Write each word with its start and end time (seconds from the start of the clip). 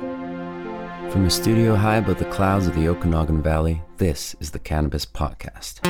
From 0.00 1.26
a 1.26 1.30
studio 1.30 1.76
high 1.76 1.96
above 1.96 2.18
the 2.18 2.24
clouds 2.24 2.66
of 2.66 2.74
the 2.74 2.88
Okanagan 2.88 3.42
Valley, 3.42 3.82
this 3.98 4.34
is 4.40 4.50
the 4.50 4.58
Cannabis 4.58 5.04
Podcast. 5.04 5.80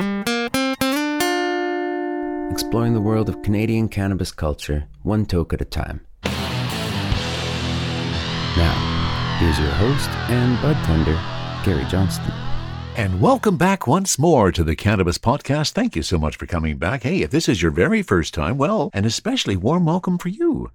Exploring 2.50 2.94
the 2.94 3.00
world 3.00 3.28
of 3.28 3.40
Canadian 3.42 3.88
cannabis 3.88 4.32
culture, 4.32 4.88
one 5.04 5.26
toke 5.26 5.52
at 5.52 5.60
a 5.60 5.64
time. 5.64 6.00
Now, 8.56 9.36
here's 9.38 9.60
your 9.60 9.70
host 9.70 10.10
and 10.28 10.60
bud 10.60 10.74
tender, 10.84 11.14
Gary 11.64 11.88
Johnston. 11.88 12.32
And 12.96 13.20
welcome 13.20 13.56
back 13.56 13.86
once 13.86 14.18
more 14.18 14.50
to 14.50 14.64
the 14.64 14.74
Cannabis 14.74 15.18
Podcast. 15.18 15.70
Thank 15.70 15.94
you 15.94 16.02
so 16.02 16.18
much 16.18 16.34
for 16.34 16.46
coming 16.46 16.78
back. 16.78 17.04
Hey, 17.04 17.22
if 17.22 17.30
this 17.30 17.48
is 17.48 17.62
your 17.62 17.70
very 17.70 18.02
first 18.02 18.34
time, 18.34 18.58
well, 18.58 18.90
an 18.92 19.04
especially 19.04 19.54
warm 19.54 19.84
welcome 19.84 20.18
for 20.18 20.30
you. 20.30 20.72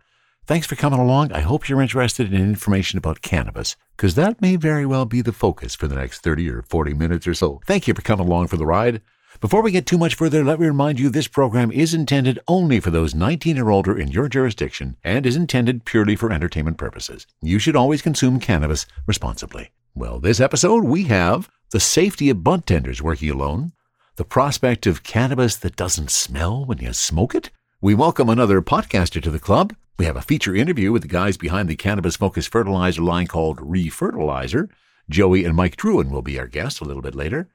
Thanks 0.48 0.68
for 0.68 0.76
coming 0.76 1.00
along. 1.00 1.32
I 1.32 1.40
hope 1.40 1.68
you're 1.68 1.82
interested 1.82 2.32
in 2.32 2.40
information 2.40 3.00
about 3.00 3.24
cannabis, 3.24 3.76
because 3.98 4.14
that 4.14 4.40
may 4.44 4.58
very 4.58 4.86
well 4.86 5.06
be 5.06 5.24
the 5.24 5.32
focus 5.32 5.74
for 5.74 5.88
the 5.88 5.96
next 5.96 6.20
30 6.20 6.48
or 6.52 6.62
40 6.62 6.94
minutes 6.94 7.26
or 7.26 7.34
so. 7.34 7.62
Thank 7.66 7.88
you 7.88 7.96
for 7.96 8.04
coming 8.04 8.28
along 8.28 8.50
for 8.50 8.58
the 8.58 8.66
ride. 8.68 9.02
Before 9.42 9.64
we 9.64 9.72
get 9.72 9.88
too 9.88 9.98
much 9.98 10.14
further, 10.14 10.44
let 10.44 10.60
me 10.60 10.68
remind 10.68 11.00
you 11.00 11.10
this 11.10 11.28
program 11.28 11.72
is 11.72 11.96
intended 11.96 12.38
only 12.48 12.80
for 12.80 12.92
those 12.92 13.16
19 13.16 13.58
or 13.58 13.72
older 13.72 13.98
in 13.98 14.10
your 14.10 14.30
jurisdiction 14.30 14.98
and 15.04 15.26
is 15.26 15.36
intended 15.36 15.84
purely 15.84 16.16
for 16.16 16.32
entertainment 16.32 16.78
purposes. 16.78 17.26
You 17.42 17.58
should 17.58 17.76
always 17.76 18.04
consume 18.04 18.40
cannabis 18.40 18.86
responsibly. 19.08 19.72
Well, 19.96 20.20
this 20.20 20.40
episode 20.40 20.84
we 20.84 21.06
have 21.06 21.50
the 21.72 21.80
safety 21.80 22.30
of 22.30 22.44
bud 22.44 22.68
tenders 22.68 23.02
working 23.02 23.32
alone, 23.32 23.72
the 24.18 24.24
prospect 24.24 24.86
of 24.86 25.02
cannabis 25.02 25.56
that 25.56 25.76
doesn't 25.76 26.12
smell 26.12 26.64
when 26.66 26.78
you 26.78 26.94
smoke 26.94 27.34
it. 27.34 27.50
We 27.82 27.96
welcome 27.96 28.30
another 28.30 28.62
podcaster 28.62 29.24
to 29.24 29.32
the 29.32 29.40
club. 29.40 29.74
We 29.98 30.06
have 30.06 30.18
a 30.18 30.22
feature 30.22 30.54
interview 30.54 30.92
with 30.92 31.04
the 31.04 31.08
guys 31.08 31.38
behind 31.38 31.70
the 31.70 31.78
cannabis 31.78 32.18
focused 32.18 32.52
fertilizer 32.52 33.02
line 33.02 33.28
called 33.28 33.60
Reefertilizer. 33.60 34.70
Joey 35.10 35.46
and 35.46 35.56
Mike 35.56 35.78
Drouin 35.78 36.10
will 36.10 36.22
be 36.22 36.38
our 36.38 36.48
guests 36.48 36.82
a 36.82 36.84
little 36.84 37.02
bit 37.02 37.16
later. 37.16 37.48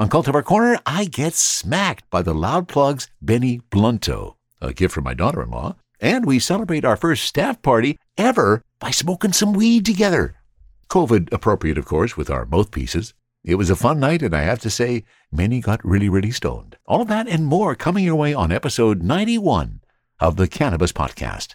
On 0.00 0.08
Cultivar 0.08 0.42
Corner, 0.42 0.78
I 0.86 1.04
get 1.04 1.34
smacked 1.34 2.08
by 2.08 2.22
the 2.22 2.32
Loud 2.32 2.68
Plugs 2.68 3.10
Benny 3.20 3.60
Blunto, 3.70 4.36
a 4.62 4.72
gift 4.72 4.94
from 4.94 5.04
my 5.04 5.12
daughter 5.12 5.42
in 5.42 5.50
law. 5.50 5.76
And 6.00 6.24
we 6.24 6.38
celebrate 6.38 6.86
our 6.86 6.96
first 6.96 7.24
staff 7.24 7.60
party 7.60 7.98
ever 8.16 8.62
by 8.78 8.90
smoking 8.90 9.34
some 9.34 9.52
weed 9.52 9.84
together. 9.84 10.36
COVID 10.88 11.30
appropriate, 11.34 11.76
of 11.76 11.84
course, 11.84 12.16
with 12.16 12.30
our 12.30 12.46
mouthpieces. 12.46 13.12
It 13.44 13.56
was 13.56 13.68
a 13.68 13.76
fun 13.76 14.00
night, 14.00 14.22
and 14.22 14.34
I 14.34 14.40
have 14.40 14.60
to 14.60 14.70
say, 14.70 15.04
many 15.30 15.60
got 15.60 15.84
really, 15.84 16.08
really 16.08 16.30
stoned. 16.30 16.78
All 16.86 17.02
of 17.02 17.08
that 17.08 17.28
and 17.28 17.44
more 17.44 17.74
coming 17.74 18.04
your 18.04 18.16
way 18.16 18.32
on 18.32 18.52
episode 18.52 19.02
91 19.02 19.80
of 20.20 20.36
the 20.36 20.48
Cannabis 20.48 20.92
Podcast. 20.92 21.54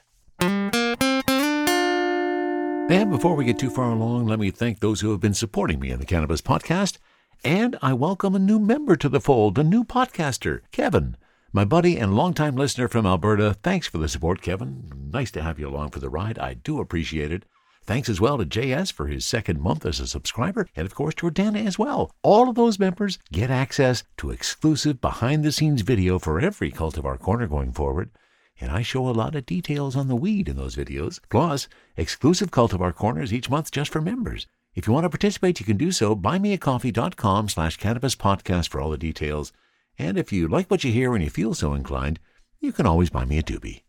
And 2.90 3.12
before 3.12 3.36
we 3.36 3.46
get 3.46 3.60
too 3.60 3.70
far 3.70 3.92
along, 3.92 4.28
let 4.28 4.40
me 4.40 4.52
thank 4.52 4.80
those 4.80 5.02
who 5.02 5.12
have 5.12 5.20
been 5.20 5.34
supporting 5.34 5.80
me 5.80 5.90
in 5.90 6.00
the 6.00 6.06
Cannabis 6.06 6.42
Podcast. 6.42 6.98
And 7.44 7.78
I 7.82 7.94
welcome 7.94 8.36
a 8.36 8.40
new 8.40 8.60
member 8.60 8.96
to 8.96 9.10
the 9.10 9.20
fold, 9.20 9.58
a 9.58 9.64
new 9.64 9.84
podcaster, 9.84 10.62
Kevin. 10.72 11.18
My 11.52 11.66
buddy 11.66 11.98
and 11.98 12.16
longtime 12.16 12.56
listener 12.56 12.88
from 12.88 13.06
Alberta, 13.06 13.54
thanks 13.64 13.88
for 13.88 13.98
the 13.98 14.08
support, 14.08 14.42
Kevin. 14.42 14.92
Nice 15.12 15.32
to 15.32 15.44
have 15.44 15.60
you 15.60 15.68
along 15.68 15.90
for 15.90 16.00
the 16.00 16.10
ride. 16.10 16.40
I 16.40 16.56
do 16.56 16.80
appreciate 16.80 17.32
it. 17.32 17.44
Thanks 17.86 18.08
as 18.08 18.22
well 18.22 18.38
to 18.38 18.46
JS 18.46 18.94
for 18.94 19.08
his 19.08 19.26
second 19.26 19.60
month 19.60 19.86
as 19.86 20.00
a 20.00 20.08
subscriber, 20.08 20.68
and 20.76 20.86
of 20.86 20.96
course 20.96 21.16
to 21.16 21.30
Jordana 21.30 21.66
as 21.66 21.78
well. 21.78 22.12
All 22.24 22.48
of 22.48 22.56
those 22.56 22.80
members 22.80 23.20
get 23.32 23.52
access 23.52 24.04
to 24.18 24.32
exclusive 24.32 25.02
behind 25.02 25.44
the 25.44 25.52
scenes 25.52 25.82
video 25.82 26.18
for 26.18 26.40
every 26.40 26.72
Cultivar 26.72 27.20
Corner 27.20 27.48
going 27.48 27.74
forward. 27.74 28.10
And 28.60 28.72
I 28.72 28.82
show 28.82 29.08
a 29.08 29.12
lot 29.12 29.36
of 29.36 29.46
details 29.46 29.96
on 29.96 30.08
the 30.08 30.16
weed 30.16 30.48
in 30.48 30.56
those 30.56 30.76
videos, 30.76 31.20
plus 31.30 31.68
exclusive 31.98 32.52
Cultivar 32.52 32.94
Corners 32.94 33.34
each 33.34 33.50
month 33.50 33.72
just 33.72 33.92
for 33.92 34.02
members. 34.02 34.48
If 34.76 34.88
you 34.88 34.94
want 34.94 35.04
to 35.06 35.10
participate, 35.10 35.60
you 35.60 35.66
can 35.66 35.78
do 35.78 35.92
so. 35.92 36.16
Buymeacoffee.com 36.16 37.50
slash 37.50 37.78
cannabis 37.78 38.16
podcast 38.16 38.70
for 38.70 38.82
all 38.82 38.90
the 38.90 38.98
details. 38.98 39.54
And 40.00 40.18
if 40.18 40.32
you 40.32 40.48
like 40.48 40.72
what 40.72 40.84
you 40.84 40.92
hear 40.92 41.14
and 41.14 41.24
you 41.24 41.30
feel 41.30 41.54
so 41.54 41.74
inclined, 41.74 42.20
you 42.60 42.72
can 42.72 42.86
always 42.86 43.10
buy 43.10 43.26
me 43.26 43.38
a 43.38 43.44
doobie. 43.44 43.82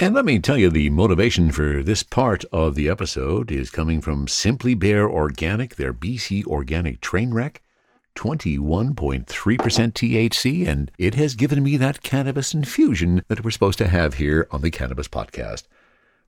And 0.00 0.14
let 0.14 0.24
me 0.24 0.38
tell 0.38 0.56
you, 0.56 0.70
the 0.70 0.90
motivation 0.90 1.50
for 1.50 1.82
this 1.82 2.02
part 2.02 2.44
of 2.52 2.74
the 2.74 2.88
episode 2.88 3.50
is 3.50 3.70
coming 3.70 4.00
from 4.00 4.28
Simply 4.28 4.74
Bare 4.74 5.08
Organic, 5.08 5.74
their 5.74 5.92
BC 5.92 6.46
Organic 6.46 7.00
train 7.00 7.32
wreck. 7.32 7.62
21.3% 8.18 9.24
THC, 9.24 10.66
and 10.66 10.90
it 10.98 11.14
has 11.14 11.36
given 11.36 11.62
me 11.62 11.76
that 11.76 12.02
cannabis 12.02 12.52
infusion 12.52 13.22
that 13.28 13.44
we're 13.44 13.50
supposed 13.52 13.78
to 13.78 13.86
have 13.86 14.14
here 14.14 14.48
on 14.50 14.60
the 14.60 14.72
Cannabis 14.72 15.06
Podcast. 15.06 15.62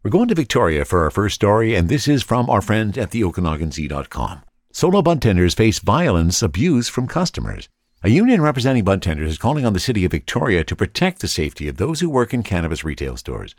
We're 0.04 0.12
going 0.12 0.28
to 0.28 0.36
Victoria 0.36 0.84
for 0.84 1.02
our 1.02 1.10
first 1.10 1.34
story, 1.34 1.74
and 1.74 1.88
this 1.88 2.06
is 2.06 2.22
from 2.22 2.48
our 2.48 2.60
friends 2.60 2.96
at 2.96 3.10
the 3.10 3.22
OkanaganZ.com. 3.22 4.42
Solo 4.70 5.02
bud 5.02 5.20
tenders 5.20 5.54
face 5.54 5.80
violence 5.80 6.42
abuse 6.42 6.88
from 6.88 7.08
customers. 7.08 7.68
A 8.04 8.08
union 8.08 8.40
representing 8.40 8.84
bud 8.84 9.02
tenders 9.02 9.32
is 9.32 9.38
calling 9.38 9.66
on 9.66 9.72
the 9.72 9.80
city 9.80 10.04
of 10.04 10.12
Victoria 10.12 10.62
to 10.62 10.76
protect 10.76 11.20
the 11.20 11.26
safety 11.26 11.66
of 11.66 11.76
those 11.76 11.98
who 11.98 12.08
work 12.08 12.32
in 12.32 12.44
cannabis 12.44 12.84
retail 12.84 13.16
stores. 13.16 13.56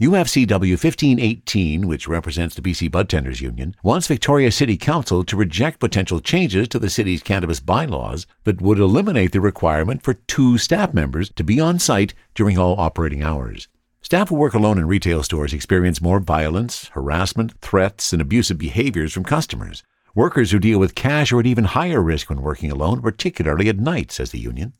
UFCW 0.00 0.72
1518, 0.72 1.86
which 1.86 2.08
represents 2.08 2.56
the 2.56 2.62
BC 2.62 2.90
Bud 2.90 3.08
Tenders 3.08 3.40
Union, 3.40 3.76
wants 3.84 4.08
Victoria 4.08 4.50
City 4.50 4.76
Council 4.76 5.22
to 5.22 5.36
reject 5.36 5.78
potential 5.78 6.18
changes 6.18 6.66
to 6.68 6.80
the 6.80 6.90
city's 6.90 7.22
cannabis 7.22 7.60
bylaws 7.60 8.26
that 8.42 8.60
would 8.60 8.80
eliminate 8.80 9.30
the 9.30 9.40
requirement 9.40 10.02
for 10.02 10.14
two 10.14 10.58
staff 10.58 10.92
members 10.92 11.30
to 11.36 11.44
be 11.44 11.60
on 11.60 11.78
site 11.78 12.12
during 12.34 12.58
all 12.58 12.80
operating 12.80 13.22
hours. 13.22 13.68
Staff 14.02 14.30
who 14.30 14.34
work 14.34 14.54
alone 14.54 14.78
in 14.78 14.88
retail 14.88 15.22
stores 15.22 15.54
experience 15.54 16.00
more 16.00 16.18
violence, 16.18 16.88
harassment, 16.88 17.56
threats, 17.60 18.12
and 18.12 18.20
abusive 18.20 18.58
behaviors 18.58 19.12
from 19.12 19.22
customers. 19.22 19.84
Workers 20.12 20.50
who 20.50 20.58
deal 20.58 20.80
with 20.80 20.96
cash 20.96 21.30
are 21.32 21.38
at 21.38 21.46
even 21.46 21.64
higher 21.64 22.02
risk 22.02 22.28
when 22.28 22.42
working 22.42 22.72
alone, 22.72 23.00
particularly 23.00 23.68
at 23.68 23.78
night, 23.78 24.10
says 24.10 24.32
the 24.32 24.40
union. 24.40 24.72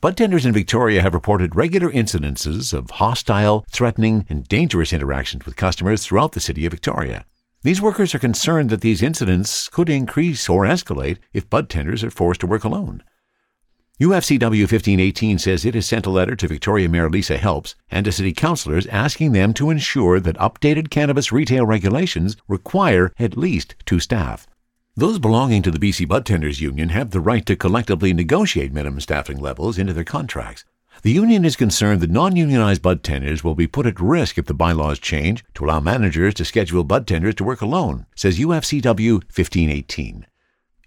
Bud 0.00 0.16
tenders 0.16 0.44
in 0.44 0.52
Victoria 0.52 1.02
have 1.02 1.14
reported 1.14 1.56
regular 1.56 1.90
incidences 1.90 2.72
of 2.72 2.90
hostile, 2.90 3.64
threatening, 3.70 4.26
and 4.28 4.46
dangerous 4.48 4.92
interactions 4.92 5.46
with 5.46 5.56
customers 5.56 6.04
throughout 6.04 6.32
the 6.32 6.40
city 6.40 6.66
of 6.66 6.72
Victoria. 6.72 7.24
These 7.62 7.80
workers 7.80 8.14
are 8.14 8.18
concerned 8.18 8.70
that 8.70 8.82
these 8.82 9.02
incidents 9.02 9.68
could 9.68 9.88
increase 9.88 10.48
or 10.48 10.64
escalate 10.64 11.18
if 11.32 11.48
bud 11.48 11.70
tenders 11.70 12.04
are 12.04 12.10
forced 12.10 12.40
to 12.40 12.46
work 12.46 12.64
alone. 12.64 13.02
UFCW 14.00 14.62
1518 14.62 15.38
says 15.38 15.64
it 15.64 15.74
has 15.74 15.86
sent 15.86 16.04
a 16.04 16.10
letter 16.10 16.34
to 16.34 16.48
Victoria 16.48 16.88
Mayor 16.88 17.08
Lisa 17.08 17.38
Helps 17.38 17.76
and 17.90 18.04
to 18.04 18.12
city 18.12 18.32
councillors 18.32 18.88
asking 18.88 19.32
them 19.32 19.54
to 19.54 19.70
ensure 19.70 20.18
that 20.18 20.36
updated 20.36 20.90
cannabis 20.90 21.30
retail 21.30 21.64
regulations 21.64 22.36
require 22.48 23.12
at 23.18 23.36
least 23.36 23.76
two 23.86 24.00
staff. 24.00 24.48
Those 24.96 25.18
belonging 25.18 25.62
to 25.62 25.72
the 25.72 25.80
BC 25.80 26.06
Bud 26.06 26.24
Tenders 26.24 26.60
Union 26.60 26.90
have 26.90 27.10
the 27.10 27.18
right 27.18 27.44
to 27.46 27.56
collectively 27.56 28.12
negotiate 28.12 28.72
minimum 28.72 29.00
staffing 29.00 29.38
levels 29.40 29.76
into 29.76 29.92
their 29.92 30.04
contracts. 30.04 30.64
The 31.02 31.10
union 31.10 31.44
is 31.44 31.56
concerned 31.56 32.00
that 32.00 32.12
non 32.12 32.36
unionized 32.36 32.80
bud 32.80 33.02
tenders 33.02 33.42
will 33.42 33.56
be 33.56 33.66
put 33.66 33.86
at 33.86 33.98
risk 33.98 34.38
if 34.38 34.46
the 34.46 34.54
bylaws 34.54 35.00
change 35.00 35.44
to 35.54 35.64
allow 35.64 35.80
managers 35.80 36.34
to 36.34 36.44
schedule 36.44 36.84
bud 36.84 37.08
tenders 37.08 37.34
to 37.34 37.44
work 37.44 37.60
alone, 37.60 38.06
says 38.14 38.38
UFCW 38.38 39.14
1518. 39.14 40.26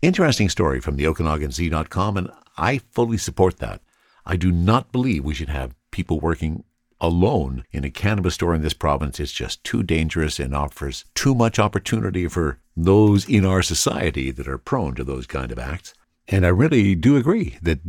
Interesting 0.01 0.47
story 0.47 0.79
from 0.79 0.95
the 0.95 1.03
OkanaganZ.com, 1.03 2.16
and 2.16 2.29
I 2.57 2.78
fully 2.78 3.18
support 3.18 3.57
that. 3.57 3.81
I 4.25 4.38
do 4.38 4.53
not 4.53 4.94
believe 4.94 5.25
we 5.25 5.34
should 5.34 5.50
have 5.50 5.75
people 5.91 6.22
working 6.22 6.63
alone 7.00 7.63
in 7.72 7.84
a 7.84 7.90
cannabis 7.90 8.35
store 8.35 8.56
in 8.56 8.62
this 8.62 8.74
province 8.74 9.19
is 9.19 9.31
just 9.31 9.63
too 9.63 9.84
dangerous 9.84 10.40
and 10.40 10.56
offers 10.56 11.06
too 11.16 11.35
much 11.35 11.59
opportunity 11.59 12.28
for 12.28 12.59
those 12.75 13.28
in 13.28 13.46
our 13.46 13.62
society 13.62 14.31
that 14.31 14.47
are 14.47 14.58
prone 14.58 14.96
to 14.96 15.03
those 15.03 15.28
kind 15.28 15.52
of 15.52 15.59
acts. 15.59 15.94
And 16.28 16.46
I 16.46 16.50
really 16.50 16.94
do 16.94 17.16
agree 17.16 17.57
that 17.62 17.80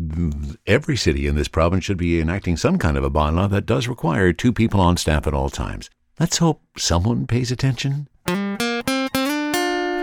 every 0.66 0.96
city 0.96 1.26
in 1.26 1.34
this 1.34 1.48
province 1.48 1.84
should 1.84 1.96
be 1.98 2.20
enacting 2.20 2.56
some 2.56 2.78
kind 2.78 2.96
of 2.96 3.02
a 3.02 3.10
bylaw 3.10 3.50
that 3.50 3.66
does 3.66 3.88
require 3.88 4.32
two 4.32 4.52
people 4.52 4.80
on 4.80 4.96
staff 4.96 5.26
at 5.26 5.34
all 5.34 5.50
times. 5.50 5.90
Let's 6.20 6.38
hope 6.38 6.62
someone 6.76 7.26
pays 7.26 7.50
attention. 7.50 8.08
From 8.26 8.56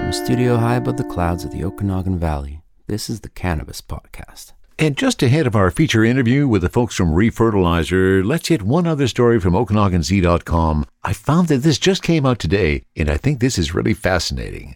a 0.09 0.13
studio 0.13 0.57
high 0.57 0.75
above 0.75 0.97
the 0.97 1.03
clouds 1.06 1.45
of 1.45 1.51
the 1.51 1.63
Okanagan 1.63 2.19
Valley, 2.19 2.62
this 2.88 3.09
is 3.09 3.21
the 3.21 3.29
Cannabis 3.29 3.81
Podcast. 3.81 4.51
And 4.77 4.98
just 4.98 5.24
ahead 5.24 5.48
of 5.48 5.56
our 5.56 5.72
feature 5.72 6.04
interview 6.04 6.50
with 6.50 6.62
the 6.62 6.68
folks 6.68 6.95
from 6.95 7.13
Reefertilizer, 7.13 8.25
let's 8.25 8.50
hit 8.50 8.62
one 8.62 8.86
other 8.86 9.07
story 9.07 9.39
from 9.39 9.54
OkanaganZ.com. 9.54 10.86
I 11.01 11.13
found 11.13 11.48
that 11.48 11.60
this 11.60 11.80
just 11.80 12.04
came 12.04 12.25
out 12.25 12.39
today, 12.39 12.83
and 12.94 13.10
I 13.10 13.16
think 13.16 13.39
this 13.39 13.57
is 13.57 13.74
really 13.74 13.94
fascinating. 13.94 14.75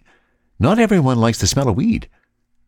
Not 0.58 0.78
everyone 0.78 1.18
likes 1.18 1.38
the 1.38 1.46
smell 1.46 1.68
of 1.68 1.76
weed. 1.76 2.08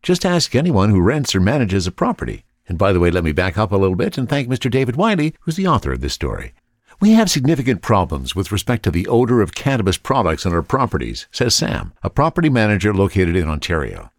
Just 0.03 0.27
ask 0.27 0.53
anyone 0.53 0.91
who 0.91 1.01
rents 1.01 1.33
or 1.33 1.39
manages 1.39 1.87
a 1.87 1.91
property. 1.91 2.43
And 2.67 2.77
by 2.77 2.93
the 2.93 2.99
way, 2.99 3.09
let 3.09 3.23
me 3.23 3.31
back 3.31 3.57
up 3.57 3.71
a 3.71 3.77
little 3.77 3.95
bit 3.95 4.15
and 4.15 4.29
thank 4.29 4.47
Mr. 4.47 4.69
David 4.69 4.95
Wiley, 4.95 5.33
who's 5.41 5.55
the 5.55 5.67
author 5.67 5.91
of 5.91 6.01
this 6.01 6.13
story. 6.13 6.53
We 6.99 7.13
have 7.13 7.31
significant 7.31 7.81
problems 7.81 8.35
with 8.35 8.51
respect 8.51 8.83
to 8.83 8.91
the 8.91 9.07
odor 9.07 9.41
of 9.41 9.55
cannabis 9.55 9.97
products 9.97 10.45
on 10.45 10.53
our 10.53 10.61
properties, 10.61 11.27
says 11.31 11.55
Sam, 11.55 11.93
a 12.03 12.11
property 12.11 12.49
manager 12.49 12.93
located 12.93 13.35
in 13.35 13.47
Ontario. 13.47 14.11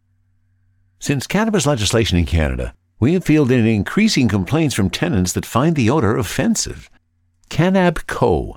Since 0.99 1.29
cannabis 1.29 1.65
legislation 1.65 2.19
in 2.19 2.27
Canada, 2.27 2.75
we 3.01 3.15
have 3.15 3.25
fielded 3.25 3.67
increasing 3.67 4.29
complaints 4.29 4.75
from 4.75 4.91
tenants 4.91 5.33
that 5.33 5.47
find 5.47 5.77
the 5.77 5.91
odor 5.91 6.17
offensive. 6.17 6.91
Cannab 7.51 8.07
Co. 8.07 8.57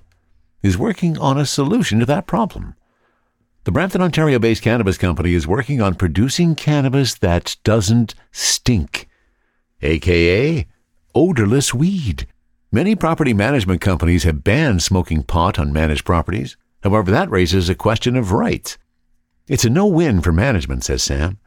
is 0.61 0.77
working 0.77 1.17
on 1.17 1.37
a 1.37 1.45
solution 1.45 1.99
to 1.99 2.05
that 2.05 2.27
problem. 2.27 2.75
The 3.63 3.71
Brampton, 3.71 4.01
Ontario 4.01 4.39
based 4.39 4.63
cannabis 4.63 4.97
company 4.97 5.33
is 5.33 5.45
working 5.45 5.81
on 5.81 5.95
producing 5.95 6.55
cannabis 6.55 7.15
that 7.15 7.57
doesn't 7.65 8.15
stink, 8.31 9.09
aka 9.81 10.65
odorless 11.13 11.73
weed. 11.73 12.27
Many 12.71 12.95
property 12.95 13.33
management 13.33 13.81
companies 13.81 14.23
have 14.23 14.43
banned 14.43 14.83
smoking 14.83 15.23
pot 15.23 15.59
on 15.59 15.73
managed 15.73 16.05
properties. 16.05 16.55
However, 16.83 17.11
that 17.11 17.29
raises 17.29 17.69
a 17.69 17.75
question 17.75 18.15
of 18.15 18.31
rights. 18.31 18.77
It's 19.47 19.65
a 19.65 19.69
no 19.69 19.85
win 19.85 20.21
for 20.21 20.31
management, 20.31 20.83
says 20.83 21.03
Sam. 21.03 21.39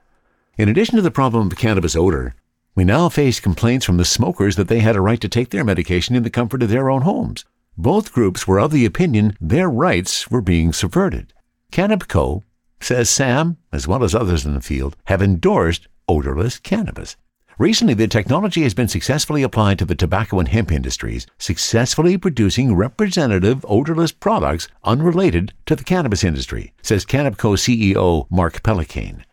In 0.58 0.68
addition 0.68 0.96
to 0.96 1.02
the 1.02 1.10
problem 1.10 1.46
of 1.46 1.56
cannabis 1.56 1.96
odor, 1.96 2.34
we 2.74 2.84
now 2.84 3.08
face 3.08 3.40
complaints 3.40 3.84
from 3.84 3.96
the 3.96 4.04
smokers 4.04 4.56
that 4.56 4.68
they 4.68 4.80
had 4.80 4.96
a 4.96 5.00
right 5.00 5.20
to 5.20 5.28
take 5.28 5.50
their 5.50 5.64
medication 5.64 6.14
in 6.14 6.22
the 6.22 6.30
comfort 6.30 6.62
of 6.62 6.68
their 6.68 6.88
own 6.88 7.02
homes. 7.02 7.44
Both 7.76 8.12
groups 8.12 8.46
were 8.46 8.60
of 8.60 8.70
the 8.70 8.84
opinion 8.84 9.36
their 9.40 9.68
rights 9.68 10.30
were 10.30 10.40
being 10.40 10.72
subverted. 10.72 11.32
Cannabco 11.72 12.42
says 12.80 13.10
Sam, 13.10 13.56
as 13.72 13.88
well 13.88 14.04
as 14.04 14.14
others 14.14 14.46
in 14.46 14.54
the 14.54 14.60
field, 14.60 14.96
have 15.04 15.22
endorsed 15.22 15.88
odorless 16.08 16.58
cannabis. 16.58 17.16
Recently, 17.58 17.92
the 17.92 18.08
technology 18.08 18.62
has 18.62 18.72
been 18.72 18.88
successfully 18.88 19.42
applied 19.42 19.78
to 19.78 19.84
the 19.84 19.94
tobacco 19.94 20.38
and 20.38 20.48
hemp 20.48 20.72
industries, 20.72 21.26
successfully 21.38 22.16
producing 22.16 22.74
representative 22.74 23.66
odorless 23.68 24.12
products 24.12 24.68
unrelated 24.82 25.52
to 25.66 25.76
the 25.76 25.84
cannabis 25.84 26.24
industry, 26.24 26.72
says 26.80 27.04
Cannabco 27.04 27.58
CEO 27.58 28.26
Mark 28.30 28.62
Pellicane. 28.62 29.24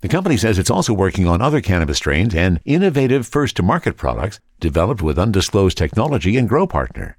The 0.00 0.08
company 0.08 0.36
says 0.36 0.58
it's 0.58 0.70
also 0.70 0.92
working 0.92 1.26
on 1.26 1.40
other 1.40 1.60
cannabis 1.60 1.96
strains 1.96 2.34
and 2.34 2.60
innovative 2.64 3.26
first 3.26 3.56
to 3.56 3.62
market 3.62 3.96
products 3.96 4.38
developed 4.60 5.00
with 5.00 5.18
undisclosed 5.18 5.78
technology 5.78 6.36
and 6.36 6.48
Grow 6.48 6.66
Partner. 6.66 7.16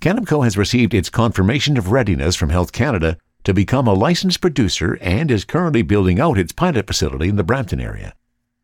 Cannabco 0.00 0.42
has 0.44 0.58
received 0.58 0.92
its 0.92 1.08
confirmation 1.08 1.76
of 1.76 1.92
readiness 1.92 2.34
from 2.34 2.50
Health 2.50 2.72
Canada 2.72 3.16
to 3.44 3.54
become 3.54 3.86
a 3.86 3.94
licensed 3.94 4.40
producer 4.40 4.98
and 5.00 5.30
is 5.30 5.44
currently 5.44 5.82
building 5.82 6.20
out 6.20 6.36
its 6.36 6.52
pilot 6.52 6.86
facility 6.86 7.28
in 7.28 7.36
the 7.36 7.44
Brampton 7.44 7.80
area. 7.80 8.12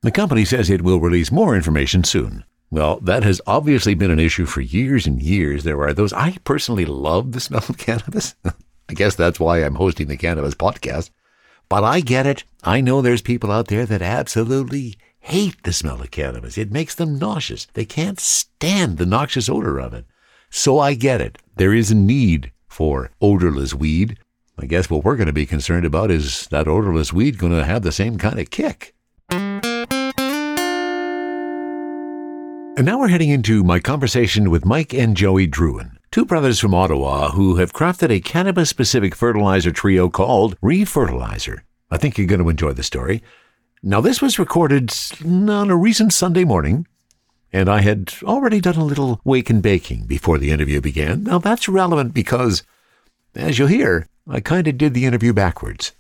The 0.03 0.11
company 0.11 0.44
says 0.44 0.69
it 0.69 0.82
will 0.82 0.99
release 0.99 1.31
more 1.31 1.55
information 1.55 2.03
soon. 2.03 2.44
Well, 2.73 2.99
that 3.00 3.23
has 3.23 3.41
obviously 3.47 3.94
been 3.94 4.11
an 4.11 4.19
issue 4.19 4.47
for 4.47 4.61
years 4.61 5.06
and 5.06 5.23
years. 5.23 5.62
There 5.62 5.81
are 5.82 5.93
those. 5.93 6.12
I 6.12 6.38
personally 6.43 6.85
love 6.85 7.31
the 7.31 7.41
smell 7.41 7.65
of 7.69 7.79
cannabis. 7.79 8.35
I 8.88 8.94
guess 8.94 9.15
that's 9.15 9.38
why 9.38 9.58
I'm 9.58 9.76
hosting 9.76 10.08
the 10.08 10.17
cannabis 10.17 10.55
podcast. 10.55 11.11
But 11.69 11.85
I 11.85 12.00
get 12.00 12.26
it. 12.26 12.44
I 12.62 12.81
know 12.81 13.00
there's 13.00 13.23
people 13.23 13.50
out 13.50 13.69
there 13.69 13.87
that 13.87 14.03
absolutely 14.03 14.97
hate 15.20 15.62
the 15.62 15.73
smell 15.73 16.00
of 16.00 16.11
cannabis. 16.11 16.59
It 16.59 16.73
makes 16.73 16.94
them 16.94 17.19
nauseous. 17.19 17.67
They 17.75 17.85
can't 17.85 18.20
stand 18.20 18.99
the 18.99 19.06
noxious 19.06 19.49
odor 19.49 19.79
of 19.79 19.94
it. 19.94 20.05
So 20.50 20.79
I 20.79 20.94
get 20.94 21.20
it. 21.20 21.38
There 21.56 21.73
is 21.73 21.91
a 21.91 21.94
need 21.94 22.53
for 22.69 23.11
odorless 23.20 23.73
weed. 23.73 24.19
I 24.59 24.67
guess 24.67 24.91
what 24.91 25.05
we're 25.05 25.17
going 25.17 25.29
to 25.29 25.32
be 25.32 25.47
concerned 25.47 25.87
about 25.87 26.11
is 26.11 26.47
that 26.49 26.69
odorless 26.69 27.12
weed 27.12 27.38
going 27.38 27.53
to 27.53 27.65
have 27.65 27.82
the 27.82 27.93
same 27.93 28.19
kind 28.19 28.38
of 28.38 28.50
kick. 28.50 28.94
And 32.75 32.87
now 32.87 32.99
we're 32.99 33.08
heading 33.08 33.31
into 33.31 33.62
my 33.62 33.81
conversation 33.81 34.50
with 34.50 34.65
Mike 34.65 34.93
and 34.93 35.17
Joey 35.17 35.47
Drouin, 35.47 35.97
two 36.12 36.26
brothers 36.26 36.61
from 36.61 36.75
Ottawa 36.75 37.31
who 37.31 37.56
have 37.56 37.73
crafted 37.73 38.11
a 38.11 38.20
cannabis 38.20 38.69
specific 38.69 39.14
fertilizer 39.14 39.73
trio 39.73 40.11
called 40.11 40.61
Reefertilizer. 40.61 41.61
I 41.91 41.97
think 41.97 42.19
you're 42.19 42.26
going 42.26 42.43
to 42.43 42.50
enjoy 42.50 42.75
the 42.75 42.82
story. 42.82 43.23
Now, 43.82 44.03
this 44.03 44.20
was 44.20 44.38
recorded 44.38 44.93
on 45.25 45.70
a 45.70 45.76
recent 45.76 46.12
Sunday 46.12 46.44
morning, 46.44 46.87
and 47.50 47.67
I 47.67 47.81
had 47.81 48.12
already 48.25 48.61
done 48.61 48.76
a 48.76 48.85
little 48.85 49.23
wake 49.25 49.49
and 49.49 49.62
baking 49.62 50.05
before 50.05 50.37
the 50.37 50.50
interview 50.50 50.82
began. 50.82 51.25
Now, 51.25 51.38
that's 51.38 51.67
relevant 51.67 52.12
because, 52.12 52.62
as 53.35 53.58
you'll 53.58 53.69
hear, 53.69 54.06
I 54.29 54.41
kind 54.41 54.69
of 54.69 54.76
did 54.76 54.93
the 54.93 55.06
interview 55.06 55.32
backwards. 55.32 55.93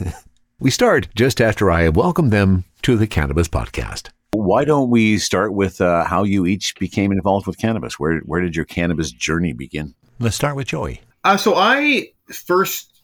we 0.58 0.70
start 0.70 1.08
just 1.14 1.42
after 1.42 1.70
I 1.70 1.90
welcomed 1.90 2.30
them 2.30 2.64
to 2.82 2.96
the 2.96 3.06
Cannabis 3.06 3.48
Podcast. 3.48 4.08
Why 4.32 4.64
don't 4.64 4.90
we 4.90 5.18
start 5.18 5.54
with 5.54 5.80
uh, 5.80 6.04
how 6.04 6.24
you 6.24 6.46
each 6.46 6.74
became 6.78 7.12
involved 7.12 7.46
with 7.46 7.58
cannabis? 7.58 7.98
Where 7.98 8.18
where 8.20 8.40
did 8.40 8.54
your 8.54 8.66
cannabis 8.66 9.10
journey 9.10 9.52
begin? 9.52 9.94
Let's 10.18 10.36
start 10.36 10.56
with 10.56 10.68
Joey. 10.68 11.00
Uh, 11.24 11.36
so 11.36 11.54
I 11.54 12.12
first 12.32 13.02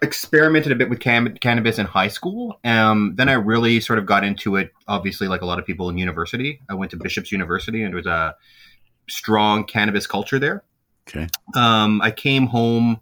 experimented 0.00 0.72
a 0.72 0.76
bit 0.76 0.88
with 0.88 1.00
cam- 1.00 1.36
cannabis 1.36 1.78
in 1.78 1.86
high 1.86 2.08
school. 2.08 2.60
Um, 2.64 3.14
then 3.16 3.28
I 3.28 3.34
really 3.34 3.80
sort 3.80 3.98
of 3.98 4.06
got 4.06 4.24
into 4.24 4.56
it. 4.56 4.72
Obviously, 4.86 5.28
like 5.28 5.42
a 5.42 5.46
lot 5.46 5.58
of 5.58 5.66
people 5.66 5.90
in 5.90 5.98
university, 5.98 6.60
I 6.68 6.74
went 6.74 6.92
to 6.92 6.96
Bishop's 6.96 7.30
University, 7.30 7.82
and 7.82 7.92
there 7.92 7.96
was 7.96 8.06
a 8.06 8.34
strong 9.08 9.64
cannabis 9.64 10.06
culture 10.06 10.38
there. 10.38 10.62
Okay. 11.08 11.26
Um, 11.54 12.00
I 12.02 12.10
came 12.10 12.46
home 12.46 13.00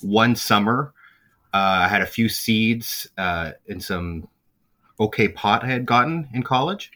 one 0.00 0.36
summer. 0.36 0.92
Uh, 1.52 1.86
I 1.86 1.88
had 1.88 2.02
a 2.02 2.06
few 2.06 2.28
seeds 2.28 3.08
uh, 3.16 3.52
and 3.68 3.82
some 3.82 4.28
okay 5.00 5.28
pot 5.28 5.64
I 5.64 5.68
had 5.68 5.86
gotten 5.86 6.28
in 6.32 6.42
college. 6.42 6.92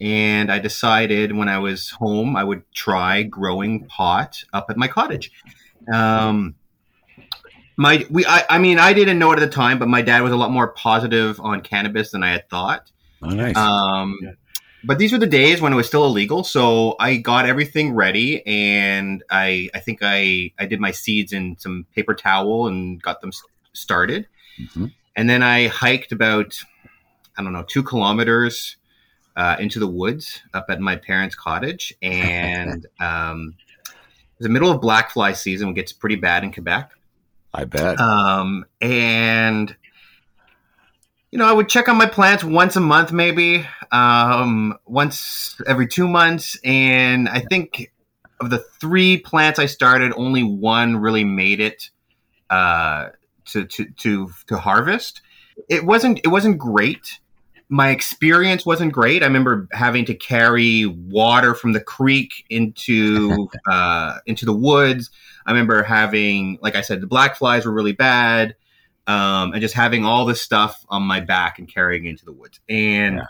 And 0.00 0.52
I 0.52 0.60
decided 0.60 1.34
when 1.34 1.48
I 1.48 1.58
was 1.58 1.90
home, 1.90 2.36
I 2.36 2.44
would 2.44 2.62
try 2.72 3.24
growing 3.24 3.86
pot 3.86 4.44
up 4.52 4.70
at 4.70 4.76
my 4.76 4.86
cottage. 4.86 5.32
Um, 5.92 6.54
my 7.76 8.06
we 8.10 8.26
I, 8.26 8.44
I 8.50 8.58
mean 8.58 8.78
I 8.78 8.92
didn't 8.92 9.18
know 9.18 9.32
it 9.32 9.38
at 9.38 9.40
the 9.40 9.54
time, 9.54 9.78
but 9.78 9.88
my 9.88 10.02
dad 10.02 10.22
was 10.22 10.32
a 10.32 10.36
lot 10.36 10.50
more 10.50 10.68
positive 10.68 11.40
on 11.40 11.62
cannabis 11.62 12.10
than 12.10 12.22
I 12.22 12.30
had 12.32 12.48
thought. 12.48 12.90
Oh, 13.22 13.30
nice. 13.30 13.56
Um, 13.56 14.18
but 14.84 14.98
these 14.98 15.12
were 15.12 15.18
the 15.18 15.26
days 15.26 15.60
when 15.60 15.72
it 15.72 15.76
was 15.76 15.86
still 15.86 16.04
illegal, 16.04 16.44
so 16.44 16.94
I 17.00 17.16
got 17.16 17.46
everything 17.46 17.94
ready, 17.94 18.46
and 18.46 19.24
I 19.30 19.68
I 19.74 19.80
think 19.80 20.00
I 20.02 20.52
I 20.58 20.66
did 20.66 20.80
my 20.80 20.90
seeds 20.90 21.32
in 21.32 21.56
some 21.58 21.86
paper 21.94 22.14
towel 22.14 22.68
and 22.68 23.02
got 23.02 23.20
them 23.20 23.32
started, 23.72 24.28
mm-hmm. 24.60 24.86
and 25.16 25.30
then 25.30 25.42
I 25.42 25.68
hiked 25.68 26.12
about 26.12 26.60
I 27.38 27.42
don't 27.42 27.52
know, 27.52 27.62
two 27.62 27.84
kilometers 27.84 28.76
uh, 29.36 29.56
into 29.60 29.78
the 29.78 29.86
woods 29.86 30.42
up 30.52 30.66
at 30.68 30.80
my 30.80 30.96
parents' 30.96 31.36
cottage. 31.36 31.94
And 32.02 32.86
um, 33.00 33.54
the 34.38 34.48
middle 34.48 34.70
of 34.70 34.80
black 34.80 35.10
fly 35.12 35.32
season, 35.32 35.72
gets 35.72 35.92
pretty 35.92 36.16
bad 36.16 36.44
in 36.44 36.52
Quebec. 36.52 36.90
I 37.54 37.64
bet. 37.64 37.98
Um, 37.98 38.66
and, 38.80 39.74
you 41.30 41.38
know, 41.38 41.46
I 41.46 41.52
would 41.52 41.68
check 41.68 41.88
on 41.88 41.96
my 41.96 42.06
plants 42.06 42.44
once 42.44 42.76
a 42.76 42.80
month, 42.80 43.12
maybe 43.12 43.66
um, 43.90 44.76
once 44.84 45.60
every 45.66 45.86
two 45.86 46.08
months. 46.08 46.58
And 46.64 47.28
I 47.28 47.40
think 47.40 47.92
of 48.40 48.50
the 48.50 48.58
three 48.58 49.18
plants 49.18 49.58
I 49.58 49.66
started, 49.66 50.12
only 50.16 50.42
one 50.42 50.96
really 50.96 51.24
made 51.24 51.60
it 51.60 51.90
uh, 52.50 53.10
to, 53.46 53.64
to, 53.64 53.86
to, 53.86 54.30
to 54.48 54.58
harvest. 54.58 55.22
It 55.68 55.84
wasn't, 55.84 56.20
it 56.24 56.28
wasn't 56.28 56.58
great 56.58 57.18
my 57.68 57.90
experience 57.90 58.64
wasn't 58.64 58.92
great. 58.92 59.22
I 59.22 59.26
remember 59.26 59.68
having 59.72 60.04
to 60.06 60.14
carry 60.14 60.86
water 60.86 61.54
from 61.54 61.72
the 61.72 61.80
creek 61.80 62.44
into 62.48 63.48
uh, 63.70 64.18
into 64.26 64.46
the 64.46 64.54
woods. 64.54 65.10
I 65.46 65.52
remember 65.52 65.82
having, 65.82 66.58
like 66.62 66.76
I 66.76 66.80
said, 66.80 67.00
the 67.00 67.06
black 67.06 67.36
flies 67.36 67.66
were 67.66 67.72
really 67.72 67.92
bad, 67.92 68.56
um, 69.06 69.52
and 69.52 69.60
just 69.60 69.74
having 69.74 70.04
all 70.04 70.24
this 70.24 70.40
stuff 70.40 70.84
on 70.88 71.02
my 71.02 71.20
back 71.20 71.58
and 71.58 71.72
carrying 71.72 72.06
it 72.06 72.10
into 72.10 72.24
the 72.24 72.32
woods. 72.32 72.60
And 72.68 73.16
yeah. 73.16 73.26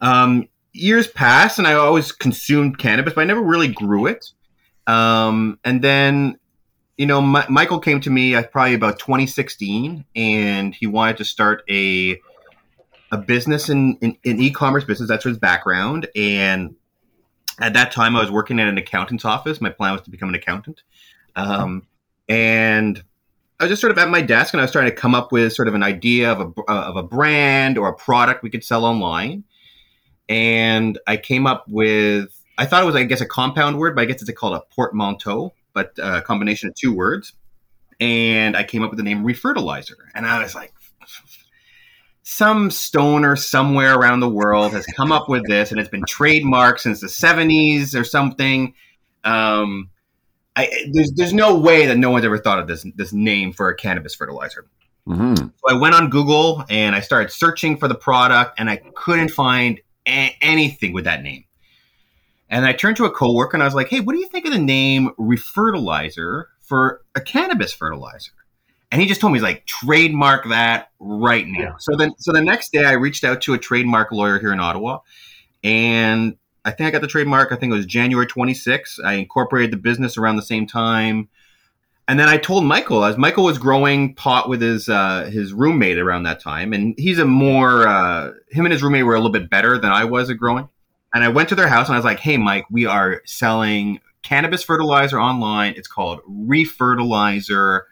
um, 0.00 0.48
years 0.72 1.06
passed, 1.06 1.58
and 1.58 1.66
I 1.66 1.74
always 1.74 2.12
consumed 2.12 2.78
cannabis, 2.78 3.14
but 3.14 3.22
I 3.22 3.24
never 3.24 3.42
really 3.42 3.68
grew 3.68 4.06
it. 4.06 4.30
Um, 4.86 5.58
and 5.64 5.82
then, 5.82 6.38
you 6.96 7.06
know, 7.06 7.18
M- 7.18 7.52
Michael 7.52 7.78
came 7.78 8.00
to 8.00 8.10
me 8.10 8.34
at 8.34 8.52
probably 8.52 8.74
about 8.74 8.98
2016, 8.98 10.04
and 10.16 10.74
he 10.74 10.86
wanted 10.86 11.18
to 11.18 11.24
start 11.24 11.62
a 11.68 12.20
a 13.12 13.18
business 13.18 13.68
in, 13.68 13.96
in, 14.00 14.16
in 14.22 14.40
e-commerce 14.40 14.84
business. 14.84 15.08
That's 15.08 15.24
his 15.24 15.38
background. 15.38 16.08
And 16.14 16.76
at 17.58 17.74
that 17.74 17.92
time, 17.92 18.16
I 18.16 18.20
was 18.20 18.30
working 18.30 18.60
at 18.60 18.68
an 18.68 18.78
accountant's 18.78 19.24
office. 19.24 19.60
My 19.60 19.70
plan 19.70 19.92
was 19.92 20.02
to 20.02 20.10
become 20.10 20.28
an 20.28 20.34
accountant. 20.34 20.82
Um, 21.36 21.86
and 22.28 23.02
I 23.58 23.64
was 23.64 23.72
just 23.72 23.80
sort 23.80 23.90
of 23.90 23.98
at 23.98 24.08
my 24.08 24.22
desk, 24.22 24.54
and 24.54 24.60
I 24.60 24.64
was 24.64 24.72
trying 24.72 24.86
to 24.86 24.94
come 24.94 25.14
up 25.14 25.32
with 25.32 25.52
sort 25.52 25.68
of 25.68 25.74
an 25.74 25.82
idea 25.82 26.32
of 26.32 26.40
a 26.40 26.62
of 26.70 26.96
a 26.96 27.02
brand 27.02 27.76
or 27.76 27.88
a 27.88 27.94
product 27.94 28.42
we 28.42 28.50
could 28.50 28.64
sell 28.64 28.84
online. 28.84 29.44
And 30.28 30.98
I 31.06 31.18
came 31.18 31.46
up 31.46 31.66
with 31.68 32.30
I 32.56 32.66
thought 32.66 32.82
it 32.82 32.86
was 32.86 32.96
I 32.96 33.02
guess 33.04 33.20
a 33.20 33.26
compound 33.26 33.78
word, 33.78 33.94
but 33.94 34.02
I 34.02 34.04
guess 34.06 34.22
it's 34.22 34.30
called 34.38 34.54
a 34.54 34.62
portmanteau, 34.74 35.52
but 35.74 35.92
a 35.98 36.22
combination 36.22 36.70
of 36.70 36.74
two 36.74 36.94
words. 36.94 37.34
And 38.00 38.56
I 38.56 38.64
came 38.64 38.82
up 38.82 38.90
with 38.90 38.96
the 38.96 39.02
name 39.02 39.24
Reefertilizer, 39.24 39.96
and 40.14 40.26
I 40.26 40.42
was 40.42 40.54
like, 40.54 40.72
some 42.30 42.70
stoner 42.70 43.34
somewhere 43.34 43.98
around 43.98 44.20
the 44.20 44.28
world 44.28 44.72
has 44.72 44.86
come 44.86 45.10
up 45.10 45.28
with 45.28 45.44
this, 45.48 45.72
and 45.72 45.80
it's 45.80 45.88
been 45.88 46.04
trademarked 46.04 46.78
since 46.78 47.00
the 47.00 47.08
'70s 47.08 47.98
or 47.98 48.04
something. 48.04 48.74
Um, 49.24 49.90
I, 50.54 50.86
there's 50.92 51.10
there's 51.12 51.32
no 51.32 51.58
way 51.58 51.86
that 51.86 51.98
no 51.98 52.10
one's 52.10 52.24
ever 52.24 52.38
thought 52.38 52.60
of 52.60 52.68
this 52.68 52.86
this 52.94 53.12
name 53.12 53.52
for 53.52 53.68
a 53.68 53.74
cannabis 53.74 54.14
fertilizer. 54.14 54.66
Mm-hmm. 55.08 55.34
So 55.34 55.50
I 55.68 55.74
went 55.74 55.96
on 55.96 56.08
Google 56.08 56.64
and 56.70 56.94
I 56.94 57.00
started 57.00 57.32
searching 57.32 57.76
for 57.76 57.88
the 57.88 57.96
product, 57.96 58.60
and 58.60 58.70
I 58.70 58.76
couldn't 58.76 59.30
find 59.30 59.80
a- 60.06 60.36
anything 60.40 60.92
with 60.92 61.04
that 61.04 61.22
name. 61.24 61.44
And 62.48 62.64
I 62.64 62.72
turned 62.72 62.96
to 62.98 63.06
a 63.06 63.10
coworker 63.10 63.56
and 63.56 63.62
I 63.62 63.66
was 63.66 63.74
like, 63.74 63.88
"Hey, 63.88 63.98
what 64.00 64.12
do 64.12 64.20
you 64.20 64.28
think 64.28 64.46
of 64.46 64.52
the 64.52 64.58
name 64.58 65.10
Reefertilizer 65.18 66.44
for 66.60 67.02
a 67.16 67.20
cannabis 67.20 67.72
fertilizer?" 67.72 68.32
And 68.92 69.00
he 69.00 69.06
just 69.06 69.20
told 69.20 69.32
me 69.32 69.38
he's 69.38 69.44
like 69.44 69.66
trademark 69.66 70.48
that 70.48 70.90
right 70.98 71.46
now. 71.46 71.60
Yeah. 71.60 71.76
So 71.78 71.96
then, 71.96 72.12
so 72.18 72.32
the 72.32 72.42
next 72.42 72.72
day, 72.72 72.84
I 72.84 72.92
reached 72.92 73.22
out 73.22 73.40
to 73.42 73.54
a 73.54 73.58
trademark 73.58 74.10
lawyer 74.10 74.38
here 74.38 74.52
in 74.52 74.58
Ottawa, 74.58 74.98
and 75.62 76.36
I 76.64 76.72
think 76.72 76.88
I 76.88 76.90
got 76.90 77.00
the 77.00 77.06
trademark. 77.06 77.52
I 77.52 77.56
think 77.56 77.72
it 77.72 77.76
was 77.76 77.86
January 77.86 78.26
26th. 78.26 79.02
I 79.04 79.14
incorporated 79.14 79.72
the 79.72 79.76
business 79.76 80.18
around 80.18 80.36
the 80.36 80.42
same 80.42 80.66
time. 80.66 81.28
And 82.10 82.18
then 82.18 82.28
I 82.28 82.38
told 82.38 82.64
Michael, 82.64 83.04
as 83.04 83.16
Michael 83.16 83.44
was 83.44 83.56
growing 83.56 84.14
pot 84.16 84.48
with 84.48 84.60
his 84.60 84.88
uh, 84.88 85.30
his 85.32 85.52
roommate 85.52 85.96
around 85.96 86.24
that 86.24 86.40
time, 86.40 86.72
and 86.72 86.94
he's 86.98 87.20
a 87.20 87.24
more 87.24 87.86
uh, 87.86 88.32
him 88.50 88.66
and 88.66 88.72
his 88.72 88.82
roommate 88.82 89.04
were 89.04 89.14
a 89.14 89.18
little 89.18 89.30
bit 89.30 89.48
better 89.48 89.78
than 89.78 89.92
I 89.92 90.04
was 90.04 90.28
at 90.28 90.36
growing. 90.36 90.68
And 91.14 91.22
I 91.22 91.28
went 91.28 91.48
to 91.50 91.54
their 91.54 91.68
house 91.68 91.86
and 91.86 91.94
I 91.94 91.98
was 91.98 92.04
like, 92.04 92.18
"Hey, 92.18 92.36
Mike, 92.36 92.64
we 92.68 92.84
are 92.84 93.22
selling 93.26 94.00
cannabis 94.22 94.64
fertilizer 94.64 95.20
online. 95.20 95.74
It's 95.76 95.86
called 95.86 96.20
Reefertilizer." 96.28 97.82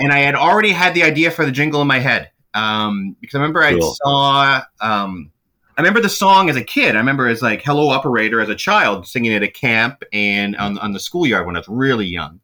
And 0.00 0.12
I 0.12 0.18
had 0.18 0.34
already 0.34 0.70
had 0.70 0.94
the 0.94 1.02
idea 1.02 1.30
for 1.30 1.44
the 1.44 1.52
jingle 1.52 1.82
in 1.82 1.88
my 1.88 1.98
head 1.98 2.30
um, 2.54 3.16
because 3.20 3.34
I 3.34 3.38
remember 3.38 3.60
Cool. 3.60 3.96
I 4.04 4.04
saw. 4.04 4.62
Um, 4.80 5.32
I 5.76 5.80
remember 5.80 6.00
the 6.00 6.08
song 6.08 6.50
as 6.50 6.56
a 6.56 6.64
kid. 6.64 6.96
I 6.96 6.98
remember 6.98 7.28
as 7.28 7.40
like 7.40 7.62
"Hello 7.62 7.90
Operator" 7.90 8.40
as 8.40 8.48
a 8.48 8.56
child 8.56 9.06
singing 9.06 9.30
it 9.30 9.44
at 9.44 9.54
camp 9.54 10.02
and 10.12 10.56
on, 10.56 10.76
on 10.78 10.92
the 10.92 10.98
schoolyard 10.98 11.46
when 11.46 11.54
I 11.54 11.60
was 11.60 11.68
really 11.68 12.06
young. 12.06 12.40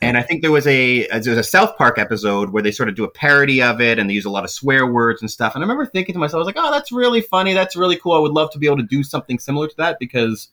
And 0.00 0.18
I 0.18 0.22
think 0.22 0.42
there 0.42 0.50
was 0.50 0.66
a 0.66 1.06
there 1.06 1.30
was 1.30 1.38
a 1.38 1.44
South 1.44 1.78
Park 1.78 1.96
episode 1.96 2.50
where 2.50 2.60
they 2.60 2.72
sort 2.72 2.88
of 2.88 2.96
do 2.96 3.04
a 3.04 3.10
parody 3.10 3.62
of 3.62 3.80
it 3.80 4.00
and 4.00 4.10
they 4.10 4.14
use 4.14 4.24
a 4.24 4.30
lot 4.30 4.42
of 4.42 4.50
swear 4.50 4.84
words 4.84 5.22
and 5.22 5.30
stuff. 5.30 5.54
And 5.54 5.62
I 5.62 5.64
remember 5.64 5.86
thinking 5.86 6.12
to 6.14 6.18
myself, 6.18 6.38
I 6.38 6.38
was 6.38 6.46
like, 6.46 6.56
"Oh, 6.58 6.72
that's 6.72 6.90
really 6.90 7.20
funny. 7.20 7.54
That's 7.54 7.76
really 7.76 7.96
cool. 7.96 8.14
I 8.14 8.18
would 8.18 8.32
love 8.32 8.50
to 8.50 8.58
be 8.58 8.66
able 8.66 8.78
to 8.78 8.82
do 8.82 9.04
something 9.04 9.38
similar 9.38 9.68
to 9.68 9.76
that." 9.76 9.98
Because 10.00 10.48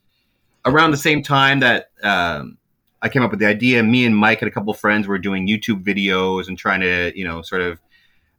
around 0.66 0.92
the 0.92 0.98
same 0.98 1.24
time 1.24 1.62
that 1.62 1.90
um, 2.04 2.59
I 3.02 3.10
came 3.10 3.22
up 3.24 3.32
with 3.32 3.40
the 3.40 3.46
idea, 3.46 3.82
me 3.84 4.06
and 4.06 4.16
Mike 4.16 4.42
and 4.42 4.50
a 4.50 4.52
couple 4.52 4.74
friends 4.74 5.08
were 5.08 5.18
doing 5.18 5.48
YouTube 5.48 5.84
videos 5.84 6.48
and 6.48 6.58
trying 6.58 6.82
to, 6.82 7.18
you 7.18 7.24
know, 7.24 7.42
sort 7.42 7.62
of 7.62 7.80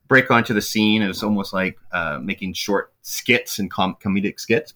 break 0.09 0.31
onto 0.31 0.53
the 0.53 0.61
scene. 0.61 1.03
It 1.03 1.09
was 1.09 1.23
almost 1.23 1.53
like 1.53 1.79
uh, 1.93 2.19
making 2.23 2.55
short 2.55 2.93
skits 3.03 3.59
and 3.59 3.71
com- 3.71 3.97
comedic 4.03 4.39
skits. 4.39 4.75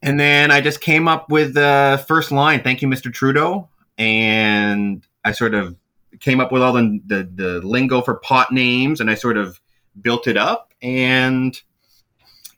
And 0.00 0.20
then 0.20 0.50
I 0.50 0.60
just 0.60 0.80
came 0.80 1.08
up 1.08 1.30
with 1.30 1.54
the 1.54 2.02
first 2.06 2.30
line, 2.30 2.62
"Thank 2.62 2.82
you, 2.82 2.88
Mr. 2.88 3.12
Trudeau," 3.12 3.68
and 3.96 5.06
I 5.24 5.32
sort 5.32 5.54
of 5.54 5.76
came 6.20 6.40
up 6.40 6.52
with 6.52 6.62
all 6.62 6.72
the, 6.72 7.00
the 7.06 7.30
the 7.34 7.66
lingo 7.66 8.02
for 8.02 8.16
pot 8.16 8.52
names, 8.52 9.00
and 9.00 9.10
I 9.10 9.14
sort 9.14 9.36
of 9.38 9.60
built 10.00 10.26
it 10.26 10.36
up. 10.36 10.72
And 10.82 11.58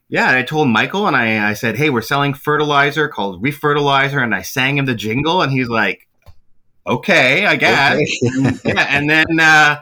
yeah, 0.09 0.29
I 0.31 0.43
told 0.43 0.69
Michael, 0.69 1.07
and 1.07 1.15
I, 1.15 1.49
I 1.49 1.53
said, 1.53 1.75
"Hey, 1.75 1.89
we're 1.89 2.01
selling 2.01 2.33
fertilizer 2.33 3.09
called 3.09 3.41
Reefertilizer," 3.41 4.23
and 4.23 4.33
I 4.33 4.41
sang 4.41 4.77
him 4.77 4.85
the 4.85 4.95
jingle, 4.95 5.41
and 5.41 5.51
he's 5.51 5.67
like, 5.67 6.07
"Okay, 6.85 7.45
I 7.45 7.57
guess." 7.57 7.99
yeah, 8.63 8.87
and 8.89 9.09
then 9.09 9.39
uh, 9.39 9.81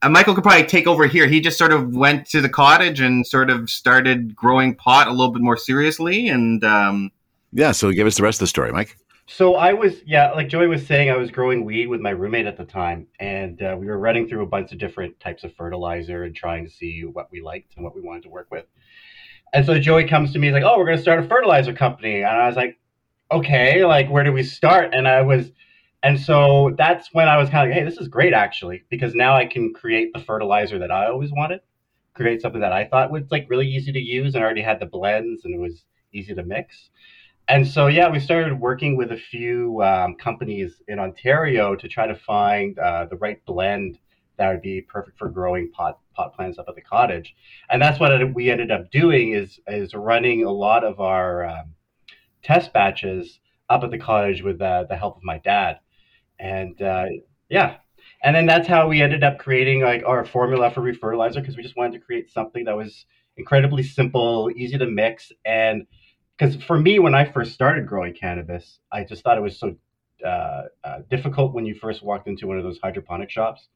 uh, 0.00 0.08
Michael 0.08 0.34
could 0.34 0.44
probably 0.44 0.64
take 0.64 0.86
over 0.86 1.06
here. 1.06 1.26
He 1.26 1.40
just 1.40 1.58
sort 1.58 1.72
of 1.72 1.94
went 1.94 2.26
to 2.30 2.40
the 2.40 2.48
cottage 2.48 3.00
and 3.00 3.26
sort 3.26 3.50
of 3.50 3.68
started 3.68 4.34
growing 4.34 4.74
pot 4.74 5.06
a 5.06 5.10
little 5.10 5.32
bit 5.32 5.42
more 5.42 5.58
seriously, 5.58 6.28
and 6.28 6.64
um, 6.64 7.10
Yeah. 7.52 7.72
So 7.72 7.92
give 7.92 8.06
us 8.06 8.16
the 8.16 8.22
rest 8.22 8.36
of 8.36 8.44
the 8.44 8.48
story, 8.48 8.72
Mike. 8.72 8.96
So 9.26 9.54
I 9.54 9.72
was, 9.72 10.02
yeah, 10.04 10.32
like 10.32 10.48
Joey 10.48 10.66
was 10.66 10.84
saying, 10.86 11.08
I 11.08 11.16
was 11.16 11.30
growing 11.30 11.64
weed 11.64 11.86
with 11.86 12.00
my 12.00 12.10
roommate 12.10 12.46
at 12.46 12.56
the 12.56 12.64
time, 12.64 13.06
and 13.20 13.62
uh, 13.62 13.76
we 13.78 13.86
were 13.86 13.98
running 13.98 14.28
through 14.28 14.42
a 14.42 14.46
bunch 14.46 14.72
of 14.72 14.78
different 14.78 15.18
types 15.20 15.44
of 15.44 15.54
fertilizer 15.54 16.24
and 16.24 16.34
trying 16.34 16.64
to 16.64 16.70
see 16.70 17.04
what 17.04 17.30
we 17.30 17.40
liked 17.40 17.76
and 17.76 17.84
what 17.84 17.94
we 17.94 18.02
wanted 18.02 18.24
to 18.24 18.30
work 18.30 18.48
with. 18.50 18.66
And 19.52 19.66
so 19.66 19.78
Joey 19.78 20.06
comes 20.06 20.32
to 20.32 20.38
me, 20.38 20.48
he's 20.48 20.54
like, 20.54 20.62
"Oh, 20.64 20.78
we're 20.78 20.86
going 20.86 20.96
to 20.96 21.02
start 21.02 21.22
a 21.24 21.28
fertilizer 21.28 21.72
company," 21.72 22.16
and 22.18 22.26
I 22.26 22.46
was 22.46 22.56
like, 22.56 22.78
"Okay, 23.30 23.84
like 23.84 24.08
where 24.08 24.24
do 24.24 24.32
we 24.32 24.42
start?" 24.42 24.94
And 24.94 25.06
I 25.06 25.22
was, 25.22 25.52
and 26.02 26.18
so 26.18 26.74
that's 26.78 27.10
when 27.12 27.28
I 27.28 27.36
was 27.36 27.50
kind 27.50 27.68
of 27.68 27.74
like, 27.74 27.78
"Hey, 27.82 27.88
this 27.88 27.98
is 27.98 28.08
great 28.08 28.32
actually, 28.34 28.84
because 28.90 29.14
now 29.14 29.34
I 29.36 29.46
can 29.46 29.72
create 29.74 30.12
the 30.14 30.20
fertilizer 30.20 30.78
that 30.78 30.90
I 30.90 31.06
always 31.06 31.30
wanted, 31.32 31.60
create 32.14 32.40
something 32.42 32.60
that 32.62 32.72
I 32.72 32.84
thought 32.86 33.10
was 33.10 33.24
like 33.30 33.46
really 33.50 33.68
easy 33.68 33.92
to 33.92 34.00
use, 34.00 34.34
and 34.34 34.42
I 34.42 34.46
already 34.46 34.62
had 34.62 34.80
the 34.80 34.86
blends 34.86 35.44
and 35.44 35.54
it 35.54 35.60
was 35.60 35.84
easy 36.12 36.34
to 36.34 36.42
mix." 36.42 36.90
and 37.48 37.66
so 37.66 37.88
yeah 37.88 38.08
we 38.08 38.20
started 38.20 38.58
working 38.60 38.96
with 38.96 39.12
a 39.12 39.16
few 39.16 39.82
um, 39.82 40.14
companies 40.14 40.80
in 40.88 40.98
ontario 40.98 41.74
to 41.74 41.88
try 41.88 42.06
to 42.06 42.14
find 42.14 42.78
uh, 42.78 43.04
the 43.06 43.16
right 43.16 43.44
blend 43.46 43.98
that 44.38 44.50
would 44.50 44.62
be 44.62 44.80
perfect 44.80 45.18
for 45.18 45.28
growing 45.28 45.70
pot 45.70 45.98
pot 46.14 46.34
plants 46.34 46.58
up 46.58 46.66
at 46.68 46.74
the 46.74 46.80
cottage. 46.80 47.34
And 47.70 47.80
that's 47.80 48.00
what 48.00 48.34
we 48.34 48.50
ended 48.50 48.70
up 48.70 48.90
doing 48.90 49.32
is 49.32 49.60
is 49.66 49.94
running 49.94 50.44
a 50.44 50.50
lot 50.50 50.84
of 50.84 51.00
our 51.00 51.46
um, 51.46 51.74
test 52.42 52.72
batches 52.72 53.40
up 53.68 53.84
at 53.84 53.90
the 53.90 53.98
cottage 53.98 54.42
with 54.42 54.60
uh, 54.60 54.84
the 54.88 54.96
help 54.96 55.16
of 55.16 55.22
my 55.22 55.38
dad. 55.38 55.78
And 56.38 56.80
uh, 56.80 57.06
yeah. 57.48 57.76
And 58.24 58.34
then 58.34 58.46
that's 58.46 58.68
how 58.68 58.88
we 58.88 59.02
ended 59.02 59.24
up 59.24 59.38
creating 59.38 59.82
like 59.82 60.04
our 60.04 60.24
formula 60.24 60.70
for 60.70 60.80
reefertilizer 60.80 61.36
because 61.36 61.56
we 61.56 61.62
just 61.62 61.76
wanted 61.76 61.92
to 61.92 62.00
create 62.00 62.30
something 62.30 62.64
that 62.64 62.76
was 62.76 63.06
incredibly 63.36 63.82
simple 63.82 64.50
easy 64.54 64.78
to 64.78 64.86
mix. 64.86 65.32
And 65.44 65.86
because 66.42 66.56
for 66.62 66.78
me 66.78 66.98
when 66.98 67.14
i 67.14 67.24
first 67.24 67.52
started 67.52 67.86
growing 67.86 68.12
cannabis 68.14 68.80
i 68.90 69.04
just 69.04 69.22
thought 69.22 69.36
it 69.36 69.42
was 69.42 69.58
so 69.58 69.74
uh, 70.24 70.62
uh, 70.84 70.98
difficult 71.10 71.52
when 71.52 71.66
you 71.66 71.74
first 71.74 72.02
walked 72.02 72.28
into 72.28 72.46
one 72.46 72.56
of 72.56 72.62
those 72.62 72.78
hydroponic 72.82 73.28
shops 73.28 73.68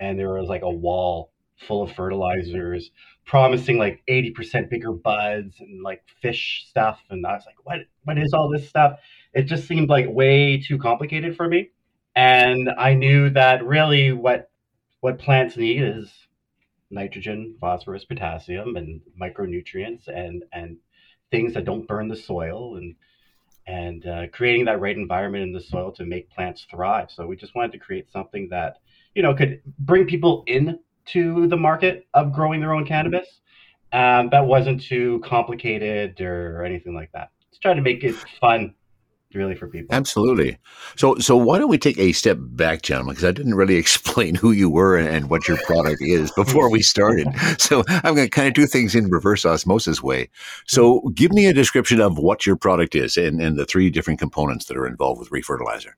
and 0.00 0.18
there 0.18 0.32
was 0.32 0.48
like 0.48 0.62
a 0.62 0.70
wall 0.70 1.30
full 1.56 1.82
of 1.82 1.92
fertilizers 1.92 2.90
promising 3.26 3.78
like 3.78 4.02
80% 4.08 4.70
bigger 4.70 4.92
buds 4.92 5.60
and 5.60 5.82
like 5.82 6.02
fish 6.22 6.64
stuff 6.68 7.00
and 7.10 7.24
i 7.26 7.34
was 7.34 7.44
like 7.46 7.56
what 7.64 7.80
what 8.04 8.18
is 8.18 8.32
all 8.32 8.48
this 8.48 8.68
stuff 8.68 8.98
it 9.34 9.42
just 9.42 9.68
seemed 9.68 9.88
like 9.88 10.06
way 10.08 10.60
too 10.60 10.78
complicated 10.78 11.36
for 11.36 11.46
me 11.46 11.70
and 12.16 12.70
i 12.78 12.94
knew 12.94 13.30
that 13.30 13.64
really 13.64 14.10
what 14.12 14.50
what 15.00 15.18
plants 15.18 15.56
need 15.56 15.82
is 15.82 16.10
nitrogen 16.90 17.54
phosphorus 17.60 18.04
potassium 18.04 18.76
and 18.76 19.00
micronutrients 19.20 20.08
and 20.08 20.42
and 20.52 20.78
things 21.30 21.54
that 21.54 21.64
don't 21.64 21.86
burn 21.86 22.08
the 22.08 22.16
soil 22.16 22.76
and 22.76 22.94
and 23.66 24.06
uh, 24.06 24.26
creating 24.32 24.64
that 24.64 24.80
right 24.80 24.96
environment 24.96 25.44
in 25.44 25.52
the 25.52 25.60
soil 25.60 25.92
to 25.92 26.04
make 26.04 26.30
plants 26.30 26.66
thrive. 26.70 27.10
So 27.10 27.26
we 27.26 27.36
just 27.36 27.54
wanted 27.54 27.72
to 27.72 27.78
create 27.78 28.10
something 28.10 28.48
that 28.50 28.78
you 29.14 29.22
know 29.22 29.34
could 29.34 29.60
bring 29.78 30.06
people 30.06 30.44
in 30.46 30.78
to 31.06 31.46
the 31.48 31.56
market 31.56 32.06
of 32.14 32.32
growing 32.32 32.60
their 32.60 32.72
own 32.72 32.86
cannabis. 32.86 33.40
Um, 33.92 34.28
that 34.30 34.46
wasn't 34.46 34.80
too 34.80 35.20
complicated 35.24 36.20
or 36.20 36.64
anything 36.64 36.94
like 36.94 37.10
that. 37.12 37.30
Just 37.50 37.62
trying 37.62 37.76
to 37.76 37.82
make 37.82 38.04
it 38.04 38.14
fun, 38.40 38.72
really, 39.34 39.56
for 39.56 39.66
people. 39.66 39.92
Absolutely. 39.92 40.58
So, 40.94 41.16
so 41.16 41.36
why 41.36 41.58
don't 41.58 41.68
we 41.68 41.78
take 41.78 41.98
a 41.98 42.12
step 42.12 42.36
back, 42.40 42.82
gentlemen? 42.82 43.14
Because 43.14 43.24
I 43.24 43.32
didn't 43.32 43.56
really 43.56 43.74
explain 43.76 44.36
who 44.36 44.52
you 44.52 44.70
were 44.70 44.96
and, 44.96 45.08
and 45.08 45.28
what 45.28 45.48
your 45.48 45.56
product 45.64 46.00
is 46.02 46.30
before 46.32 46.70
we 46.70 46.82
started. 46.82 47.26
So, 47.58 47.82
I'm 47.88 48.14
going 48.14 48.26
to 48.26 48.30
kind 48.30 48.46
of 48.46 48.54
do 48.54 48.66
things 48.66 48.94
in 48.94 49.10
reverse 49.10 49.44
osmosis 49.44 50.00
way. 50.00 50.28
So, 50.68 51.00
give 51.12 51.32
me 51.32 51.46
a 51.46 51.52
description 51.52 52.00
of 52.00 52.16
what 52.16 52.46
your 52.46 52.54
product 52.54 52.94
is 52.94 53.16
and, 53.16 53.40
and 53.40 53.56
the 53.56 53.66
three 53.66 53.90
different 53.90 54.20
components 54.20 54.66
that 54.66 54.76
are 54.76 54.86
involved 54.86 55.18
with 55.18 55.30
reefertilizer. 55.30 55.94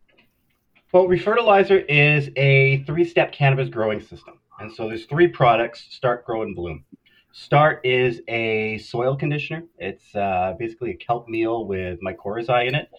Well, 0.93 1.09
Reefertilizer 1.09 1.87
is 1.89 2.29
a 2.37 2.85
three-step 2.85 3.33
cannabis 3.33 3.71
growing 3.71 4.01
system. 4.01 4.39
And 4.61 4.71
so 4.71 4.89
there's 4.89 5.07
three 5.07 5.27
products, 5.27 5.87
Start, 5.89 6.27
Grow, 6.27 6.43
and 6.43 6.55
Bloom. 6.55 6.85
Start 7.33 7.81
is 7.83 8.21
a 8.29 8.77
soil 8.77 9.17
conditioner. 9.17 9.65
It's 9.79 10.15
uh, 10.15 10.55
basically 10.59 10.91
a 10.91 10.97
kelp 10.97 11.29
meal 11.29 11.65
with 11.65 11.99
mycorrhizae 12.03 12.69
in 12.69 12.75
it. 12.75 12.91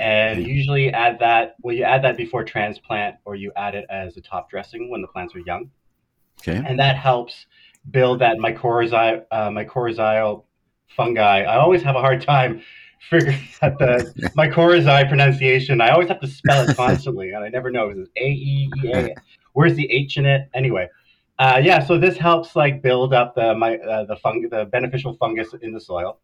And 0.00 0.44
usually 0.44 0.92
add 0.92 1.20
that, 1.20 1.54
well, 1.62 1.76
you 1.76 1.84
add 1.84 2.02
that 2.02 2.16
before 2.16 2.42
transplant 2.42 3.16
or 3.24 3.36
you 3.36 3.52
add 3.54 3.76
it 3.76 3.86
as 3.88 4.16
a 4.16 4.20
top 4.20 4.50
dressing 4.50 4.90
when 4.90 5.00
the 5.00 5.08
plants 5.08 5.34
are 5.36 5.40
young. 5.40 5.70
Okay. 6.40 6.56
And 6.56 6.78
that 6.80 6.96
helps 6.96 7.46
build 7.88 8.18
that 8.18 8.38
mycorrhizae, 8.38 9.24
uh, 9.30 9.48
mycorrhizal 9.50 10.42
fungi. 10.88 11.42
I 11.42 11.56
always 11.58 11.82
have 11.82 11.94
a 11.94 12.00
hard 12.00 12.20
time 12.20 12.62
figuring 13.10 13.38
out 13.62 13.78
the 13.78 14.30
my 14.34 14.48
mycorrhizae 14.48 15.08
pronunciation. 15.08 15.80
I 15.80 15.90
always 15.90 16.08
have 16.08 16.20
to 16.20 16.26
spell 16.26 16.68
it 16.68 16.76
constantly, 16.76 17.30
and 17.30 17.44
I 17.44 17.48
never 17.48 17.70
know. 17.70 17.90
Is 17.90 17.98
it 17.98 18.08
A 18.16 18.28
E 18.28 18.70
E 18.84 18.92
A? 18.92 19.14
Where's 19.52 19.74
the 19.74 19.90
H 19.90 20.16
in 20.16 20.26
it? 20.26 20.48
Anyway, 20.54 20.88
uh, 21.38 21.60
yeah. 21.62 21.84
So 21.84 21.98
this 21.98 22.16
helps 22.16 22.54
like 22.56 22.82
build 22.82 23.14
up 23.14 23.34
the 23.34 23.54
my 23.54 23.76
uh, 23.76 24.04
the 24.04 24.16
fung 24.16 24.46
the 24.50 24.66
beneficial 24.66 25.16
fungus 25.16 25.54
in 25.62 25.72
the 25.72 25.80
soil, 25.80 26.20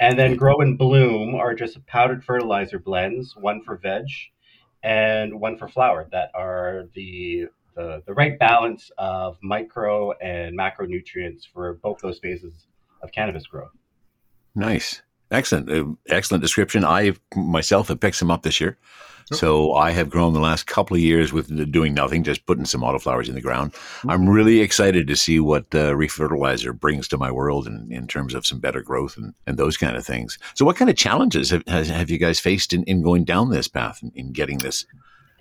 and 0.00 0.18
then 0.18 0.36
grow 0.36 0.60
and 0.60 0.76
bloom 0.76 1.34
are 1.34 1.54
just 1.54 1.84
powdered 1.86 2.24
fertilizer 2.24 2.78
blends, 2.78 3.36
one 3.36 3.62
for 3.62 3.76
veg, 3.76 4.06
and 4.82 5.40
one 5.40 5.56
for 5.56 5.68
flower 5.68 6.08
that 6.12 6.30
are 6.34 6.84
the 6.94 7.46
the, 7.74 8.02
the 8.06 8.14
right 8.14 8.38
balance 8.38 8.90
of 8.98 9.36
micro 9.42 10.12
and 10.18 10.56
macronutrients 10.56 11.42
for 11.52 11.74
both 11.74 11.98
those 12.00 12.18
phases 12.18 12.66
of 13.02 13.10
cannabis 13.12 13.46
growth. 13.46 13.72
Nice. 14.54 15.02
Excellent. 15.30 15.70
Uh, 15.70 15.86
excellent 16.08 16.42
description. 16.42 16.84
I 16.84 17.14
myself 17.34 17.88
have 17.88 18.00
picked 18.00 18.16
some 18.16 18.30
up 18.30 18.42
this 18.42 18.60
year. 18.60 18.78
So 19.32 19.72
I 19.72 19.90
have 19.92 20.10
grown 20.10 20.34
the 20.34 20.40
last 20.40 20.66
couple 20.66 20.96
of 20.96 21.00
years 21.00 21.32
with 21.32 21.72
doing 21.72 21.94
nothing, 21.94 22.24
just 22.24 22.44
putting 22.46 22.66
some 22.66 22.82
autoflowers 22.82 23.28
in 23.28 23.34
the 23.34 23.40
ground. 23.40 23.74
I'm 24.06 24.28
really 24.28 24.60
excited 24.60 25.06
to 25.06 25.16
see 25.16 25.40
what 25.40 25.62
uh, 25.74 25.92
reefertilizer 25.94 26.78
brings 26.78 27.08
to 27.08 27.16
my 27.16 27.30
world 27.30 27.66
in, 27.66 27.90
in 27.90 28.06
terms 28.06 28.34
of 28.34 28.44
some 28.44 28.60
better 28.60 28.82
growth 28.82 29.16
and, 29.16 29.34
and 29.46 29.56
those 29.56 29.76
kind 29.76 29.96
of 29.96 30.04
things. 30.04 30.38
So 30.54 30.64
what 30.64 30.76
kind 30.76 30.90
of 30.90 30.96
challenges 30.96 31.50
have, 31.50 31.62
has, 31.66 31.88
have 31.88 32.10
you 32.10 32.18
guys 32.18 32.38
faced 32.38 32.72
in, 32.72 32.84
in 32.84 33.02
going 33.02 33.24
down 33.24 33.50
this 33.50 33.66
path 33.66 34.02
and 34.02 34.12
in 34.14 34.32
getting 34.32 34.58
this 34.58 34.84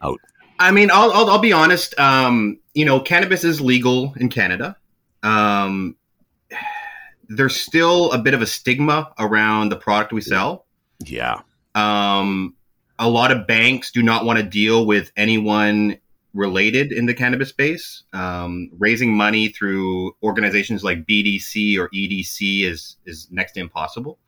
out? 0.01 0.19
I 0.59 0.71
mean, 0.71 0.89
I'll, 0.91 1.11
I'll, 1.11 1.29
I'll 1.31 1.39
be 1.39 1.53
honest. 1.53 1.97
Um, 1.99 2.59
you 2.73 2.85
know, 2.85 2.99
cannabis 2.99 3.43
is 3.43 3.59
legal 3.59 4.13
in 4.15 4.29
Canada. 4.29 4.77
Um, 5.23 5.97
there's 7.29 7.55
still 7.55 8.11
a 8.11 8.17
bit 8.17 8.33
of 8.33 8.41
a 8.41 8.45
stigma 8.45 9.11
around 9.19 9.69
the 9.69 9.75
product 9.75 10.13
we 10.13 10.21
sell. 10.21 10.65
Yeah. 11.05 11.41
Um, 11.75 12.55
a 12.99 13.09
lot 13.09 13.31
of 13.31 13.47
banks 13.47 13.91
do 13.91 14.03
not 14.03 14.25
want 14.25 14.39
to 14.39 14.43
deal 14.43 14.85
with 14.85 15.11
anyone 15.17 15.97
related 16.33 16.91
in 16.91 17.05
the 17.05 17.13
cannabis 17.13 17.49
space. 17.49 18.03
Um, 18.13 18.69
raising 18.77 19.15
money 19.15 19.49
through 19.49 20.15
organizations 20.23 20.83
like 20.83 21.05
BDC 21.05 21.77
or 21.77 21.89
EDC 21.89 22.63
is 22.63 22.97
is 23.05 23.27
next 23.31 23.53
to 23.53 23.59
impossible. 23.59 24.19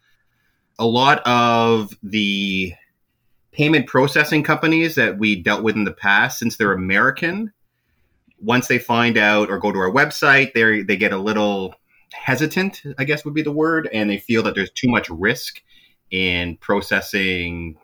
A 0.77 0.85
lot 0.85 1.25
of 1.25 1.93
the 2.03 2.73
payment 3.51 3.87
processing 3.87 4.43
companies 4.43 4.95
that 4.95 5.17
we 5.17 5.41
dealt 5.41 5.63
with 5.63 5.75
in 5.75 5.85
the 5.85 5.93
past, 5.93 6.37
since 6.37 6.57
they're 6.57 6.73
American, 6.73 7.53
once 8.39 8.67
they 8.67 8.77
find 8.77 9.17
out 9.17 9.49
or 9.49 9.57
go 9.57 9.71
to 9.71 9.79
our 9.79 9.91
website, 9.91 10.53
they 10.53 10.81
they 10.81 10.97
get 10.97 11.13
a 11.13 11.17
little 11.17 11.75
hesitant, 12.15 12.83
I 12.97 13.03
guess 13.03 13.25
would 13.25 13.33
be 13.33 13.41
the 13.41 13.51
word, 13.51 13.89
and 13.93 14.09
they 14.09 14.17
feel 14.17 14.43
that 14.43 14.55
there's 14.55 14.71
too 14.71 14.87
much 14.87 15.09
risk 15.09 15.61
in 16.11 16.57
processing 16.57 17.77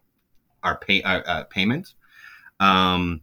our 0.64 0.78
pay 0.78 1.02
uh, 1.04 1.22
uh, 1.22 1.44
payments. 1.46 1.96
Um, 2.60 3.22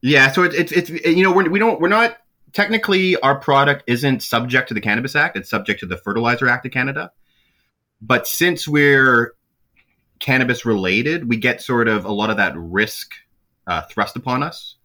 yeah, 0.00 0.30
so 0.30 0.42
it's 0.42 0.54
it's, 0.54 0.72
it's 0.72 0.90
you 0.90 1.22
know 1.22 1.32
we're, 1.32 1.48
we 1.48 1.58
don't 1.58 1.80
we're 1.80 1.88
not 1.88 2.16
technically 2.52 3.16
our 3.20 3.38
product 3.38 3.84
isn't 3.86 4.22
subject 4.22 4.68
to 4.68 4.74
the 4.74 4.80
Cannabis 4.80 5.16
Act; 5.16 5.36
it's 5.36 5.50
subject 5.50 5.80
to 5.80 5.86
the 5.86 5.96
Fertilizer 5.96 6.48
Act 6.48 6.66
of 6.66 6.72
Canada. 6.72 7.12
But 8.00 8.28
since 8.28 8.68
we're 8.68 9.34
cannabis 10.20 10.64
related, 10.64 11.28
we 11.28 11.36
get 11.36 11.60
sort 11.60 11.88
of 11.88 12.04
a 12.04 12.12
lot 12.12 12.30
of 12.30 12.36
that 12.36 12.52
risk 12.56 13.12
uh, 13.66 13.82
thrust 13.82 14.16
upon 14.16 14.42
us. 14.42 14.76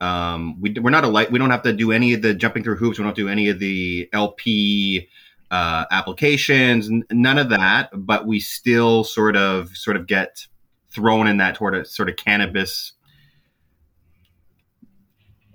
Um, 0.00 0.60
we, 0.60 0.72
we're 0.80 0.90
not 0.90 1.04
a 1.04 1.08
light. 1.08 1.30
We 1.30 1.38
don't 1.38 1.50
have 1.50 1.62
to 1.64 1.72
do 1.72 1.92
any 1.92 2.14
of 2.14 2.22
the 2.22 2.32
jumping 2.34 2.62
through 2.64 2.76
hoops. 2.76 2.98
We 2.98 3.04
don't 3.04 3.16
do 3.16 3.28
any 3.28 3.48
of 3.48 3.58
the 3.58 4.08
LP 4.12 5.08
uh, 5.50 5.84
applications. 5.90 6.88
n- 6.88 7.04
None 7.10 7.38
of 7.38 7.50
that. 7.50 7.90
But 7.92 8.26
we 8.26 8.40
still 8.40 9.04
sort 9.04 9.36
of 9.36 9.76
sort 9.76 9.96
of 9.96 10.06
get 10.06 10.46
thrown 10.90 11.26
in 11.26 11.36
that 11.36 11.58
sort 11.58 11.74
of 11.74 11.86
sort 11.86 12.08
of 12.08 12.16
cannabis. 12.16 12.92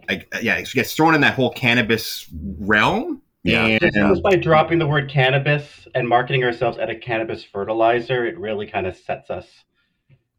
Like, 0.07 0.31
yeah, 0.41 0.55
it 0.57 0.69
gets 0.71 0.93
thrown 0.93 1.15
in 1.15 1.21
that 1.21 1.33
whole 1.33 1.51
cannabis 1.51 2.27
realm. 2.59 3.21
Yeah. 3.43 3.65
And- 3.65 3.81
Just, 3.81 3.95
just 3.95 4.23
by 4.23 4.35
dropping 4.35 4.79
the 4.79 4.87
word 4.87 5.09
cannabis 5.09 5.87
and 5.95 6.07
marketing 6.07 6.43
ourselves 6.43 6.77
at 6.77 6.89
a 6.89 6.95
cannabis 6.95 7.43
fertilizer, 7.43 8.25
it 8.25 8.37
really 8.37 8.67
kind 8.67 8.85
of 8.85 8.95
sets 8.95 9.29
us 9.29 9.47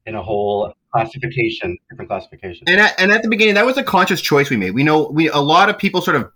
in 0.06 0.14
a 0.14 0.22
whole 0.22 0.72
classification, 1.04 1.78
different 1.90 2.08
classification. 2.08 2.64
and 2.68 2.80
at, 2.80 2.98
and 3.00 3.10
at 3.12 3.22
the 3.22 3.28
beginning 3.28 3.54
that 3.54 3.66
was 3.66 3.76
a 3.76 3.82
conscious 3.84 4.20
choice 4.20 4.50
we 4.50 4.56
made 4.56 4.72
we 4.72 4.82
know 4.82 5.08
we 5.08 5.28
a 5.28 5.38
lot 5.38 5.68
of 5.68 5.78
people 5.78 6.00
sort 6.00 6.16
of 6.16 6.30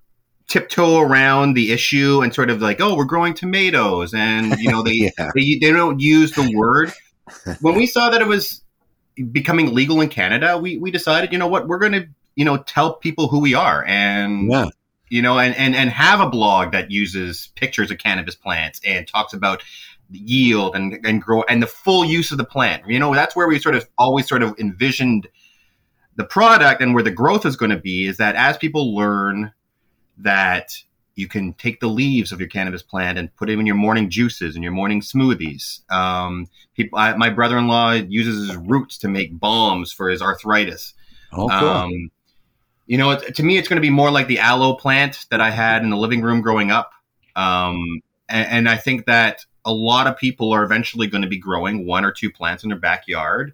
tiptoe 0.48 0.98
around 1.00 1.54
the 1.54 1.70
issue 1.72 2.20
and 2.22 2.34
sort 2.34 2.50
of 2.50 2.60
like 2.60 2.80
oh 2.80 2.96
we're 2.96 3.04
growing 3.04 3.34
tomatoes 3.34 4.12
and 4.14 4.58
you 4.58 4.70
know 4.70 4.82
they 4.82 4.92
Yeah. 5.18 5.30
they, 5.34 5.58
they 5.60 5.70
don't 5.72 6.00
use 6.00 6.32
the 6.32 6.52
word 6.54 6.92
when 7.60 7.74
we 7.76 7.86
saw 7.86 8.10
that 8.10 8.20
it 8.20 8.26
was 8.26 8.62
becoming 9.32 9.74
legal 9.74 10.00
in 10.00 10.08
canada 10.08 10.58
we 10.58 10.76
we 10.78 10.90
decided 10.90 11.32
you 11.32 11.38
know 11.38 11.46
what 11.48 11.68
we're 11.68 11.78
going 11.78 11.92
to 11.92 12.06
you 12.36 12.44
know 12.44 12.56
tell 12.56 12.94
people 12.94 13.28
who 13.28 13.38
we 13.40 13.54
are 13.54 13.84
and 13.86 14.50
Yeah. 14.50 14.66
you 15.08 15.22
know 15.22 15.38
and, 15.38 15.54
and 15.56 15.74
and 15.76 15.90
have 15.90 16.20
a 16.20 16.28
blog 16.30 16.72
that 16.72 16.90
uses 16.90 17.50
pictures 17.54 17.90
of 17.90 17.98
cannabis 17.98 18.34
plants 18.34 18.80
and 18.84 19.06
talks 19.06 19.32
about 19.32 19.62
yield 20.10 20.74
and 20.74 20.98
and 21.04 21.22
grow 21.22 21.42
and 21.44 21.62
the 21.62 21.66
full 21.66 22.04
use 22.04 22.32
of 22.32 22.38
the 22.38 22.44
plant 22.44 22.82
you 22.88 22.98
know 22.98 23.14
that's 23.14 23.36
where 23.36 23.46
we 23.46 23.58
sort 23.58 23.74
of 23.74 23.88
always 23.96 24.28
sort 24.28 24.42
of 24.42 24.58
envisioned 24.58 25.28
the 26.16 26.24
product 26.24 26.82
and 26.82 26.94
where 26.94 27.02
the 27.02 27.10
growth 27.10 27.46
is 27.46 27.56
going 27.56 27.70
to 27.70 27.78
be 27.78 28.06
is 28.06 28.16
that 28.16 28.34
as 28.34 28.58
people 28.58 28.94
learn 28.94 29.52
that 30.18 30.72
you 31.20 31.28
can 31.28 31.52
take 31.54 31.80
the 31.80 31.86
leaves 31.86 32.32
of 32.32 32.40
your 32.40 32.48
cannabis 32.48 32.82
plant 32.82 33.18
and 33.18 33.34
put 33.36 33.50
it 33.50 33.58
in 33.58 33.66
your 33.66 33.76
morning 33.76 34.08
juices 34.10 34.54
and 34.54 34.64
your 34.64 34.72
morning 34.72 35.00
smoothies. 35.00 35.88
Um, 35.90 36.48
people, 36.74 36.98
I, 36.98 37.14
my 37.16 37.30
brother-in-law 37.30 37.92
uses 38.08 38.48
his 38.48 38.56
roots 38.56 38.98
to 38.98 39.08
make 39.08 39.38
balms 39.38 39.92
for 39.92 40.08
his 40.08 40.22
arthritis. 40.22 40.94
Oh, 41.32 41.48
cool. 41.48 41.68
Um, 41.68 42.10
you 42.86 42.98
know, 42.98 43.10
it, 43.12 43.34
to 43.36 43.42
me, 43.42 43.58
it's 43.58 43.68
going 43.68 43.76
to 43.76 43.82
be 43.82 43.90
more 43.90 44.10
like 44.10 44.26
the 44.26 44.38
aloe 44.38 44.74
plant 44.74 45.26
that 45.30 45.40
I 45.40 45.50
had 45.50 45.82
in 45.82 45.90
the 45.90 45.96
living 45.96 46.22
room 46.22 46.40
growing 46.40 46.70
up. 46.70 46.90
Um, 47.36 48.00
and, 48.28 48.48
and 48.48 48.68
I 48.68 48.76
think 48.76 49.06
that 49.06 49.44
a 49.64 49.72
lot 49.72 50.06
of 50.06 50.16
people 50.16 50.52
are 50.52 50.62
eventually 50.62 51.06
going 51.06 51.22
to 51.22 51.28
be 51.28 51.38
growing 51.38 51.86
one 51.86 52.04
or 52.04 52.12
two 52.12 52.30
plants 52.30 52.62
in 52.62 52.70
their 52.70 52.78
backyard. 52.78 53.52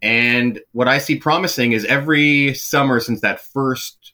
And 0.00 0.60
what 0.72 0.88
I 0.88 0.98
see 0.98 1.16
promising 1.16 1.72
is 1.72 1.84
every 1.84 2.54
summer 2.54 3.00
since 3.00 3.20
that 3.20 3.40
first 3.40 4.12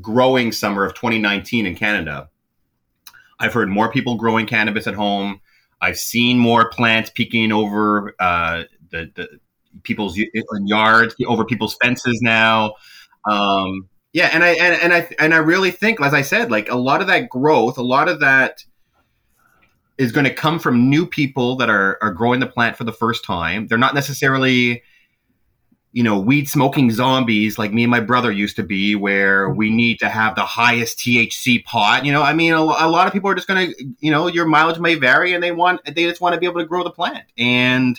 growing 0.00 0.52
summer 0.52 0.84
of 0.84 0.94
2019 0.94 1.66
in 1.66 1.74
Canada, 1.74 2.28
I've 3.38 3.52
heard 3.52 3.68
more 3.68 3.90
people 3.90 4.16
growing 4.16 4.46
cannabis 4.46 4.86
at 4.86 4.94
home. 4.94 5.40
I've 5.80 5.98
seen 5.98 6.38
more 6.38 6.70
plants 6.70 7.10
peeking 7.10 7.52
over 7.52 8.14
uh, 8.18 8.64
the, 8.90 9.10
the 9.14 9.28
people's 9.82 10.18
yards, 10.64 11.14
over 11.26 11.44
people's 11.44 11.76
fences 11.82 12.20
now. 12.22 12.74
Um, 13.28 13.88
yeah, 14.12 14.30
and 14.32 14.42
I 14.42 14.48
and, 14.52 14.82
and 14.82 14.94
I 14.94 15.08
and 15.18 15.34
I 15.34 15.38
really 15.38 15.70
think, 15.70 16.00
as 16.00 16.14
I 16.14 16.22
said, 16.22 16.50
like 16.50 16.70
a 16.70 16.76
lot 16.76 17.02
of 17.02 17.08
that 17.08 17.28
growth, 17.28 17.76
a 17.76 17.82
lot 17.82 18.08
of 18.08 18.20
that 18.20 18.64
is 19.98 20.12
going 20.12 20.24
to 20.24 20.34
come 20.34 20.58
from 20.58 20.90
new 20.90 21.06
people 21.06 21.56
that 21.56 21.70
are 21.70 21.98
are 22.02 22.12
growing 22.12 22.40
the 22.40 22.46
plant 22.46 22.76
for 22.76 22.84
the 22.84 22.92
first 22.92 23.24
time. 23.24 23.66
They're 23.66 23.78
not 23.78 23.94
necessarily 23.94 24.82
you 25.96 26.02
know, 26.02 26.18
weed 26.18 26.46
smoking 26.46 26.90
zombies 26.90 27.58
like 27.58 27.72
me 27.72 27.82
and 27.82 27.90
my 27.90 28.00
brother 28.00 28.30
used 28.30 28.56
to 28.56 28.62
be, 28.62 28.94
where 28.94 29.48
we 29.48 29.70
need 29.70 29.98
to 29.98 30.10
have 30.10 30.34
the 30.34 30.44
highest 30.44 30.98
THC 30.98 31.64
pot. 31.64 32.04
You 32.04 32.12
know, 32.12 32.20
I 32.20 32.34
mean, 32.34 32.52
a, 32.52 32.60
a 32.60 32.90
lot 32.90 33.06
of 33.06 33.14
people 33.14 33.30
are 33.30 33.34
just 33.34 33.48
going 33.48 33.72
to, 33.72 33.84
you 34.00 34.10
know, 34.10 34.26
your 34.26 34.44
mileage 34.44 34.78
may 34.78 34.96
vary, 34.96 35.32
and 35.32 35.42
they 35.42 35.52
want, 35.52 35.80
they 35.86 36.04
just 36.04 36.20
want 36.20 36.34
to 36.34 36.38
be 36.38 36.44
able 36.44 36.60
to 36.60 36.66
grow 36.66 36.84
the 36.84 36.90
plant. 36.90 37.24
And 37.38 37.98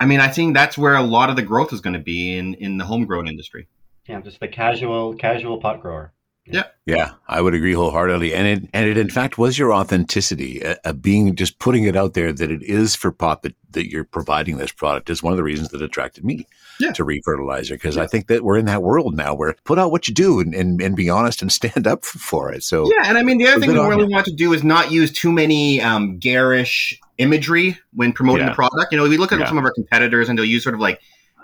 I 0.00 0.06
mean, 0.06 0.18
I 0.18 0.26
think 0.26 0.52
that's 0.52 0.76
where 0.76 0.96
a 0.96 1.02
lot 1.02 1.30
of 1.30 1.36
the 1.36 1.42
growth 1.42 1.72
is 1.72 1.80
going 1.80 1.94
to 1.94 2.00
be 2.00 2.36
in 2.36 2.54
in 2.54 2.76
the 2.76 2.84
homegrown 2.84 3.28
industry. 3.28 3.68
Yeah, 4.08 4.20
just 4.20 4.40
the 4.40 4.48
casual 4.48 5.14
casual 5.14 5.58
pot 5.58 5.80
grower. 5.80 6.12
Yeah, 6.50 6.64
Yeah, 6.86 7.10
I 7.28 7.40
would 7.40 7.54
agree 7.54 7.74
wholeheartedly, 7.74 8.34
and 8.34 8.46
it 8.46 8.70
and 8.72 8.88
it 8.88 8.96
in 8.96 9.10
fact 9.10 9.36
was 9.38 9.58
your 9.58 9.72
authenticity, 9.72 10.64
uh, 10.64 10.76
uh, 10.84 10.92
being 10.92 11.34
just 11.34 11.58
putting 11.58 11.84
it 11.84 11.96
out 11.96 12.14
there 12.14 12.32
that 12.32 12.50
it 12.50 12.62
is 12.62 12.94
for 12.94 13.12
pot 13.12 13.42
that, 13.42 13.54
that 13.72 13.90
you're 13.90 14.04
providing 14.04 14.56
this 14.56 14.72
product 14.72 15.10
is 15.10 15.22
one 15.22 15.32
of 15.32 15.36
the 15.36 15.42
reasons 15.42 15.68
that 15.70 15.82
attracted 15.82 16.24
me 16.24 16.46
Yeah. 16.80 16.92
to 16.92 17.04
reefertilizer 17.04 17.70
because 17.72 17.98
I 17.98 18.06
think 18.06 18.28
that 18.28 18.42
we're 18.44 18.56
in 18.56 18.64
that 18.66 18.82
world 18.82 19.14
now 19.14 19.34
where 19.34 19.54
put 19.64 19.78
out 19.78 19.90
what 19.90 20.08
you 20.08 20.14
do 20.14 20.40
and, 20.40 20.54
and, 20.54 20.80
and 20.80 20.96
be 20.96 21.10
honest 21.10 21.42
and 21.42 21.52
stand 21.60 21.86
up 21.86 22.04
for 22.04 22.52
it. 22.52 22.62
So 22.62 22.90
Yeah, 22.90 23.08
and 23.08 23.18
I 23.18 23.22
mean, 23.22 23.38
the 23.38 23.46
other 23.48 23.60
thing 23.60 23.72
we 23.72 23.78
really 23.78 24.10
want 24.12 24.24
to 24.26 24.34
do 24.34 24.52
is 24.54 24.64
not 24.64 24.90
use 24.90 25.12
too 25.12 25.30
many 25.32 25.80
um, 25.82 26.18
garish 26.18 26.98
imagery 27.18 27.76
when 27.92 28.12
promoting 28.12 28.44
Yeah. 28.46 28.50
the 28.50 28.54
product. 28.54 28.92
You 28.92 28.98
know, 28.98 29.08
we 29.08 29.16
look 29.18 29.32
at 29.32 29.40
Yeah. 29.40 29.48
some 29.48 29.58
of 29.58 29.64
our 29.64 29.72
competitors, 29.72 30.28
and 30.28 30.38
they'll 30.38 30.44
use 30.46 30.62
sort 30.62 30.74
of 30.74 30.80
like 30.80 31.00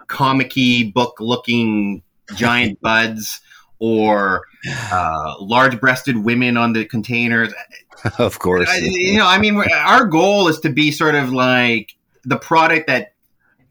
comic-y 0.07 0.91
book-looking 0.95 2.03
giant 2.37 2.81
buds 2.83 3.41
or 3.79 4.45
uh, 4.93 5.35
large-breasted 5.41 6.17
women 6.17 6.57
on 6.57 6.73
the 6.73 6.85
containers. 6.85 7.53
of 8.19 8.39
course, 8.39 8.69
I- 8.71 8.79
you 8.79 9.19
know, 9.19 9.27
I 9.27 9.39
mean, 9.39 9.61
our 9.73 10.05
goal 10.05 10.49
is 10.49 10.61
to 10.61 10.71
be 10.71 10.91
sort 10.91 11.15
of 11.15 11.33
like 11.33 11.95
the 12.25 12.37
product 12.37 12.87
that 12.87 13.13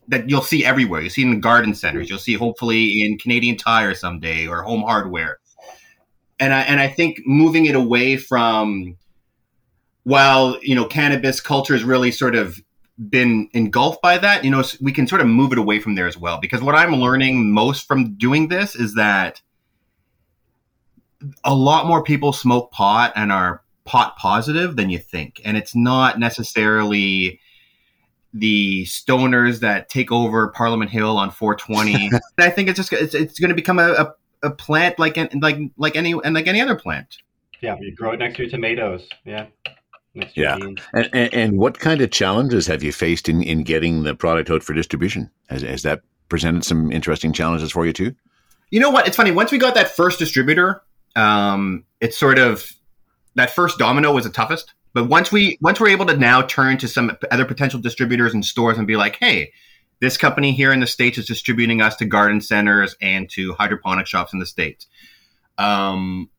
that 0.10 0.30
you'll 0.30 0.42
see 0.42 0.66
everywhere. 0.66 1.02
You 1.02 1.10
see 1.10 1.22
in 1.22 1.30
the 1.32 1.38
garden 1.38 1.74
centers. 1.74 2.10
You'll 2.10 2.20
see 2.20 2.34
hopefully 2.34 3.04
in 3.06 3.18
Canadian 3.18 3.56
Tire 3.58 3.96
someday 3.96 4.48
or 4.48 4.62
Home 4.62 4.82
Hardware. 4.82 5.40
And 6.40 6.54
I 6.54 6.62
and 6.62 6.80
I 6.82 6.90
think 6.90 7.22
moving 7.26 7.68
it 7.68 7.76
away 7.76 8.18
from 8.18 8.98
while 10.04 10.58
you 10.62 10.76
know 10.76 10.86
cannabis 10.86 11.40
culture 11.40 11.74
has 11.74 11.84
really 11.84 12.12
sort 12.12 12.36
of 12.36 12.62
been 13.10 13.50
engulfed 13.54 14.02
by 14.02 14.18
that, 14.18 14.44
you 14.44 14.52
know, 14.52 14.64
we 14.82 14.92
can 14.92 15.08
sort 15.08 15.22
of 15.22 15.28
move 15.28 15.52
it 15.52 15.58
away 15.58 15.80
from 15.80 15.96
there 15.96 16.08
as 16.08 16.18
well. 16.18 16.38
Because 16.40 16.62
what 16.62 16.76
I'm 16.76 16.94
learning 16.96 17.52
most 17.52 17.88
from 17.88 18.16
doing 18.16 18.50
this 18.50 18.76
is 18.76 18.94
that 18.96 19.42
a 21.44 21.54
lot 21.54 21.86
more 21.86 22.04
people 22.04 22.34
smoke 22.34 22.72
pot 22.72 23.14
and 23.16 23.32
are 23.32 23.62
pot 23.86 24.16
positive 24.18 24.76
than 24.76 24.90
you 24.90 24.98
think. 24.98 25.42
And 25.44 25.58
it's 25.58 25.76
not 25.76 26.20
necessarily 26.20 27.40
the 28.34 28.84
stoners 28.86 29.60
that 29.60 29.90
take 29.90 30.12
over 30.12 30.48
Parliament 30.50 30.90
Hill 30.90 31.18
on 31.18 31.32
420. 31.32 32.12
I 32.40 32.50
think 32.50 32.70
it's 32.70 32.78
just 32.78 32.92
it's, 32.94 33.14
it's 33.14 33.40
going 33.40 33.50
to 33.50 33.56
become 33.56 33.80
a, 33.80 33.92
a, 33.92 34.14
a 34.44 34.52
plant 34.52 34.98
like 35.00 35.18
an- 35.18 35.30
like 35.42 35.58
like 35.78 35.96
any 35.96 36.14
and 36.24 36.34
like 36.34 36.48
any 36.48 36.62
other 36.62 36.76
plant. 36.76 37.18
Yeah, 37.62 37.78
you 37.80 37.96
grow 37.96 38.12
it 38.12 38.18
next 38.18 38.38
to 38.38 38.44
your 38.44 38.52
tomatoes. 38.52 39.08
Yeah. 39.24 39.46
Next 40.16 40.36
Yeah. 40.38 40.58
And, 40.58 40.82
and, 40.94 41.34
and 41.34 41.58
what 41.58 41.80
kind 41.80 42.02
of 42.02 42.12
challenges 42.12 42.68
have 42.68 42.84
you 42.84 42.92
faced 42.92 43.30
in, 43.30 43.42
in 43.42 43.64
getting 43.64 44.04
the 44.04 44.14
product 44.14 44.50
out 44.50 44.64
for 44.64 44.74
distribution? 44.74 45.30
Has, 45.48 45.62
has 45.62 45.82
that 45.84 46.02
presented 46.30 46.66
some 46.66 46.92
interesting 46.92 47.34
challenges 47.34 47.72
for 47.72 47.86
you 47.86 47.94
too? 47.94 48.14
You 48.70 48.80
know 48.80 48.90
what? 48.90 49.08
It's 49.08 49.16
funny. 49.16 49.32
Once 49.32 49.52
we 49.52 49.58
got 49.58 49.76
that 49.76 49.90
first 49.90 50.20
distributor, 50.20 50.84
um, 51.16 51.86
it's 52.00 52.18
sort 52.18 52.40
of 52.40 52.72
that 53.36 53.52
first 53.52 53.78
domino 53.78 54.14
was 54.14 54.26
the 54.26 54.30
toughest. 54.32 54.74
But 54.94 55.10
once 55.10 55.32
we 55.32 55.58
once 55.62 55.80
we're 55.80 55.90
able 55.90 56.06
to 56.06 56.16
now 56.18 56.44
turn 56.44 56.78
to 56.78 56.88
some 56.88 57.18
other 57.32 57.46
potential 57.46 57.80
distributors 57.80 58.34
and 58.34 58.46
stores 58.46 58.78
and 58.78 58.86
be 58.86 58.96
like, 58.96 59.18
hey, 59.20 59.52
This 60.04 60.18
company 60.18 60.52
here 60.52 60.74
in 60.74 60.82
the 60.82 60.88
states 60.88 61.18
is 61.18 61.26
distributing 61.26 61.82
us 61.82 61.96
to 61.96 62.06
garden 62.06 62.42
centers 62.42 62.94
and 63.00 63.30
to 63.30 63.54
hydroponic 63.54 64.06
shops 64.06 64.34
in 64.34 64.40
the 64.40 64.46
states. 64.46 64.86
Um, 65.58 66.30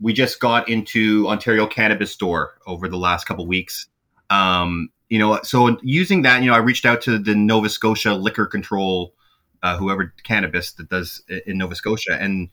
we 0.00 0.12
just 0.12 0.40
got 0.40 0.68
into 0.68 1.28
Ontario 1.28 1.68
Cannabis 1.68 2.10
Store 2.10 2.54
over 2.66 2.88
the 2.88 2.96
last 2.96 3.26
couple 3.26 3.46
weeks. 3.46 3.86
Um, 4.28 4.88
you 5.08 5.20
know, 5.20 5.38
so 5.44 5.78
using 5.82 6.22
that, 6.22 6.42
you 6.42 6.50
know, 6.50 6.56
I 6.56 6.58
reached 6.58 6.84
out 6.84 7.00
to 7.02 7.16
the 7.16 7.36
Nova 7.36 7.68
Scotia 7.68 8.14
Liquor 8.14 8.46
Control, 8.46 9.14
uh, 9.62 9.76
whoever 9.76 10.12
cannabis 10.24 10.72
that 10.72 10.88
does 10.88 11.22
in 11.46 11.58
Nova 11.58 11.76
Scotia, 11.76 12.20
and 12.20 12.48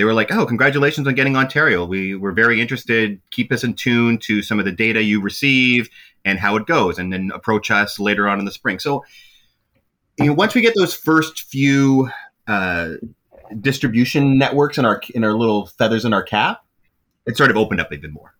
they 0.00 0.04
were 0.04 0.14
like, 0.14 0.32
"Oh, 0.32 0.46
congratulations 0.46 1.06
on 1.06 1.14
getting 1.14 1.36
Ontario. 1.36 1.84
We 1.84 2.14
were 2.14 2.32
very 2.32 2.58
interested. 2.58 3.20
Keep 3.32 3.52
us 3.52 3.62
in 3.62 3.74
tune 3.74 4.16
to 4.20 4.40
some 4.40 4.58
of 4.58 4.64
the 4.64 4.72
data 4.72 5.02
you 5.02 5.20
receive 5.20 5.90
and 6.24 6.38
how 6.38 6.56
it 6.56 6.64
goes, 6.66 6.98
and 6.98 7.12
then 7.12 7.30
approach 7.34 7.70
us 7.70 8.00
later 8.00 8.26
on 8.26 8.38
in 8.38 8.46
the 8.46 8.50
spring." 8.50 8.78
So, 8.78 9.04
you 10.16 10.24
know, 10.24 10.32
once 10.32 10.54
we 10.54 10.62
get 10.62 10.72
those 10.74 10.94
first 10.94 11.42
few 11.42 12.08
uh, 12.46 12.92
distribution 13.60 14.38
networks 14.38 14.78
in 14.78 14.86
our 14.86 15.02
in 15.14 15.22
our 15.22 15.34
little 15.34 15.66
feathers 15.66 16.06
in 16.06 16.14
our 16.14 16.22
cap, 16.22 16.64
it 17.26 17.36
sort 17.36 17.50
of 17.50 17.58
opened 17.58 17.82
up 17.82 17.92
even 17.92 18.10
more. 18.10 18.34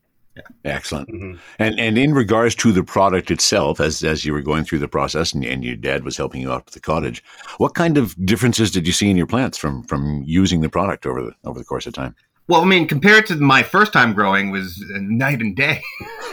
Excellent. 0.65 1.09
Mm-hmm. 1.09 1.39
And 1.59 1.81
and 1.81 1.99
in 1.99 2.15
regards 2.15 2.55
to 2.57 2.73
the 2.73 2.83
product 2.83 3.31
itself, 3.31 3.81
as 3.81 4.03
as 4.03 4.25
you 4.25 4.33
were 4.33 4.43
going 4.43 4.65
through 4.65 4.79
the 4.81 4.89
process, 4.89 5.33
and, 5.33 5.45
and 5.45 5.65
your 5.65 5.77
dad 5.77 6.05
was 6.05 6.17
helping 6.17 6.41
you 6.41 6.53
out 6.53 6.67
with 6.67 6.75
the 6.75 6.81
cottage, 6.81 7.23
what 7.59 7.75
kind 7.75 7.99
of 7.99 8.15
differences 8.25 8.71
did 8.71 8.87
you 8.87 8.93
see 8.93 9.11
in 9.11 9.17
your 9.17 9.27
plants 9.27 9.59
from 9.59 9.83
from 9.85 10.23
using 10.25 10.61
the 10.61 10.69
product 10.69 11.07
over 11.07 11.23
the 11.23 11.33
over 11.45 11.59
the 11.59 11.65
course 11.65 11.87
of 11.87 11.93
time? 11.93 12.15
Well, 12.49 12.63
I 12.63 12.65
mean, 12.65 12.89
compared 12.89 13.27
to 13.27 13.37
my 13.37 13.63
first 13.63 13.93
time 13.93 14.13
growing, 14.13 14.51
was 14.51 14.83
night 14.91 15.41
and 15.41 15.55
day. 15.55 15.81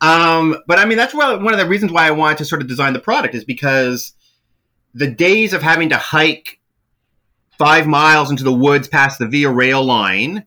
um, 0.00 0.56
but 0.66 0.78
I 0.78 0.86
mean, 0.86 0.96
that's 0.96 1.12
one 1.12 1.52
of 1.52 1.58
the 1.58 1.68
reasons 1.68 1.92
why 1.92 2.06
I 2.06 2.12
wanted 2.12 2.38
to 2.38 2.44
sort 2.46 2.62
of 2.62 2.68
design 2.68 2.94
the 2.94 2.98
product 2.98 3.34
is 3.34 3.44
because 3.44 4.14
the 4.94 5.10
days 5.10 5.52
of 5.52 5.60
having 5.60 5.90
to 5.90 5.98
hike 5.98 6.60
five 7.58 7.86
miles 7.86 8.30
into 8.30 8.42
the 8.42 8.54
woods 8.54 8.88
past 8.88 9.18
the 9.18 9.28
Via 9.28 9.50
Rail 9.50 9.84
line 9.84 10.46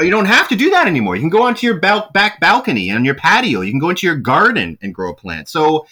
you 0.00 0.10
don't 0.10 0.26
have 0.26 0.48
to 0.48 0.56
do 0.56 0.70
that 0.70 0.86
anymore. 0.86 1.16
You 1.16 1.22
can 1.22 1.30
go 1.30 1.42
onto 1.42 1.66
your 1.66 1.78
bal- 1.78 2.10
back 2.12 2.40
balcony 2.40 2.90
and 2.90 3.04
your 3.04 3.14
patio. 3.14 3.60
You 3.60 3.70
can 3.70 3.80
go 3.80 3.90
into 3.90 4.06
your 4.06 4.16
garden 4.16 4.78
and 4.82 4.94
grow 4.94 5.12
a 5.12 5.14
plant. 5.14 5.48
So, 5.48 5.86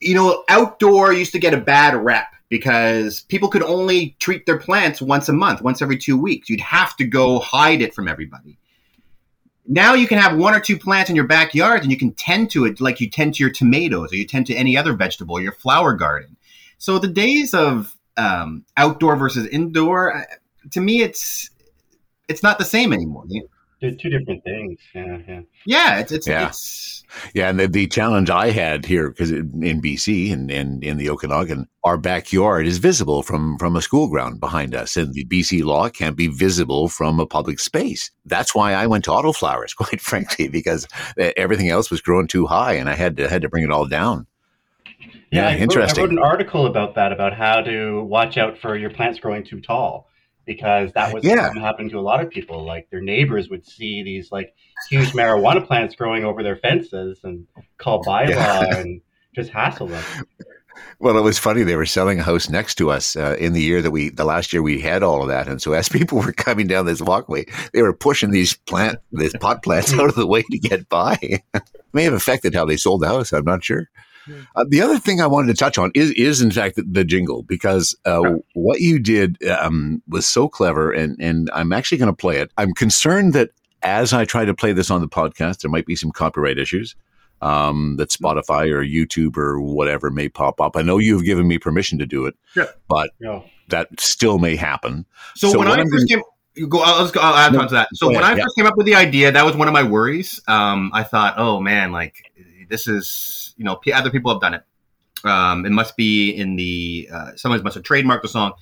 you 0.00 0.14
know, 0.14 0.44
outdoor 0.48 1.12
used 1.12 1.32
to 1.32 1.38
get 1.38 1.54
a 1.54 1.58
bad 1.58 1.94
rep 1.94 2.34
because 2.48 3.22
people 3.22 3.48
could 3.48 3.62
only 3.62 4.16
treat 4.18 4.44
their 4.46 4.58
plants 4.58 5.00
once 5.00 5.28
a 5.28 5.32
month, 5.32 5.62
once 5.62 5.80
every 5.80 5.96
two 5.96 6.16
weeks. 6.16 6.50
You'd 6.50 6.60
have 6.60 6.96
to 6.96 7.04
go 7.04 7.38
hide 7.38 7.80
it 7.80 7.94
from 7.94 8.08
everybody. 8.08 8.58
Now 9.66 9.94
you 9.94 10.06
can 10.06 10.18
have 10.18 10.36
one 10.36 10.54
or 10.54 10.60
two 10.60 10.76
plants 10.76 11.08
in 11.08 11.16
your 11.16 11.26
backyard 11.26 11.82
and 11.82 11.90
you 11.90 11.96
can 11.96 12.12
tend 12.12 12.50
to 12.50 12.64
it 12.64 12.80
like 12.80 13.00
you 13.00 13.08
tend 13.08 13.34
to 13.34 13.42
your 13.42 13.52
tomatoes 13.52 14.12
or 14.12 14.16
you 14.16 14.26
tend 14.26 14.46
to 14.46 14.54
any 14.54 14.76
other 14.76 14.92
vegetable, 14.92 15.40
your 15.40 15.52
flower 15.52 15.94
garden. 15.94 16.36
So 16.78 16.98
the 16.98 17.08
days 17.08 17.54
of 17.54 17.96
um, 18.16 18.64
outdoor 18.76 19.16
versus 19.16 19.46
indoor, 19.46 20.26
to 20.72 20.80
me, 20.80 21.02
it's 21.02 21.48
it's 22.32 22.42
not 22.42 22.58
the 22.58 22.64
same 22.64 22.92
anymore. 22.92 23.24
They're 23.82 23.90
two 23.90 24.10
different 24.10 24.44
things. 24.44 24.78
Yeah, 24.94 25.18
yeah. 25.26 25.40
Yeah, 25.66 25.98
it's 25.98 26.12
it's 26.12 26.28
yeah. 26.28 26.48
It's, 26.48 27.02
yeah, 27.34 27.50
and 27.50 27.58
the, 27.58 27.66
the 27.66 27.88
challenge 27.88 28.30
I 28.30 28.50
had 28.50 28.86
here 28.86 29.10
because 29.10 29.32
in 29.32 29.82
BC 29.82 30.32
and, 30.32 30.50
and 30.52 30.84
in 30.84 30.98
the 30.98 31.10
Okanagan, 31.10 31.68
our 31.82 31.98
backyard 31.98 32.64
is 32.66 32.78
visible 32.78 33.24
from 33.24 33.58
from 33.58 33.74
a 33.74 33.82
school 33.82 34.06
ground 34.08 34.38
behind 34.38 34.76
us, 34.76 34.96
and 34.96 35.12
the 35.12 35.24
BC 35.24 35.64
law 35.64 35.88
can't 35.88 36.16
be 36.16 36.28
visible 36.28 36.88
from 36.88 37.18
a 37.18 37.26
public 37.26 37.58
space. 37.58 38.12
That's 38.24 38.54
why 38.54 38.72
I 38.72 38.86
went 38.86 39.04
to 39.04 39.10
autoflowers, 39.10 39.74
quite 39.76 40.00
frankly, 40.00 40.46
because 40.46 40.86
everything 41.36 41.68
else 41.68 41.90
was 41.90 42.00
growing 42.00 42.28
too 42.28 42.46
high, 42.46 42.74
and 42.74 42.88
I 42.88 42.94
had 42.94 43.16
to 43.16 43.28
had 43.28 43.42
to 43.42 43.48
bring 43.48 43.64
it 43.64 43.72
all 43.72 43.86
down. 43.86 44.28
Yeah, 45.00 45.08
yeah 45.32 45.48
I 45.48 45.56
interesting. 45.56 46.04
Wrote, 46.04 46.10
I 46.10 46.14
wrote 46.14 46.18
an 46.18 46.30
article 46.30 46.66
about 46.66 46.94
that 46.94 47.10
about 47.10 47.34
how 47.34 47.62
to 47.62 48.04
watch 48.04 48.38
out 48.38 48.58
for 48.58 48.76
your 48.76 48.90
plants 48.90 49.18
growing 49.18 49.42
too 49.42 49.60
tall 49.60 50.08
because 50.46 50.92
that 50.92 51.12
was 51.12 51.24
yeah. 51.24 51.52
happening 51.54 51.90
to 51.90 51.98
a 51.98 52.00
lot 52.00 52.22
of 52.22 52.30
people. 52.30 52.64
Like 52.64 52.88
their 52.90 53.00
neighbors 53.00 53.48
would 53.48 53.66
see 53.66 54.02
these 54.02 54.32
like 54.32 54.54
huge 54.90 55.12
marijuana 55.12 55.66
plants 55.66 55.94
growing 55.94 56.24
over 56.24 56.42
their 56.42 56.56
fences 56.56 57.20
and 57.24 57.46
call 57.78 58.02
bylaw 58.04 58.28
yeah. 58.28 58.76
and 58.76 59.00
just 59.34 59.50
hassle 59.50 59.88
them. 59.88 60.04
Well, 60.98 61.18
it 61.18 61.22
was 61.22 61.38
funny. 61.38 61.62
They 61.62 61.76
were 61.76 61.86
selling 61.86 62.20
a 62.20 62.22
house 62.22 62.48
next 62.48 62.76
to 62.76 62.90
us 62.90 63.16
uh, 63.16 63.36
in 63.38 63.52
the 63.52 63.60
year 63.60 63.82
that 63.82 63.90
we, 63.90 64.10
the 64.10 64.24
last 64.24 64.52
year 64.52 64.62
we 64.62 64.80
had 64.80 65.02
all 65.02 65.22
of 65.22 65.28
that. 65.28 65.48
And 65.48 65.60
so 65.60 65.72
as 65.72 65.88
people 65.90 66.18
were 66.18 66.32
coming 66.32 66.66
down 66.66 66.86
this 66.86 67.02
walkway, 67.02 67.44
they 67.72 67.82
were 67.82 67.92
pushing 67.92 68.30
these 68.30 68.54
plant, 68.54 68.98
these 69.12 69.36
pot 69.40 69.62
plants 69.62 69.92
out 69.98 70.08
of 70.08 70.14
the 70.14 70.26
way 70.26 70.42
to 70.42 70.58
get 70.58 70.88
by. 70.88 71.18
May 71.92 72.04
have 72.04 72.14
affected 72.14 72.54
how 72.54 72.64
they 72.64 72.76
sold 72.76 73.02
the 73.02 73.08
house. 73.08 73.32
I'm 73.32 73.44
not 73.44 73.64
sure. 73.64 73.88
Uh, 74.54 74.64
the 74.68 74.80
other 74.80 74.98
thing 74.98 75.20
I 75.20 75.26
wanted 75.26 75.48
to 75.48 75.58
touch 75.58 75.78
on 75.78 75.90
is, 75.94 76.10
is 76.12 76.40
in 76.40 76.50
fact, 76.50 76.76
the, 76.76 76.82
the 76.82 77.04
jingle 77.04 77.42
because 77.42 77.96
uh, 78.04 78.34
what 78.54 78.80
you 78.80 78.98
did 78.98 79.42
um, 79.48 80.02
was 80.08 80.26
so 80.26 80.48
clever, 80.48 80.92
and 80.92 81.16
and 81.20 81.50
I'm 81.52 81.72
actually 81.72 81.98
going 81.98 82.10
to 82.12 82.16
play 82.16 82.38
it. 82.38 82.50
I'm 82.56 82.72
concerned 82.72 83.32
that 83.34 83.50
as 83.82 84.12
I 84.12 84.24
try 84.24 84.44
to 84.44 84.54
play 84.54 84.72
this 84.72 84.90
on 84.90 85.00
the 85.00 85.08
podcast, 85.08 85.60
there 85.60 85.70
might 85.70 85.86
be 85.86 85.96
some 85.96 86.12
copyright 86.12 86.58
issues 86.58 86.94
um, 87.40 87.96
that 87.98 88.08
mm-hmm. 88.08 88.24
Spotify 88.24 88.70
or 88.70 88.82
YouTube 88.82 89.36
or 89.36 89.60
whatever 89.60 90.10
may 90.10 90.28
pop 90.28 90.60
up. 90.60 90.76
I 90.76 90.82
know 90.82 90.98
you've 90.98 91.24
given 91.24 91.46
me 91.46 91.58
permission 91.58 91.98
to 91.98 92.06
do 92.06 92.26
it, 92.26 92.34
yeah. 92.56 92.66
but 92.88 93.10
yeah. 93.20 93.42
that 93.68 93.88
still 94.00 94.38
may 94.38 94.56
happen. 94.56 95.04
So, 95.34 95.50
so 95.50 95.58
when 95.58 95.68
I 95.68 95.84
first 95.84 96.08
came, 96.08 96.22
you 96.54 96.68
go, 96.68 96.80
I'll, 96.82 97.10
go, 97.10 97.20
I'll 97.20 97.34
add 97.34 97.52
no, 97.52 97.60
on 97.60 97.68
to 97.68 97.74
that. 97.74 97.88
So 97.94 98.06
when 98.08 98.16
ahead, 98.16 98.38
I 98.38 98.42
first 98.42 98.54
yeah. 98.56 98.62
came 98.62 98.68
up 98.70 98.76
with 98.76 98.86
the 98.86 98.94
idea, 98.94 99.32
that 99.32 99.44
was 99.44 99.56
one 99.56 99.68
of 99.68 99.74
my 99.74 99.82
worries. 99.82 100.40
Um, 100.46 100.90
I 100.94 101.02
thought, 101.02 101.34
oh 101.36 101.60
man, 101.60 101.92
like 101.92 102.14
this 102.72 102.88
is 102.88 103.54
you 103.56 103.64
know 103.64 103.78
other 103.94 104.10
people 104.10 104.32
have 104.32 104.40
done 104.40 104.54
it. 104.54 104.64
Um, 105.24 105.64
it 105.64 105.70
must 105.70 105.96
be 105.96 106.30
in 106.30 106.56
the 106.56 107.08
uh, 107.12 107.36
someone 107.36 107.62
must 107.62 107.74
have 107.74 107.84
trademarked 107.84 108.22
the 108.22 108.28
song. 108.28 108.54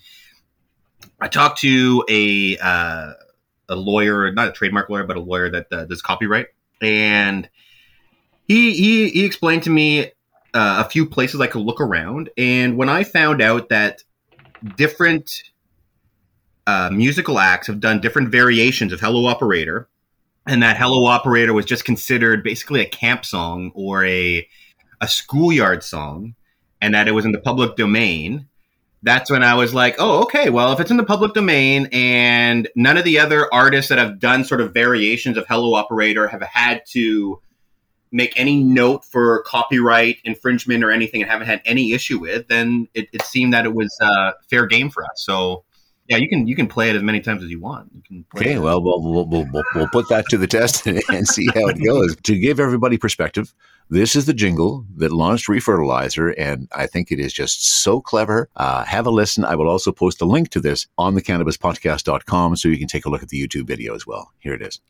I 1.21 1.29
talked 1.29 1.61
to 1.61 2.05
a 2.11 2.59
uh, 2.59 3.13
a 3.71 3.77
lawyer, 3.77 4.31
not 4.33 4.49
a 4.49 4.53
trademark 4.53 4.91
lawyer, 4.91 5.05
but 5.05 5.17
a 5.17 5.21
lawyer 5.21 5.49
that 5.51 5.67
uh, 5.73 5.85
does 5.85 6.03
copyright, 6.03 6.49
and 6.83 7.49
he 8.47 8.75
he 8.75 9.09
he 9.11 9.25
explained 9.25 9.63
to 9.63 9.71
me 9.71 10.07
uh, 10.53 10.85
a 10.85 10.91
few 10.91 11.07
places 11.07 11.41
I 11.41 11.47
could 11.47 11.63
look 11.63 11.81
around. 11.81 12.29
And 12.37 12.77
when 12.77 12.89
I 12.89 13.05
found 13.05 13.41
out 13.41 13.69
that 13.69 14.03
different 14.77 15.45
uh, 16.67 16.91
musical 16.93 17.39
acts 17.39 17.69
have 17.69 17.81
done 17.81 18.01
different 18.01 18.29
variations 18.29 18.93
of 18.93 19.01
Hello 19.01 19.27
Operator, 19.27 19.89
and 20.47 20.63
that 20.63 20.77
Hello 20.77 21.07
Operator 21.07 21.53
was 21.53 21.65
just 21.65 21.85
considered 21.85 22.43
basically 22.43 22.81
a 22.81 22.89
camp 22.89 23.25
song 23.25 23.73
or 23.75 24.05
a 24.05 24.47
a 25.01 25.09
schoolyard 25.09 25.83
song 25.83 26.35
and 26.81 26.95
that 26.95 27.09
it 27.09 27.13
was 27.13 27.25
in 27.25 27.33
the 27.33 27.39
public 27.39 27.77
domain, 27.77 28.47
that's 29.03 29.31
when 29.31 29.43
I 29.43 29.55
was 29.55 29.73
like, 29.73 29.97
oh, 29.99 30.23
okay, 30.23 30.51
well, 30.51 30.73
if 30.73 30.81
it's 30.81 30.91
in 30.91 30.99
the 30.99 31.05
public 31.05 31.33
domain 31.33 31.89
and 31.91 32.69
none 32.77 32.99
of 32.99 33.05
the 33.05 33.19
other 33.19 33.53
artists 33.53 33.89
that 33.89 33.99
have 33.99 34.19
done 34.19 34.45
sort 34.45 34.61
of 34.61 34.75
variations 34.75 35.37
of 35.37 35.47
Hello 35.49 35.75
Operator 35.75 36.29
have 36.29 36.43
had 36.43 36.83
to 36.91 37.41
make 38.13 38.33
any 38.37 38.63
note 38.63 39.05
for 39.05 39.43
copyright 39.47 40.19
infringement 40.25 40.85
or 40.85 40.91
anything 40.91 41.23
and 41.23 41.31
haven't 41.31 41.47
had 41.47 41.63
any 41.65 41.93
issue 41.93 42.19
with, 42.19 42.49
then 42.49 42.89
it, 42.93 43.09
it 43.13 43.23
seemed 43.23 43.55
that 43.55 43.65
it 43.65 43.75
was 43.75 43.97
uh, 44.03 44.33
fair 44.51 44.67
game 44.67 44.91
for 44.91 45.05
us. 45.05 45.13
So 45.17 45.65
yeah, 46.11 46.17
you 46.17 46.29
can 46.29 46.49
you 46.49 46.57
can 46.57 46.67
play 46.67 46.91
it 46.91 46.97
as 46.97 47.03
many 47.05 47.21
times 47.21 47.45
as 47.45 47.51
you 47.51 47.61
want. 47.61 47.89
You 48.09 48.25
okay, 48.37 48.59
well, 48.59 48.83
we'll, 48.83 49.01
we'll, 49.01 49.27
we'll, 49.27 49.65
we'll 49.77 49.89
put 49.89 50.09
that 50.09 50.25
to 50.31 50.37
the 50.37 50.49
test 50.49 50.85
and 50.87 51.29
see 51.29 51.47
how 51.55 51.69
it 51.69 51.83
goes. 51.83 52.17
to 52.17 52.37
give 52.37 52.59
everybody 52.59 52.99
perspective, 52.99 53.55
this 53.91 54.17
is 54.17 54.27
the 54.27 54.35
jingle 54.35 54.85
that 54.97 55.13
launched 55.13 55.47
Reefertilizer, 55.47 56.35
and 56.37 56.69
I 56.75 56.89
think 56.89 57.13
it 57.13 57.21
is 57.21 57.33
just 57.33 57.65
so 57.83 58.01
clever. 58.01 58.49
Uh, 58.57 58.85
have 58.85 59.07
a 59.07 59.11
listen. 59.11 59.45
I 59.45 59.55
will 59.55 59.69
also 59.69 59.93
post 59.93 60.21
a 60.21 60.25
link 60.25 60.51
to 60.51 60.61
this 60.61 60.89
on 60.99 61.15
the 61.15 61.23
cannabispodcast.com 61.23 62.57
so 62.57 62.69
you 62.69 62.79
can 62.79 62.89
take 62.89 63.07
a 63.07 63.09
look 63.09 63.23
at 63.23 63.29
the 63.29 63.41
YouTube 63.41 63.69
video 63.69 63.95
as 63.95 64.05
well. 64.05 64.33
Here 64.41 64.55
it 64.55 64.63
is. 64.63 64.81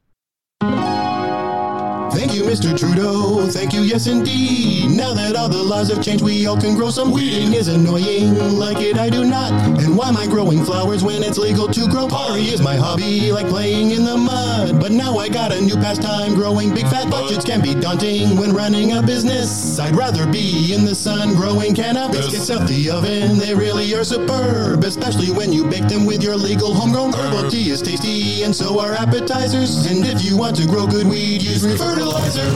Thank 2.13 2.35
you, 2.35 2.43
Mr. 2.43 2.77
Trudeau. 2.77 3.47
Thank 3.51 3.73
you, 3.73 3.83
yes 3.83 4.07
indeed. 4.07 4.91
Now 4.91 5.15
that 5.15 5.37
all 5.37 5.49
the 5.49 5.63
laws 5.63 5.91
have 5.91 6.03
changed, 6.03 6.25
we 6.25 6.45
all 6.47 6.61
can 6.61 6.75
grow 6.75 6.91
some 6.91 7.13
weeding 7.13 7.55
is 7.55 7.69
annoying. 7.69 8.35
Like 8.59 8.79
it, 8.81 8.99
I 8.99 9.09
do 9.09 9.25
not. 9.25 9.53
And 9.81 9.97
why 9.97 10.09
am 10.09 10.17
I 10.17 10.27
growing 10.27 10.65
flowers 10.65 11.05
when 11.05 11.23
it's 11.23 11.39
legal 11.39 11.69
to 11.69 11.89
grow 11.89 12.09
pottery 12.09 12.43
is 12.43 12.61
my 12.61 12.75
hobby, 12.75 13.31
like 13.31 13.47
playing 13.47 13.93
in 13.93 14.05
the 14.05 14.17
mud. 14.17 14.81
But 14.81 14.91
now 14.91 15.19
I 15.19 15.29
got 15.29 15.53
a 15.53 15.61
new 15.61 15.77
pastime. 15.77 16.35
Growing 16.35 16.75
big 16.75 16.89
fat 16.89 17.09
budgets 17.11 17.45
can 17.45 17.63
be 17.63 17.75
daunting 17.75 18.37
when 18.37 18.53
running 18.53 18.93
a 18.93 19.03
business. 19.03 19.79
I'd 19.79 19.95
rather 19.95 20.27
be 20.27 20.75
in 20.75 20.85
the 20.85 20.95
sun 20.95 21.35
growing 21.35 21.75
cannabis. 21.75 22.27
Biscuits 22.27 22.51
out 22.51 22.67
the 22.69 22.91
oven, 22.91 23.39
they 23.39 23.55
really 23.55 23.95
are 23.95 24.05
superb. 24.05 24.83
Especially 24.85 25.31
when 25.31 25.53
you 25.53 25.65
bake 25.65 25.87
them 25.87 26.07
with 26.07 26.23
your 26.23 26.37
legal 26.37 26.75
homegrown 26.75 27.13
herbal 27.13 27.51
tea 27.51 27.71
is 27.71 27.81
tasty, 27.81 28.43
and 28.43 28.55
so 28.55 28.81
are 28.81 28.95
appetizers. 28.95 29.87
And 29.87 30.05
if 30.05 30.25
you 30.25 30.37
want 30.37 30.57
to 30.57 30.67
grow 30.67 30.87
good 30.87 31.07
weed, 31.07 31.43
use 31.43 31.65
reefer 31.65 32.00
fertilizer. 32.01 32.49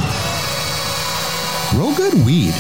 Grow 1.71 1.95
good 1.95 2.15
weed. 2.25 2.55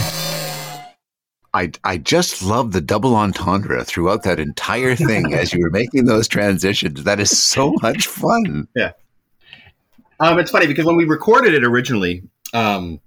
I, 1.54 1.70
I 1.84 1.98
just 1.98 2.42
love 2.42 2.72
the 2.72 2.80
double 2.80 3.14
entendre 3.14 3.84
throughout 3.84 4.24
that 4.24 4.40
entire 4.40 4.96
thing 4.96 5.32
as 5.34 5.52
you 5.52 5.60
were 5.60 5.70
making 5.70 6.06
those 6.06 6.26
transitions. 6.26 7.04
That 7.04 7.20
is 7.20 7.42
so 7.42 7.74
much 7.82 8.06
fun. 8.08 8.66
Yeah. 8.74 8.92
Um, 10.18 10.38
it's 10.38 10.50
funny 10.50 10.66
because 10.66 10.84
when 10.84 10.96
we 10.96 11.04
recorded 11.04 11.54
it 11.54 11.64
originally, 11.64 12.24
um, 12.52 13.00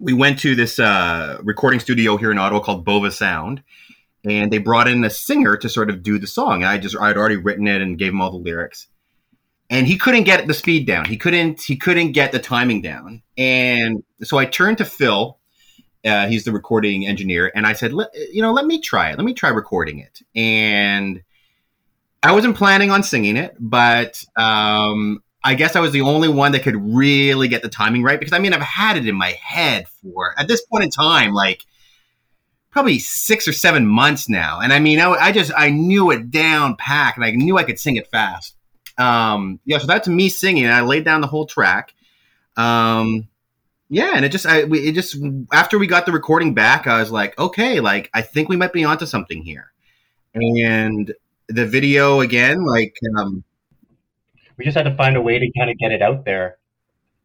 we 0.00 0.12
went 0.12 0.40
to 0.40 0.54
this 0.54 0.78
uh, 0.78 1.38
recording 1.42 1.80
studio 1.80 2.16
here 2.16 2.30
in 2.30 2.38
Ottawa 2.38 2.60
called 2.60 2.84
Bova 2.84 3.10
Sound, 3.10 3.62
and 4.24 4.52
they 4.52 4.58
brought 4.58 4.88
in 4.88 5.04
a 5.04 5.10
singer 5.10 5.56
to 5.56 5.68
sort 5.68 5.90
of 5.90 6.02
do 6.02 6.18
the 6.18 6.26
song. 6.26 6.64
I 6.64 6.78
just 6.78 6.96
I'd 6.96 7.16
already 7.16 7.36
written 7.36 7.66
it 7.66 7.80
and 7.80 7.98
gave 7.98 8.12
him 8.12 8.20
all 8.20 8.30
the 8.30 8.36
lyrics, 8.36 8.86
and 9.70 9.86
he 9.86 9.98
couldn't 9.98 10.24
get 10.24 10.46
the 10.46 10.54
speed 10.54 10.86
down. 10.86 11.04
He 11.04 11.16
couldn't 11.16 11.62
he 11.62 11.76
couldn't 11.76 12.12
get 12.12 12.32
the 12.32 12.38
timing 12.38 12.82
down, 12.82 13.22
and 13.36 14.02
so 14.22 14.38
I 14.38 14.46
turned 14.46 14.78
to 14.78 14.84
Phil. 14.84 15.38
Uh, 16.04 16.28
he's 16.28 16.44
the 16.44 16.52
recording 16.52 17.06
engineer, 17.06 17.50
and 17.54 17.66
I 17.66 17.72
said, 17.72 17.92
you 18.32 18.40
know, 18.40 18.52
let 18.52 18.66
me 18.66 18.80
try 18.80 19.10
it. 19.10 19.18
Let 19.18 19.24
me 19.24 19.34
try 19.34 19.50
recording 19.50 19.98
it, 19.98 20.22
and 20.34 21.22
I 22.22 22.32
wasn't 22.32 22.56
planning 22.56 22.90
on 22.90 23.02
singing 23.02 23.36
it, 23.36 23.54
but 23.58 24.24
um, 24.36 25.22
I 25.42 25.54
guess 25.54 25.76
I 25.76 25.80
was 25.80 25.92
the 25.92 26.00
only 26.00 26.28
one 26.28 26.52
that 26.52 26.62
could 26.62 26.76
really 26.76 27.48
get 27.48 27.62
the 27.62 27.68
timing 27.68 28.02
right 28.02 28.18
because 28.18 28.32
I 28.32 28.38
mean 28.38 28.52
I've 28.52 28.60
had 28.60 28.96
it 28.96 29.06
in 29.06 29.14
my 29.14 29.30
head 29.42 29.86
for 29.88 30.34
at 30.38 30.48
this 30.48 30.64
point 30.66 30.84
in 30.84 30.90
time 30.90 31.32
like 31.32 31.64
probably 32.70 32.98
six 32.98 33.46
or 33.46 33.52
seven 33.52 33.86
months 33.86 34.28
now, 34.28 34.60
and 34.60 34.72
I 34.72 34.80
mean 34.80 35.00
I, 35.00 35.10
I 35.10 35.32
just 35.32 35.52
I 35.56 35.70
knew 35.70 36.10
it 36.10 36.30
down 36.30 36.76
pack 36.76 37.16
and 37.16 37.24
I 37.24 37.30
knew 37.30 37.56
I 37.56 37.64
could 37.64 37.78
sing 37.78 37.96
it 37.96 38.08
fast. 38.08 38.56
Um, 38.98 39.60
yeah, 39.64 39.78
so 39.78 39.86
that's 39.86 40.08
me 40.08 40.28
singing. 40.28 40.64
And 40.64 40.74
I 40.74 40.80
laid 40.82 41.04
down 41.04 41.20
the 41.20 41.26
whole 41.26 41.46
track. 41.46 41.94
Um, 42.56 43.28
yeah, 43.88 44.12
and 44.14 44.24
it 44.24 44.30
just 44.30 44.44
I 44.44 44.64
we, 44.64 44.80
it 44.80 44.92
just 44.92 45.16
after 45.52 45.78
we 45.78 45.86
got 45.86 46.04
the 46.04 46.12
recording 46.12 46.52
back, 46.52 46.86
I 46.86 47.00
was 47.00 47.10
like, 47.10 47.38
okay, 47.38 47.80
like 47.80 48.10
I 48.12 48.20
think 48.20 48.48
we 48.48 48.56
might 48.56 48.72
be 48.72 48.84
onto 48.84 49.06
something 49.06 49.42
here, 49.42 49.72
and 50.34 51.12
the 51.48 51.64
video 51.64 52.20
again, 52.20 52.64
like 52.66 52.94
um, 53.18 53.44
we 54.58 54.64
just 54.64 54.76
had 54.76 54.84
to 54.84 54.94
find 54.94 55.16
a 55.16 55.22
way 55.22 55.38
to 55.38 55.50
kind 55.56 55.70
of 55.70 55.78
get 55.78 55.92
it 55.92 56.02
out 56.02 56.26
there, 56.26 56.58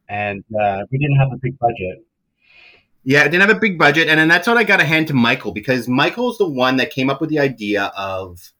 and 0.07 0.43
uh, 0.57 0.83
we 0.89 0.97
didn't 0.97 1.17
have 1.17 1.33
a 1.33 1.37
big 1.37 1.59
budget. 1.59 2.05
Yeah, 3.03 3.21
I 3.21 3.27
didn't 3.27 3.41
have 3.41 3.57
a 3.57 3.59
big 3.59 3.77
budget, 3.77 4.07
and 4.07 4.17
then 4.17 4.29
that's 4.29 4.47
what 4.47 4.55
I 4.55 4.63
got 4.63 4.79
to 4.79 4.85
hand 4.85 5.07
to 5.09 5.13
Michael 5.13 5.51
because 5.51 5.89
Michael's 5.89 6.37
the 6.37 6.47
one 6.47 6.77
that 6.77 6.91
came 6.91 7.09
up 7.09 7.19
with 7.19 7.29
the 7.29 7.39
idea 7.39 7.91
of 7.97 8.53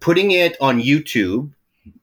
putting 0.00 0.30
it 0.30 0.56
on 0.60 0.80
YouTube 0.80 1.50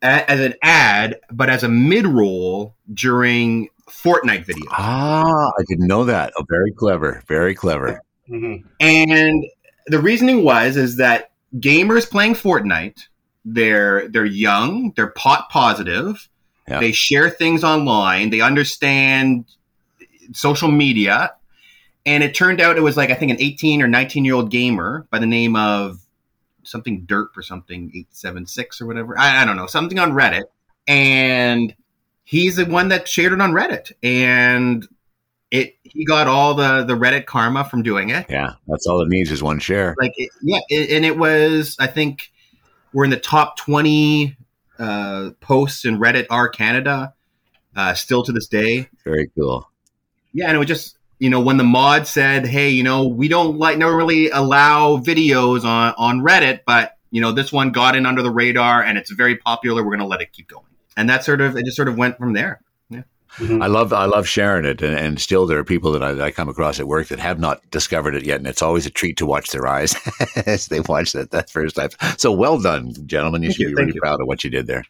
as 0.01 0.39
an 0.39 0.53
ad, 0.61 1.19
but 1.31 1.49
as 1.49 1.63
a 1.63 1.69
mid 1.69 2.05
roll 2.07 2.75
during 2.93 3.69
Fortnite 3.89 4.45
videos. 4.45 4.67
Ah, 4.71 5.51
I 5.57 5.63
didn't 5.67 5.87
know 5.87 6.03
that. 6.05 6.33
Oh, 6.37 6.45
very 6.49 6.71
clever. 6.71 7.23
Very 7.27 7.55
clever. 7.55 8.01
Mm-hmm. 8.29 8.67
And 8.79 9.45
the 9.87 9.99
reasoning 9.99 10.43
was 10.43 10.75
is 10.77 10.97
that 10.97 11.31
gamers 11.57 12.09
playing 12.09 12.33
Fortnite, 12.33 12.99
they're 13.45 14.07
they're 14.09 14.25
young, 14.25 14.91
they're 14.95 15.11
pot 15.11 15.49
positive, 15.49 16.27
Yeah. 16.67 16.79
they 16.81 16.91
share 16.91 17.29
things 17.29 17.63
online, 17.63 18.29
they 18.29 18.41
understand 18.41 19.45
social 20.33 20.69
media, 20.69 21.33
and 22.05 22.23
it 22.23 22.35
turned 22.35 22.59
out 22.59 22.75
it 22.77 22.81
was 22.81 22.97
like 22.97 23.09
I 23.09 23.13
think 23.15 23.31
an 23.31 23.37
18 23.39 23.81
or 23.81 23.87
19 23.87 24.25
year 24.25 24.33
old 24.35 24.51
gamer 24.51 25.07
by 25.09 25.19
the 25.19 25.25
name 25.25 25.55
of 25.55 25.99
something 26.67 27.05
Dirt 27.05 27.29
or 27.35 27.41
something 27.41 27.89
876 27.93 28.81
or 28.81 28.85
whatever. 28.85 29.17
I, 29.19 29.41
I 29.41 29.45
don't 29.45 29.55
know 29.57 29.67
something 29.67 29.99
on 29.99 30.11
Reddit, 30.11 30.43
and 30.87 31.73
he's 32.23 32.55
the 32.57 32.65
one 32.65 32.89
that 32.89 33.07
shared 33.07 33.33
it 33.33 33.41
on 33.41 33.51
Reddit, 33.53 33.91
and 34.03 34.87
it 35.51 35.77
he 35.83 36.03
got 36.05 36.27
all 36.27 36.53
the 36.53 36.83
the 36.83 36.93
Reddit 36.95 37.25
karma 37.25 37.63
from 37.63 37.81
doing 37.83 38.09
it 38.09 38.25
Yeah, 38.29 38.53
that's 38.67 38.85
all 38.85 39.01
it 39.01 39.07
needs 39.07 39.31
is 39.31 39.41
one 39.41 39.59
share. 39.59 39.95
like 39.99 40.11
it, 40.17 40.29
yeah 40.41 40.59
it, 40.69 40.89
and 40.91 41.05
it 41.05 41.17
was 41.17 41.77
i 41.79 41.87
think 41.87 42.31
we're 42.91 43.05
in 43.05 43.11
the 43.11 43.15
top 43.19 43.57
20 43.57 44.35
uh, 44.77 45.29
posts 45.39 45.85
in 45.85 45.99
reddit 45.99 46.25
r 46.29 46.49
canada 46.49 47.13
uh, 47.77 47.93
still 47.93 48.23
to 48.23 48.33
this 48.33 48.47
day 48.47 48.89
Very 49.05 49.29
cool. 49.37 49.69
yeah 50.33 50.47
and 50.47 50.55
it 50.55 50.59
was 50.59 50.67
just 50.67 50.96
you 51.19 51.29
know 51.29 51.39
when 51.39 51.57
the 51.57 51.63
mod 51.63 52.07
said 52.07 52.45
hey 52.45 52.69
you 52.69 52.83
know 52.83 53.07
we 53.07 53.27
don't 53.27 53.57
like 53.57 53.77
never 53.77 53.95
really 53.95 54.29
allow 54.29 54.97
videos 54.97 55.63
on 55.63 55.93
on 55.97 56.21
reddit 56.21 56.61
but 56.65 56.97
you 57.11 57.21
know 57.21 57.31
this 57.31 57.51
one 57.51 57.71
got 57.71 57.95
in 57.95 58.05
under 58.05 58.21
the 58.21 58.31
radar 58.31 58.83
and 58.83 58.97
it's 58.97 59.11
very 59.11 59.35
popular 59.37 59.83
we're 59.83 59.91
going 59.91 59.99
to 59.99 60.05
let 60.05 60.21
it 60.21 60.31
keep 60.31 60.47
going 60.47 60.63
and 60.95 61.09
that 61.09 61.23
sort 61.23 61.41
of 61.41 61.55
it 61.55 61.65
just 61.65 61.75
sort 61.75 61.87
of 61.87 61.97
went 61.97 62.17
from 62.17 62.33
there 62.33 62.61
Mm-hmm. 63.37 63.61
I 63.61 63.67
love 63.67 63.93
I 63.93 64.05
love 64.05 64.27
sharing 64.27 64.65
it, 64.65 64.81
and, 64.81 64.97
and 64.97 65.21
still 65.21 65.45
there 65.45 65.59
are 65.59 65.63
people 65.63 65.91
that 65.91 66.01
I, 66.01 66.13
that 66.13 66.23
I 66.23 66.31
come 66.31 66.49
across 66.49 66.79
at 66.79 66.87
work 66.87 67.09
that 67.09 67.19
have 67.19 67.39
not 67.39 67.61
discovered 67.69 68.15
it 68.15 68.25
yet, 68.25 68.37
and 68.39 68.47
it's 68.47 68.63
always 68.63 68.87
a 68.87 68.89
treat 68.89 69.17
to 69.17 69.27
watch 69.27 69.51
their 69.51 69.67
eyes 69.67 69.95
as 70.47 70.67
they 70.67 70.79
watch 70.79 71.11
that 71.11 71.29
that 71.31 71.49
first 71.51 71.75
time. 71.75 71.89
So 72.17 72.31
well 72.31 72.59
done, 72.59 72.95
gentlemen! 73.05 73.43
You 73.43 73.49
Thank 73.49 73.57
should 73.57 73.61
you, 73.61 73.67
be 73.69 73.75
thank 73.75 73.85
really 73.87 73.95
you. 73.95 74.01
proud 74.01 74.21
of 74.21 74.27
what 74.27 74.43
you 74.43 74.49
did 74.49 74.65
there. 74.65 74.85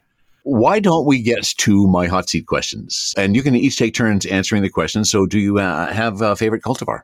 Why 0.49 0.79
don't 0.79 1.05
we 1.05 1.21
get 1.21 1.43
to 1.43 1.87
my 1.87 2.07
hot 2.07 2.29
seat 2.29 2.47
questions? 2.47 3.13
And 3.17 3.35
you 3.35 3.43
can 3.43 3.53
each 3.53 3.77
take 3.77 3.93
turns 3.93 4.25
answering 4.25 4.61
the 4.61 4.69
questions. 4.69 5.11
So, 5.11 5.25
do 5.25 5.39
you 5.39 5.59
uh, 5.59 5.91
have 5.91 6.21
a 6.21 6.37
favorite 6.37 6.63
cultivar? 6.63 7.01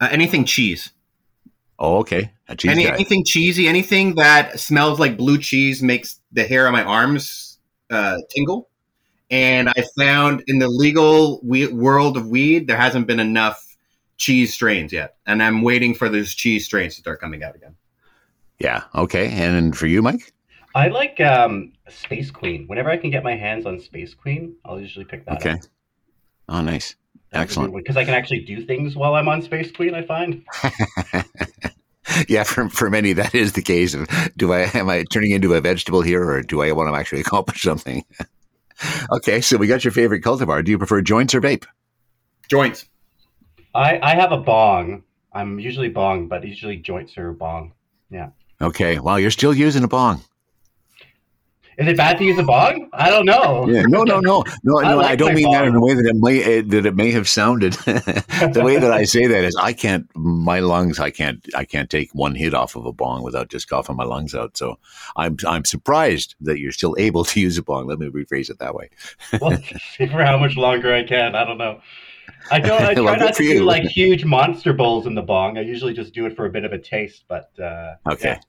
uh, 0.00 0.08
anything 0.10 0.44
cheese 0.46 0.90
Oh, 1.78 1.98
okay, 1.98 2.32
cheese 2.56 2.70
Any, 2.70 2.86
anything 2.86 3.24
cheesy 3.24 3.68
anything 3.68 4.14
that 4.14 4.58
smells 4.58 4.98
like 4.98 5.16
blue 5.18 5.38
cheese 5.38 5.82
makes 5.82 6.20
the 6.32 6.44
hair 6.44 6.66
on 6.66 6.72
my 6.72 6.82
arms 6.82 7.58
uh, 7.90 8.16
tingle 8.34 8.68
and 9.30 9.68
i 9.68 9.84
found 9.98 10.42
in 10.46 10.58
the 10.60 10.68
legal 10.68 11.40
we- 11.42 11.66
world 11.72 12.16
of 12.16 12.26
weed 12.28 12.66
there 12.68 12.76
hasn't 12.76 13.06
been 13.06 13.20
enough 13.20 13.76
cheese 14.16 14.54
strains 14.54 14.92
yet 14.92 15.16
and 15.26 15.42
i'm 15.42 15.62
waiting 15.62 15.94
for 15.94 16.08
those 16.08 16.34
cheese 16.34 16.64
strains 16.64 16.94
to 16.94 17.00
start 17.00 17.20
coming 17.20 17.42
out 17.42 17.54
again 17.54 17.74
Yeah, 18.58 18.84
okay. 18.94 19.28
And 19.30 19.76
for 19.76 19.86
you, 19.86 20.00
Mike? 20.00 20.32
I 20.74 20.88
like 20.88 21.20
um, 21.20 21.72
Space 21.88 22.30
Queen. 22.30 22.66
Whenever 22.66 22.90
I 22.90 22.96
can 22.96 23.10
get 23.10 23.22
my 23.22 23.36
hands 23.36 23.64
on 23.66 23.78
Space 23.78 24.14
Queen, 24.14 24.56
I'll 24.64 24.80
usually 24.80 25.04
pick 25.04 25.24
that 25.26 25.36
Okay. 25.36 25.50
up. 25.52 25.60
Oh, 26.48 26.60
nice. 26.60 26.96
Excellent. 27.32 27.74
Because 27.74 27.96
I 27.96 28.04
can 28.04 28.14
actually 28.14 28.44
do 28.44 28.64
things 28.64 28.96
while 28.96 29.14
I'm 29.14 29.28
on 29.28 29.42
Space 29.42 29.70
Queen. 29.70 29.94
I 29.94 30.02
find. 30.02 30.44
yeah, 32.28 32.44
for, 32.44 32.68
for 32.68 32.90
many 32.90 33.12
that 33.14 33.34
is 33.34 33.52
the 33.52 33.62
case. 33.62 33.94
Of, 33.94 34.08
do 34.36 34.52
I 34.52 34.70
am 34.74 34.88
I 34.88 35.04
turning 35.12 35.32
into 35.32 35.54
a 35.54 35.60
vegetable 35.60 36.02
here, 36.02 36.22
or 36.24 36.42
do 36.42 36.62
I 36.62 36.72
want 36.72 36.92
to 36.92 36.98
actually 36.98 37.20
accomplish 37.26 37.62
something? 37.62 38.04
okay, 39.12 39.40
so 39.40 39.56
we 39.56 39.66
got 39.66 39.84
your 39.84 39.92
favorite 39.92 40.22
cultivar. 40.22 40.64
Do 40.64 40.70
you 40.70 40.78
prefer 40.78 41.00
joints 41.02 41.34
or 41.34 41.40
vape? 41.40 41.64
joints 42.48 42.84
I 43.74 43.98
I 44.02 44.14
have 44.14 44.32
a 44.32 44.36
bong. 44.36 45.02
I'm 45.32 45.58
usually 45.58 45.88
bong, 45.88 46.28
but 46.28 46.44
usually 46.44 46.76
joints 46.76 47.16
or 47.18 47.32
bong. 47.32 47.72
Yeah. 48.10 48.28
Okay, 48.60 49.00
well, 49.00 49.18
you're 49.18 49.30
still 49.32 49.54
using 49.54 49.82
a 49.82 49.88
bong. 49.88 50.22
Is 51.78 51.88
it 51.88 51.96
bad 51.96 52.18
to 52.18 52.24
use 52.24 52.38
a 52.38 52.42
bong? 52.42 52.88
I 52.92 53.10
don't 53.10 53.26
know. 53.26 53.66
Yeah, 53.68 53.82
no, 53.82 54.04
no, 54.04 54.20
no, 54.20 54.44
no, 54.62 54.78
I 54.84 54.94
no. 54.94 55.00
I, 55.00 55.16
don't 55.16 55.34
mean 55.34 55.50
that 55.50 55.64
in 55.64 55.74
a 55.74 55.80
way 55.80 55.94
that 55.94 56.06
it 56.06 56.16
may 56.16 56.60
that 56.60 56.86
it 56.86 56.94
may 56.94 57.10
have 57.10 57.28
sounded. 57.28 57.72
the 57.84 58.62
way 58.64 58.78
that 58.78 58.92
I 58.92 59.04
say 59.04 59.26
that 59.26 59.44
is, 59.44 59.56
I 59.56 59.72
can't. 59.72 60.08
My 60.14 60.60
lungs, 60.60 61.00
I 61.00 61.10
can't. 61.10 61.44
I 61.54 61.64
can't 61.64 61.90
take 61.90 62.14
one 62.14 62.34
hit 62.34 62.54
off 62.54 62.76
of 62.76 62.86
a 62.86 62.92
bong 62.92 63.22
without 63.22 63.48
just 63.48 63.68
coughing 63.68 63.96
my 63.96 64.04
lungs 64.04 64.34
out. 64.34 64.56
So, 64.56 64.78
I'm 65.16 65.36
I'm 65.46 65.64
surprised 65.64 66.34
that 66.40 66.58
you're 66.58 66.72
still 66.72 66.94
able 66.98 67.24
to 67.24 67.40
use 67.40 67.58
a 67.58 67.62
bong. 67.62 67.86
Let 67.86 67.98
me 67.98 68.08
rephrase 68.08 68.50
it 68.50 68.58
that 68.58 68.74
way. 68.74 68.90
Well, 69.40 69.58
see 69.96 70.06
for 70.06 70.24
how 70.24 70.38
much 70.38 70.56
longer 70.56 70.94
I 70.94 71.04
can. 71.04 71.34
I 71.34 71.44
don't 71.44 71.58
know. 71.58 71.80
I 72.50 72.60
don't. 72.60 72.82
I 72.82 72.94
try 72.94 73.02
Well, 73.02 73.16
not 73.16 73.34
to 73.34 73.42
do 73.42 73.64
like 73.64 73.84
huge 73.84 74.24
monster 74.24 74.72
bowls 74.72 75.06
in 75.06 75.14
the 75.14 75.22
bong. 75.22 75.58
I 75.58 75.62
usually 75.62 75.94
just 75.94 76.14
do 76.14 76.26
it 76.26 76.36
for 76.36 76.46
a 76.46 76.50
bit 76.50 76.64
of 76.64 76.72
a 76.72 76.78
taste. 76.78 77.24
But 77.28 77.50
uh, 77.58 77.96
Okay. 78.08 78.28
Yeah, 78.28 78.40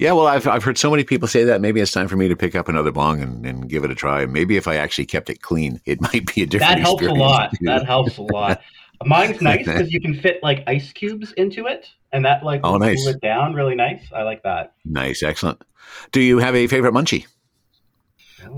well, 0.00 0.26
I've, 0.26 0.46
I've 0.46 0.64
heard 0.64 0.78
so 0.78 0.90
many 0.90 1.04
people 1.04 1.28
say 1.28 1.44
that. 1.44 1.60
Maybe 1.60 1.80
it's 1.80 1.92
time 1.92 2.08
for 2.08 2.16
me 2.16 2.28
to 2.28 2.36
pick 2.36 2.54
up 2.54 2.68
another 2.68 2.90
bong 2.92 3.20
and, 3.22 3.44
and 3.46 3.68
give 3.68 3.84
it 3.84 3.90
a 3.90 3.94
try. 3.94 4.26
Maybe 4.26 4.56
if 4.56 4.66
I 4.68 4.76
actually 4.76 5.06
kept 5.06 5.30
it 5.30 5.42
clean, 5.42 5.80
it 5.84 6.00
might 6.12 6.32
be 6.34 6.42
a 6.42 6.46
different 6.46 6.76
that 6.76 6.80
helps 6.80 7.04
a 7.04 7.12
lot. 7.12 7.50
too. 7.50 7.64
That 7.66 7.86
helps 7.86 8.18
a 8.18 8.22
lot. 8.22 8.60
Mine's 9.04 9.40
nice 9.42 9.66
because 9.66 9.92
you 9.92 10.00
can 10.00 10.14
fit 10.14 10.42
like 10.42 10.64
ice 10.66 10.92
cubes 10.92 11.32
into 11.32 11.66
it, 11.66 11.88
and 12.12 12.24
that 12.24 12.42
like 12.44 12.62
Oh, 12.64 12.76
nice. 12.78 13.04
cool 13.04 13.14
it 13.14 13.20
down 13.20 13.52
really 13.54 13.74
nice. 13.74 14.02
I 14.14 14.22
like 14.22 14.42
that. 14.44 14.72
Nice, 14.84 15.22
excellent. 15.22 15.62
Do 16.12 16.20
you 16.20 16.38
have 16.38 16.54
a 16.54 16.66
favorite 16.66 16.92
munchie? 16.94 17.26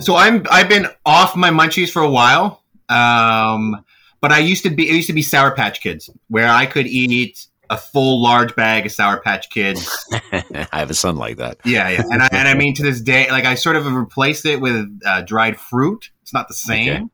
so 0.00 0.16
i'm 0.16 0.44
i've 0.50 0.68
been 0.68 0.86
off 1.06 1.34
my 1.36 1.50
munchies 1.50 1.88
for 1.88 2.02
a 2.02 2.10
while 2.10 2.62
um, 2.90 3.82
but 4.20 4.30
i 4.32 4.38
used 4.38 4.62
to 4.62 4.70
be 4.70 4.88
it 4.88 4.94
used 4.94 5.06
to 5.06 5.12
be 5.14 5.22
sour 5.22 5.54
patch 5.54 5.80
kids 5.80 6.10
where 6.28 6.48
i 6.48 6.66
could 6.66 6.86
eat 6.86 7.46
a 7.70 7.76
full 7.76 8.22
large 8.22 8.54
bag 8.56 8.86
of 8.86 8.92
sour 8.92 9.20
patch 9.20 9.50
kids 9.50 10.06
I 10.32 10.66
have 10.78 10.90
a 10.90 10.94
son 10.94 11.16
like 11.16 11.36
that. 11.36 11.58
Yeah, 11.64 11.88
yeah, 11.90 12.02
and 12.10 12.22
I, 12.22 12.28
and 12.32 12.48
I 12.48 12.54
mean 12.54 12.74
to 12.74 12.82
this 12.82 13.00
day, 13.00 13.30
like 13.30 13.44
I 13.44 13.54
sort 13.54 13.76
of 13.76 13.86
replaced 13.92 14.46
it 14.46 14.60
with 14.60 14.86
uh, 15.04 15.22
dried 15.22 15.58
fruit. 15.58 16.10
It's 16.22 16.32
not 16.32 16.48
the 16.48 16.54
same, 16.54 16.88
Okay. 16.94 17.04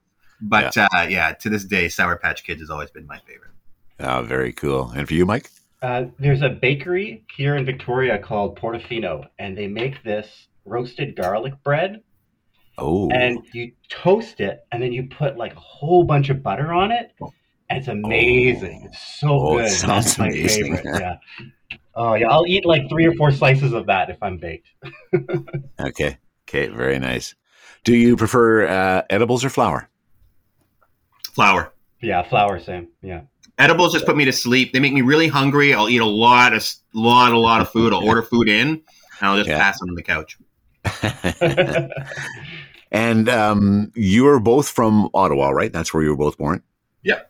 but 0.41 0.77
yeah. 0.77 0.89
Uh, 0.93 1.07
yeah, 1.09 1.33
to 1.35 1.49
this 1.49 1.65
day, 1.65 1.89
Sour 1.89 2.17
Patch 2.17 2.45
Kids 2.45 2.61
has 2.61 2.71
always 2.71 2.91
been 2.91 3.07
my 3.07 3.19
favorite. 3.27 3.51
Oh, 4.01 4.23
very 4.23 4.53
cool. 4.53 4.91
And 4.95 5.07
for 5.07 5.15
you, 5.15 5.25
Mike? 5.27 5.51
Uh, 5.83 6.07
there's 6.19 6.43
a 6.43 6.49
bakery 6.49 7.25
here 7.37 7.57
in 7.57 7.65
Victoria 7.65 8.19
called 8.19 8.59
Portofino, 8.59 9.27
and 9.39 9.57
they 9.57 9.67
make 9.67 10.03
this 10.03 10.47
roasted 10.65 11.15
garlic 11.17 11.55
bread, 11.63 12.03
Oh, 12.79 13.09
and 13.11 13.39
you 13.53 13.71
toast 13.89 14.41
it, 14.41 14.67
and 14.73 14.83
then 14.83 14.93
you 14.93 15.05
put 15.09 15.37
like 15.37 15.55
a 15.55 15.61
whole 15.61 16.03
bunch 16.05 16.29
of 16.31 16.43
butter 16.43 16.73
on 16.73 16.91
it. 16.91 17.13
And 17.21 17.31
it's 17.71 17.89
amazing. 17.89 18.83
It's 18.87 19.01
so 19.21 19.29
Oh, 19.31 19.59
it 19.59 19.63
good. 19.63 19.71
sounds 19.73 20.05
That's 20.05 20.19
my 20.19 20.29
amazing. 20.29 20.77
favorite. 20.77 21.01
Yeah. 21.01 21.17
Oh 21.97 22.15
yeah, 22.15 22.29
I'll 22.29 22.47
eat 22.47 22.67
like 22.67 22.89
three 22.89 23.07
or 23.07 23.15
four 23.15 23.31
slices 23.31 23.73
of 23.73 23.87
that 23.87 24.11
if 24.11 24.21
I'm 24.23 24.37
baked. 24.39 24.67
okay. 25.81 26.19
Okay, 26.49 26.67
very 26.69 26.99
nice. 26.99 27.35
Do 27.85 27.95
you 27.97 28.17
prefer 28.17 28.67
uh, 28.67 29.03
edibles 29.11 29.45
or 29.45 29.49
flour? 29.51 29.89
Flour. 31.35 31.73
Yeah, 32.01 32.23
flour, 32.23 32.59
same. 32.59 32.89
Yeah. 33.01 33.23
Edibles 33.59 33.93
just 33.93 34.07
put 34.07 34.17
me 34.17 34.25
to 34.25 34.33
sleep. 34.33 34.73
They 34.73 34.81
make 34.81 34.93
me 34.93 35.03
really 35.03 35.29
hungry. 35.29 35.73
I'll 35.73 35.89
eat 35.89 36.01
a 36.01 36.05
lot 36.05 36.53
of 36.53 36.69
lot, 36.95 37.33
a 37.33 37.39
lot 37.39 37.61
of 37.61 37.71
food. 37.71 37.93
I'll 37.93 38.05
order 38.09 38.23
food 38.23 38.49
in, 38.49 38.69
and 38.69 38.83
I'll 39.23 39.37
just 39.37 39.49
Yeah. 39.49 39.59
pass 39.59 39.81
on 39.81 39.95
the 39.95 40.03
couch. 40.03 40.37
and 42.91 43.29
um, 43.29 43.93
you 43.95 44.27
are 44.27 44.41
both 44.41 44.69
from 44.69 45.09
Ottawa, 45.15 45.51
right? 45.51 45.73
That's 45.73 45.95
where 45.95 46.03
you 46.03 46.11
were 46.11 46.17
both 46.17 46.39
born. 46.39 46.63
Yeah. 47.03 47.21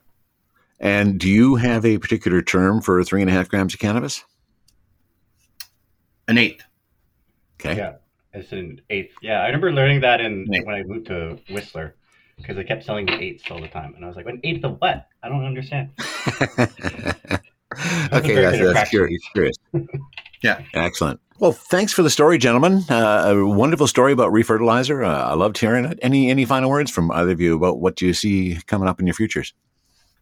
And 0.80 1.18
do 1.18 1.28
you 1.28 1.54
have 1.56 1.84
a 1.84 1.98
particular 1.98 2.42
term 2.42 2.80
for 2.80 3.02
three 3.04 3.20
and 3.20 3.30
a 3.30 3.32
half 3.32 3.48
grams 3.48 3.74
of 3.74 3.80
cannabis? 3.80 4.24
An 6.28 6.38
eighth. 6.38 6.62
Okay. 7.60 7.76
Yeah. 7.76 7.94
It's 8.32 8.50
an 8.52 8.80
eighth. 8.90 9.14
Yeah, 9.22 9.40
I 9.40 9.46
remember 9.46 9.72
learning 9.72 10.00
that 10.00 10.20
in 10.20 10.46
Eighth. 10.52 10.66
when 10.66 10.74
I 10.74 10.82
moved 10.82 11.06
to 11.06 11.38
Whistler 11.50 11.94
because 12.36 12.56
they 12.56 12.64
kept 12.64 12.84
selling 12.84 13.06
me 13.06 13.14
eighths 13.14 13.48
all 13.48 13.60
the 13.60 13.68
time, 13.68 13.94
and 13.94 14.04
I 14.04 14.08
was 14.08 14.16
like, 14.16 14.26
"An 14.26 14.40
eighth 14.42 14.64
of 14.64 14.80
what? 14.80 15.06
I 15.22 15.28
don't 15.28 15.44
understand." 15.44 15.90
okay, 18.12 18.34
very 18.34 18.58
that's, 18.58 18.74
that's 18.74 18.90
curious. 18.90 19.22
curious. 19.32 19.56
Yeah. 20.42 20.60
Excellent. 20.74 21.20
Well, 21.38 21.52
thanks 21.52 21.94
for 21.94 22.02
the 22.02 22.10
story, 22.10 22.36
gentlemen. 22.36 22.84
Uh, 22.90 23.24
a 23.28 23.46
wonderful 23.46 23.86
story 23.86 24.12
about 24.12 24.30
reefertilizer. 24.30 25.02
Uh, 25.02 25.30
I 25.30 25.32
loved 25.32 25.56
hearing 25.56 25.86
it. 25.86 25.98
Any 26.02 26.28
any 26.28 26.44
final 26.44 26.68
words 26.68 26.90
from 26.90 27.10
either 27.12 27.30
of 27.30 27.40
you 27.40 27.56
about 27.56 27.80
what 27.80 28.02
you 28.02 28.12
see 28.12 28.58
coming 28.66 28.86
up 28.86 29.00
in 29.00 29.06
your 29.06 29.14
futures? 29.14 29.54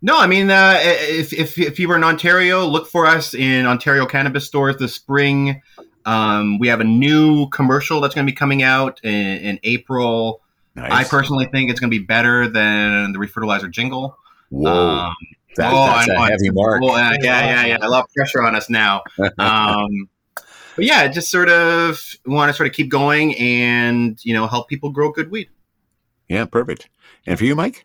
No, 0.05 0.19
I 0.19 0.27
mean, 0.27 0.51
uh, 0.51 0.79
if, 0.83 1.33
if 1.33 1.59
if 1.59 1.79
you 1.79 1.89
were 1.89 1.97
in 1.97 2.03
Ontario, 2.05 2.67
look 2.67 2.89
for 2.89 3.07
us 3.07 3.35
in 3.35 3.67
Ontario 3.67 4.05
cannabis 4.05 4.45
stores 4.47 4.77
this 4.77 4.95
spring. 4.95 5.63
Um, 6.05 6.59
we 6.59 6.67
have 6.69 6.81
a 6.81 6.85
new 6.85 7.49
commercial 7.51 8.01
that's 8.01 8.13
going 8.15 8.27
to 8.27 8.31
be 8.33 8.35
coming 8.37 8.63
out 8.65 8.99
in, 9.05 9.11
in 9.39 9.61
April. 9.63 10.41
Nice. 10.75 10.91
I 10.91 11.05
personally 11.05 11.47
think 11.47 11.71
it's 11.71 11.79
going 11.79 11.91
to 11.91 11.97
be 11.99 12.05
better 12.05 12.49
than 12.49 13.13
the 13.13 13.19
reefertilizer 13.21 13.71
jingle. 13.71 14.19
Whoa, 14.49 14.71
Um, 14.73 15.15
that, 15.57 15.73
oh, 15.73 15.87
that's 15.87 16.09
I 16.09 16.13
a 16.13 16.17
know. 16.17 16.23
heavy 16.25 16.51
mark. 16.51 16.83
uh, 16.83 16.87
yeah, 16.87 17.17
yeah, 17.21 17.67
yeah. 17.67 17.79
A 17.83 17.89
lot 17.89 18.05
of 18.05 18.11
pressure 18.17 18.43
on 18.43 18.55
us 18.57 18.69
now. 18.69 19.03
Um, 19.39 20.09
but 20.75 20.87
yeah, 20.87 21.07
just 21.09 21.31
sort 21.31 21.51
of 21.51 22.01
want 22.25 22.49
to 22.49 22.55
sort 22.57 22.67
of 22.67 22.75
keep 22.75 22.89
going 22.89 23.37
and 23.37 24.19
you 24.25 24.33
know 24.33 24.47
help 24.47 24.69
people 24.69 24.89
grow 24.91 25.13
good 25.13 25.31
weed. 25.31 25.49
yeah, 26.29 26.47
perfect. 26.47 26.89
And 27.27 27.39
for 27.39 27.45
you, 27.45 27.55
Mike? 27.55 27.85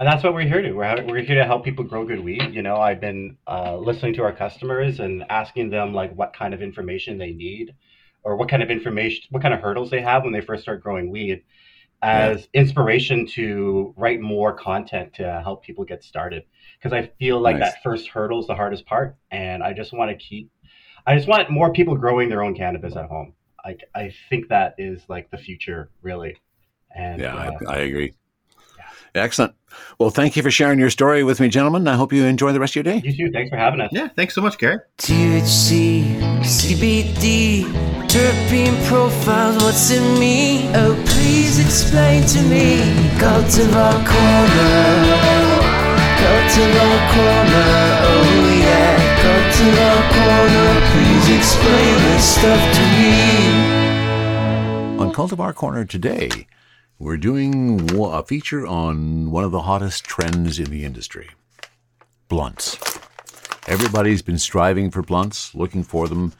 And 0.00 0.08
that's 0.08 0.24
what 0.24 0.32
we're 0.32 0.48
here 0.48 0.62
to. 0.62 0.72
We're, 0.72 0.88
ha- 0.88 1.04
we're 1.06 1.20
here 1.20 1.36
to 1.36 1.44
help 1.44 1.62
people 1.62 1.84
grow 1.84 2.06
good 2.06 2.24
weed. 2.24 2.54
You 2.54 2.62
know, 2.62 2.76
I've 2.76 3.02
been 3.02 3.36
uh, 3.46 3.76
listening 3.76 4.14
to 4.14 4.22
our 4.22 4.32
customers 4.32 4.98
and 4.98 5.24
asking 5.28 5.68
them 5.68 5.92
like 5.92 6.14
what 6.16 6.32
kind 6.32 6.54
of 6.54 6.62
information 6.62 7.18
they 7.18 7.32
need, 7.32 7.74
or 8.22 8.36
what 8.36 8.48
kind 8.48 8.62
of 8.62 8.70
information, 8.70 9.24
what 9.28 9.42
kind 9.42 9.52
of 9.52 9.60
hurdles 9.60 9.90
they 9.90 10.00
have 10.00 10.24
when 10.24 10.32
they 10.32 10.40
first 10.40 10.62
start 10.62 10.82
growing 10.82 11.10
weed, 11.10 11.42
as 12.00 12.48
inspiration 12.54 13.26
to 13.26 13.92
write 13.94 14.22
more 14.22 14.54
content 14.54 15.12
to 15.16 15.40
help 15.42 15.62
people 15.62 15.84
get 15.84 16.02
started. 16.02 16.44
Because 16.78 16.94
I 16.94 17.10
feel 17.18 17.38
like 17.38 17.58
Nice. 17.58 17.72
that 17.72 17.82
first 17.82 18.08
hurdle 18.08 18.40
is 18.40 18.46
the 18.46 18.54
hardest 18.54 18.86
part, 18.86 19.18
and 19.30 19.62
I 19.62 19.74
just 19.74 19.92
want 19.92 20.10
to 20.10 20.16
keep. 20.16 20.50
I 21.06 21.14
just 21.14 21.28
want 21.28 21.50
more 21.50 21.74
people 21.74 21.94
growing 21.94 22.30
their 22.30 22.42
own 22.42 22.54
cannabis 22.54 22.96
at 22.96 23.04
home. 23.04 23.34
Like 23.66 23.84
I 23.94 24.14
think 24.30 24.48
that 24.48 24.76
is 24.78 25.02
like 25.10 25.30
the 25.30 25.36
future, 25.36 25.90
really. 26.00 26.40
And 26.96 27.20
Yeah, 27.20 27.36
uh, 27.36 27.58
I, 27.68 27.74
I 27.74 27.78
agree. 27.80 28.14
Excellent. 29.14 29.54
Well, 29.98 30.10
thank 30.10 30.36
you 30.36 30.42
for 30.42 30.50
sharing 30.50 30.78
your 30.78 30.90
story 30.90 31.22
with 31.24 31.40
me, 31.40 31.48
gentlemen. 31.48 31.86
I 31.88 31.94
hope 31.94 32.12
you 32.12 32.24
enjoy 32.24 32.52
the 32.52 32.60
rest 32.60 32.72
of 32.72 32.84
your 32.84 32.94
day. 32.94 33.02
you 33.04 33.16
too. 33.26 33.32
Thanks 33.32 33.50
for 33.50 33.56
having 33.56 33.80
us. 33.80 33.90
Yeah, 33.92 34.08
thanks 34.08 34.34
so 34.34 34.40
much, 34.42 34.58
Gary. 34.58 34.78
THC, 34.98 36.18
CBD, 36.42 37.64
terpene 38.08 38.86
profiles, 38.86 39.62
what's 39.62 39.90
in 39.90 40.18
me? 40.18 40.68
Oh, 40.74 40.94
please 41.06 41.58
explain 41.58 42.24
to 42.26 42.42
me. 42.42 42.78
Cultivar 43.18 43.94
Corner, 44.06 44.90
Cultivar 46.20 46.98
Corner, 47.14 47.70
oh 48.10 48.58
yeah. 48.60 48.96
Cultivar 49.22 50.00
Corner, 50.16 50.80
please 50.92 51.36
explain 51.36 51.94
this 52.10 52.24
stuff 52.36 52.62
to 52.74 52.82
me. 52.98 53.10
On 54.98 55.12
Cultivar 55.12 55.54
Corner 55.54 55.84
today, 55.84 56.46
we're 57.00 57.16
doing 57.16 57.90
a 57.98 58.22
feature 58.22 58.66
on 58.66 59.30
one 59.30 59.42
of 59.42 59.50
the 59.52 59.62
hottest 59.62 60.04
trends 60.04 60.58
in 60.58 60.70
the 60.70 60.84
industry 60.84 61.30
blunts. 62.28 62.76
Everybody's 63.66 64.20
been 64.20 64.38
striving 64.38 64.90
for 64.90 65.00
blunts, 65.00 65.54
looking 65.54 65.82
for 65.82 66.08
them, 66.08 66.34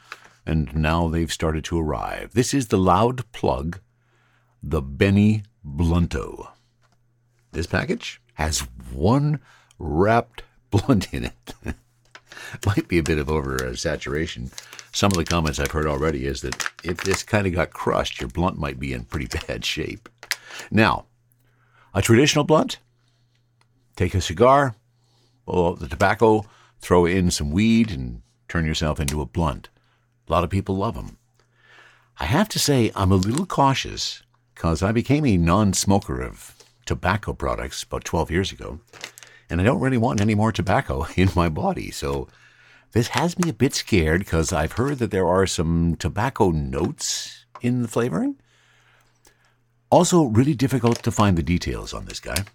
and 0.45 0.73
now 0.75 1.07
they've 1.07 1.33
started 1.33 1.63
to 1.65 1.79
arrive. 1.79 2.33
This 2.33 2.53
is 2.53 2.67
the 2.67 2.77
loud 2.77 3.29
plug, 3.31 3.79
the 4.61 4.83
Benny 4.83 5.43
Blunto. 5.65 6.49
This 7.51 7.65
package 7.65 8.21
has 8.35 8.59
one 8.93 9.39
wrapped 9.79 10.43
blunt 10.69 11.11
in 11.11 11.25
it. 11.25 11.55
Might 12.67 12.87
be 12.87 12.99
a 12.99 13.03
bit 13.03 13.17
of 13.17 13.31
over 13.31 13.75
saturation. 13.75 14.51
Some 14.91 15.11
of 15.11 15.17
the 15.17 15.25
comments 15.25 15.59
I've 15.59 15.71
heard 15.71 15.87
already 15.87 16.27
is 16.27 16.41
that 16.41 16.69
if 16.83 16.97
this 16.97 17.23
kind 17.23 17.47
of 17.47 17.53
got 17.53 17.71
crushed, 17.71 18.21
your 18.21 18.29
blunt 18.29 18.59
might 18.59 18.79
be 18.79 18.93
in 18.93 19.05
pretty 19.05 19.27
bad 19.47 19.65
shape. 19.65 20.07
Now, 20.69 21.05
a 21.93 22.01
traditional 22.01 22.45
blunt, 22.45 22.77
take 23.95 24.15
a 24.15 24.21
cigar, 24.21 24.75
pull 25.45 25.67
out 25.67 25.79
the 25.79 25.87
tobacco, 25.87 26.45
throw 26.79 27.05
in 27.05 27.31
some 27.31 27.51
weed, 27.51 27.91
and 27.91 28.21
turn 28.47 28.65
yourself 28.65 28.99
into 28.99 29.21
a 29.21 29.25
blunt. 29.25 29.69
A 30.27 30.31
lot 30.31 30.43
of 30.43 30.49
people 30.49 30.75
love 30.75 30.95
them. 30.95 31.17
I 32.19 32.25
have 32.25 32.49
to 32.49 32.59
say, 32.59 32.91
I'm 32.95 33.11
a 33.11 33.15
little 33.15 33.45
cautious 33.45 34.23
because 34.53 34.83
I 34.83 34.91
became 34.91 35.25
a 35.25 35.37
non 35.37 35.73
smoker 35.73 36.21
of 36.21 36.55
tobacco 36.85 37.33
products 37.33 37.83
about 37.83 38.03
12 38.03 38.31
years 38.31 38.51
ago, 38.51 38.79
and 39.49 39.59
I 39.59 39.63
don't 39.63 39.79
really 39.79 39.97
want 39.97 40.21
any 40.21 40.35
more 40.35 40.51
tobacco 40.51 41.07
in 41.15 41.29
my 41.35 41.49
body. 41.49 41.91
So 41.91 42.27
this 42.91 43.09
has 43.09 43.39
me 43.39 43.49
a 43.49 43.53
bit 43.53 43.73
scared 43.73 44.19
because 44.19 44.51
I've 44.51 44.73
heard 44.73 44.99
that 44.99 45.11
there 45.11 45.27
are 45.27 45.47
some 45.47 45.95
tobacco 45.95 46.51
notes 46.51 47.45
in 47.61 47.81
the 47.81 47.87
flavoring. 47.87 48.35
Also, 49.91 50.23
really 50.23 50.53
difficult 50.53 51.03
to 51.03 51.11
find 51.11 51.37
the 51.37 51.43
details 51.43 51.93
on 51.93 52.05
this 52.05 52.21
guy. 52.21 52.45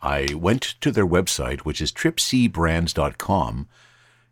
I 0.00 0.32
went 0.34 0.62
to 0.80 0.90
their 0.90 1.06
website, 1.06 1.60
which 1.60 1.82
is 1.82 1.92
tripcbrands.com, 1.92 3.68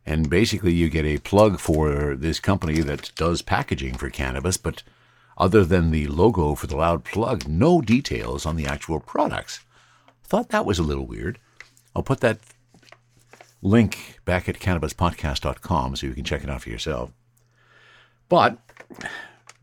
and 0.06 0.30
basically 0.30 0.72
you 0.72 0.88
get 0.88 1.04
a 1.04 1.18
plug 1.18 1.60
for 1.60 2.16
this 2.16 2.40
company 2.40 2.80
that 2.80 3.12
does 3.16 3.42
packaging 3.42 3.98
for 3.98 4.08
cannabis, 4.08 4.56
but 4.56 4.82
other 5.36 5.62
than 5.62 5.90
the 5.90 6.06
logo 6.06 6.54
for 6.54 6.66
the 6.66 6.76
loud 6.76 7.04
plug, 7.04 7.46
no 7.46 7.82
details 7.82 8.46
on 8.46 8.56
the 8.56 8.66
actual 8.66 8.98
products. 8.98 9.60
Thought 10.24 10.48
that 10.48 10.64
was 10.64 10.78
a 10.78 10.82
little 10.82 11.06
weird. 11.06 11.38
I'll 11.94 12.02
put 12.02 12.20
that 12.20 12.38
link 13.60 14.20
back 14.24 14.48
at 14.48 14.58
cannabispodcast.com 14.58 15.96
so 15.96 16.06
you 16.06 16.14
can 16.14 16.24
check 16.24 16.42
it 16.42 16.48
out 16.48 16.62
for 16.62 16.70
yourself. 16.70 17.12
But 18.30 18.58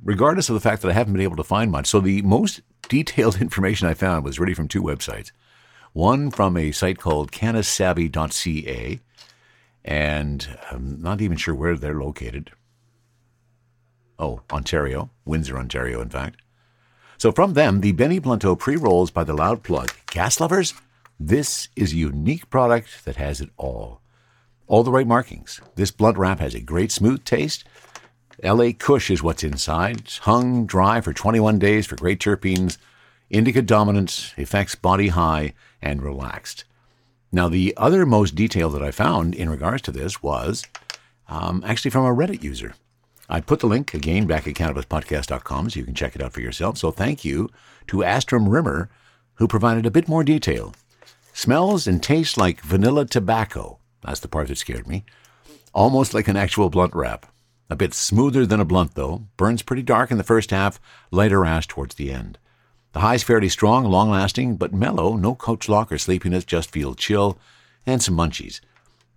regardless 0.04 0.50
of 0.50 0.54
the 0.54 0.60
fact 0.60 0.84
that 0.84 0.90
I 0.90 0.94
haven't 0.94 1.14
been 1.14 1.22
able 1.24 1.38
to 1.38 1.44
find 1.44 1.72
much, 1.72 1.88
so 1.88 2.00
the 2.00 2.22
most 2.22 2.62
detailed 2.88 3.42
information 3.42 3.88
I 3.88 3.94
found 3.94 4.24
was 4.24 4.40
really 4.40 4.54
from 4.54 4.68
two 4.68 4.82
websites. 4.82 5.32
One 5.94 6.30
from 6.30 6.58
a 6.58 6.72
site 6.72 7.00
called 7.00 7.32
cannasavvy.ca, 7.32 9.00
and 9.86 10.58
I'm 10.72 11.02
not 11.02 11.22
even 11.22 11.38
sure 11.38 11.56
where 11.56 11.78
they're 11.78 12.00
located. 12.00 12.52
Oh, 14.20 14.42
Ontario, 14.52 15.10
Windsor, 15.26 15.58
Ontario, 15.58 16.02
in 16.02 16.10
fact. 16.10 16.42
So 17.18 17.32
from 17.32 17.54
them, 17.54 17.82
the 17.82 17.94
Benny 17.94 18.20
Blunto 18.20 18.58
pre-rolls 18.58 19.12
by 19.12 19.24
the 19.24 19.34
Loud 19.34 19.64
Plug. 19.64 19.92
Gas 20.08 20.40
lovers, 20.40 20.74
this 21.20 21.70
is 21.76 21.94
a 21.94 21.98
unique 21.98 22.50
product 22.50 23.06
that 23.06 23.16
has 23.16 23.40
it 23.40 23.50
all. 23.58 24.02
All 24.68 24.84
the 24.84 24.92
right 24.92 25.08
markings. 25.08 25.62
This 25.76 25.92
blunt 25.92 26.18
wrap 26.18 26.40
has 26.40 26.56
a 26.56 26.60
great 26.60 26.92
smooth 26.92 27.24
taste. 27.24 27.64
LA 28.44 28.72
Kush 28.78 29.10
is 29.10 29.24
what's 29.24 29.44
inside. 29.44 30.00
It's 30.02 30.18
hung 30.20 30.66
dry 30.66 31.02
for 31.02 31.14
21 31.14 31.60
days 31.60 31.86
for 31.86 31.96
great 31.96 32.20
terpenes, 32.20 32.78
indica 33.30 33.62
dominance, 33.62 34.34
effects 34.38 34.76
body 34.76 35.10
high, 35.10 35.54
and 35.82 36.02
relaxed. 36.02 36.66
Now, 37.32 37.50
the 37.50 37.74
other 37.78 38.06
most 38.06 38.36
detail 38.36 38.70
that 38.70 38.84
I 38.84 38.92
found 38.92 39.36
in 39.36 39.50
regards 39.50 39.82
to 39.84 39.92
this 39.92 40.22
was 40.22 40.66
um, 41.28 41.64
actually 41.66 41.92
from 41.92 42.06
a 42.06 42.16
Reddit 42.16 42.44
user. 42.44 42.76
I 43.28 43.42
put 43.42 43.60
the 43.60 43.68
link 43.68 43.94
again 43.94 44.28
back 44.28 44.48
at 44.48 44.54
cannabispodcast.com 44.54 45.70
so 45.70 45.80
you 45.80 45.86
can 45.86 45.96
check 45.96 46.16
it 46.16 46.22
out 46.22 46.34
for 46.34 46.42
yourself. 46.42 46.78
So 46.78 46.92
thank 46.92 47.26
you 47.26 47.50
to 47.88 47.98
Astrum 47.98 48.52
Rimmer, 48.52 48.90
who 49.36 49.48
provided 49.48 49.86
a 49.86 49.92
bit 49.92 50.08
more 50.08 50.24
detail. 50.24 50.74
Smells 51.34 51.88
and 51.88 52.02
tastes 52.02 52.38
like 52.38 52.62
vanilla 52.62 53.06
tobacco. 53.06 53.80
That's 54.02 54.20
the 54.20 54.28
part 54.28 54.48
that 54.50 54.58
scared 54.58 54.88
me. 54.88 55.04
Almost 55.74 56.14
like 56.14 56.28
an 56.28 56.38
actual 56.38 56.70
blunt 56.70 56.94
wrap. 56.94 57.26
A 57.70 57.76
bit 57.76 57.94
smoother 57.94 58.46
than 58.46 58.60
a 58.60 58.66
blunt, 58.66 58.96
though. 58.96 59.26
Burns 59.38 59.62
pretty 59.62 59.82
dark 59.82 60.12
in 60.12 60.18
the 60.18 60.24
first 60.24 60.52
half, 60.52 60.80
lighter 61.12 61.46
ash 61.46 61.68
towards 61.68 61.96
the 61.96 62.12
end. 62.12 62.38
The 62.94 63.00
high's 63.00 63.24
fairly 63.24 63.50
strong, 63.50 63.86
long 63.86 64.10
lasting, 64.10 64.58
but 64.58 64.74
mellow. 64.74 65.16
No 65.16 65.36
coach 65.36 65.68
lock 65.68 65.92
or 65.92 65.98
sleepiness, 65.98 66.46
just 66.46 66.72
feel 66.72 66.96
chill 66.96 67.38
and 67.86 68.02
some 68.02 68.16
munchies. 68.16 68.62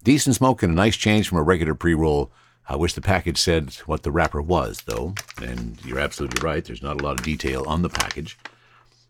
Decent 0.03 0.37
smoke 0.37 0.63
and 0.63 0.73
a 0.73 0.77
nice 0.77 0.97
change 0.97 1.29
from 1.29 1.39
a 1.39 1.43
regular 1.43 1.75
pre 1.75 1.95
roll. 1.95 2.31
I 2.69 2.77
wish 2.77 2.93
the 2.93 3.01
package 3.01 3.39
said 3.39 3.75
what 3.87 4.03
the 4.03 4.11
wrapper 4.11 4.43
was, 4.43 4.83
though, 4.83 5.15
and 5.43 5.79
you're 5.85 5.99
absolutely 5.99 6.43
right. 6.43 6.65
There's 6.65 6.83
not 6.83 7.01
a 7.01 7.05
lot 7.05 7.19
of 7.19 7.25
detail 7.25 7.65
on 7.67 7.83
the 7.83 7.89
package. 7.89 8.39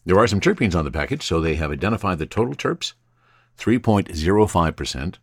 There 0.05 0.18
are 0.18 0.28
some 0.28 0.41
terpenes 0.41 0.74
on 0.76 0.84
the 0.84 0.91
package, 0.91 1.22
so 1.22 1.41
they 1.41 1.57
have 1.57 1.72
identified 1.72 2.18
the 2.18 2.26
total 2.26 2.55
terps, 2.55 2.93
3.05%. 3.59 5.16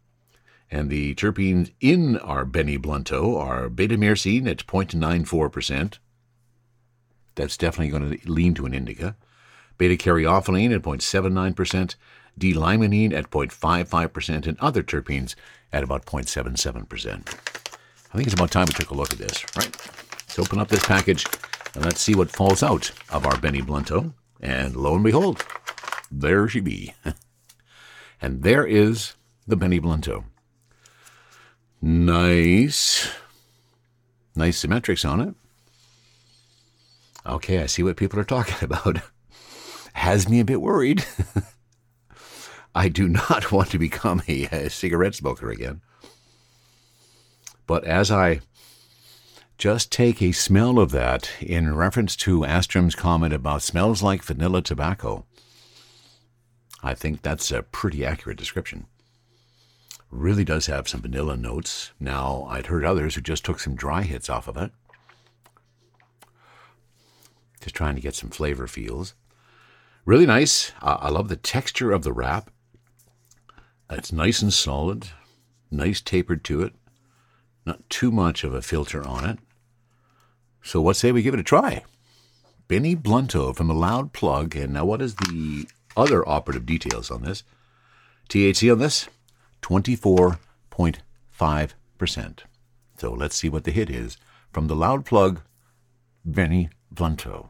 And 0.71 0.89
the 0.89 1.13
terpenes 1.15 1.71
in 1.79 2.17
our 2.17 2.43
Benny 2.43 2.77
Blunto 2.77 3.39
are 3.39 3.69
beta 3.69 3.97
myrcene 3.97 4.49
at 4.49 4.65
0.94%. 4.65 5.99
That's 7.35 7.57
definitely 7.57 7.97
going 7.97 8.17
to 8.17 8.31
lean 8.31 8.53
to 8.55 8.65
an 8.65 8.73
indica. 8.73 9.15
Beta 9.77 9.95
caryophyllene 9.95 10.73
at 10.73 10.81
0.79%, 10.81 11.95
D-limonene 12.37 13.13
at 13.13 13.29
0.55%, 13.29 14.47
and 14.47 14.59
other 14.59 14.81
terpenes 14.81 15.35
at 15.71 15.83
about 15.83 16.05
0.77%. 16.05 17.75
I 18.15 18.17
think 18.17 18.27
it's 18.27 18.33
about 18.33 18.51
time 18.51 18.67
we 18.67 18.73
took 18.73 18.91
a 18.91 18.95
look 18.95 19.11
at 19.11 19.19
this, 19.19 19.43
right? 19.57 19.75
Let's 20.11 20.39
open 20.39 20.59
up 20.59 20.69
this 20.69 20.85
package 20.85 21.25
and 21.75 21.83
let's 21.83 22.01
see 22.01 22.15
what 22.15 22.31
falls 22.31 22.63
out 22.63 22.91
of 23.09 23.25
our 23.25 23.37
Benny 23.37 23.61
Blunto. 23.61 24.13
And 24.39 24.75
lo 24.75 24.95
and 24.95 25.03
behold, 25.03 25.45
there 26.09 26.47
she 26.47 26.61
be. 26.61 26.93
and 28.21 28.43
there 28.43 28.65
is 28.65 29.15
the 29.45 29.57
Benny 29.57 29.79
Blunto. 29.79 30.23
Nice. 31.87 33.11
Nice 34.35 34.65
symmetrics 34.65 35.07
on 35.07 35.21
it. 35.21 35.35
Okay, 37.27 37.59
I 37.61 37.67
see 37.67 37.83
what 37.83 37.95
people 37.95 38.19
are 38.19 38.23
talking 38.23 38.55
about. 38.63 39.01
Has 39.93 40.27
me 40.27 40.39
a 40.39 40.45
bit 40.45 40.61
worried. 40.61 41.05
I 42.75 42.89
do 42.89 43.07
not 43.07 43.51
want 43.51 43.69
to 43.69 43.77
become 43.77 44.23
a, 44.27 44.45
a, 44.45 44.69
cigarette 44.71 45.13
smoker 45.13 45.51
again. 45.51 45.81
But 47.67 47.83
as 47.83 48.09
I 48.09 48.39
just 49.59 49.91
take 49.91 50.23
a 50.23 50.31
smell 50.31 50.79
of 50.79 50.89
that 50.89 51.29
in 51.39 51.75
reference 51.75 52.15
to 52.15 52.39
Astrom's 52.39 52.95
comment 52.95 53.31
about 53.31 53.61
smells 53.61 54.01
like 54.01 54.23
vanilla 54.23 54.63
tobacco, 54.63 55.27
I 56.81 56.95
think 56.95 57.21
that's 57.21 57.51
a 57.51 57.61
pretty 57.61 58.03
accurate 58.03 58.39
description. 58.39 58.87
Really 60.11 60.43
does 60.43 60.67
have 60.67 60.87
some 60.87 61.01
vanilla 61.01 61.35
notes. 61.35 61.91
Now, 61.99 62.47
I'd 62.49 62.67
heard 62.67 62.85
others 62.85 63.15
who 63.15 63.21
just 63.21 63.43
took 63.43 63.59
some 63.59 63.75
dry 63.75 64.03
hits 64.03 64.29
off 64.29 64.47
of 64.47 64.57
it. 64.57 64.71
Just 67.61 67.75
trying 67.75 67.95
to 67.95 68.01
get 68.01 68.15
some 68.15 68.29
flavor 68.29 68.67
feels. 68.67 69.15
Really 70.05 70.25
nice. 70.25 70.71
Uh, 70.81 70.97
I 70.99 71.09
love 71.09 71.29
the 71.29 71.35
texture 71.35 71.91
of 71.91 72.03
the 72.03 72.13
wrap. 72.13 72.51
It's 73.89 74.11
nice 74.11 74.41
and 74.41 74.53
solid, 74.53 75.09
nice 75.69 76.01
tapered 76.01 76.43
to 76.45 76.63
it, 76.63 76.73
not 77.65 77.87
too 77.89 78.11
much 78.11 78.43
of 78.43 78.53
a 78.53 78.61
filter 78.61 79.05
on 79.05 79.27
it. 79.27 79.39
So, 80.63 80.81
what 80.81 80.95
say 80.95 81.11
we 81.11 81.21
give 81.21 81.33
it 81.33 81.39
a 81.39 81.43
try? 81.43 81.83
Benny 82.67 82.95
Blunto 82.95 83.55
from 83.55 83.67
the 83.67 83.73
Loud 83.73 84.13
Plug. 84.13 84.55
And 84.55 84.73
now, 84.73 84.85
what 84.85 85.01
is 85.01 85.15
the 85.15 85.67
other 85.95 86.27
operative 86.27 86.65
details 86.65 87.11
on 87.11 87.21
this? 87.21 87.43
THC 88.29 88.71
on 88.71 88.79
this? 88.79 89.07
24.5%. 89.65 92.39
So, 92.97 93.11
let's 93.11 93.35
see 93.35 93.49
what 93.49 93.63
the 93.63 93.71
hit 93.71 93.89
is 93.89 94.17
from 94.53 94.67
the 94.67 94.75
Loud 94.75 95.05
Plug, 95.05 95.41
Benny 96.23 96.69
Blunto. 96.93 97.49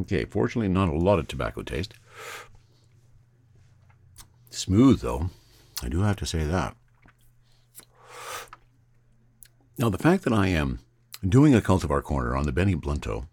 Okay, 0.00 0.26
fortunately, 0.26 0.68
not 0.68 0.90
a 0.90 0.92
lot 0.92 1.18
of 1.18 1.26
tobacco 1.26 1.62
taste. 1.62 1.94
Smooth, 4.50 5.00
though. 5.00 5.30
I 5.82 5.88
do 5.88 6.02
have 6.02 6.16
to 6.16 6.26
say 6.26 6.44
that. 6.44 6.76
Now, 9.78 9.88
the 9.88 9.96
fact 9.96 10.24
that 10.24 10.34
I 10.34 10.48
am 10.48 10.80
doing 11.26 11.54
a 11.54 11.62
cultivar 11.62 12.02
corner 12.02 12.36
on 12.36 12.44
the 12.44 12.52
Benny 12.52 12.74
Blunto 12.74 13.26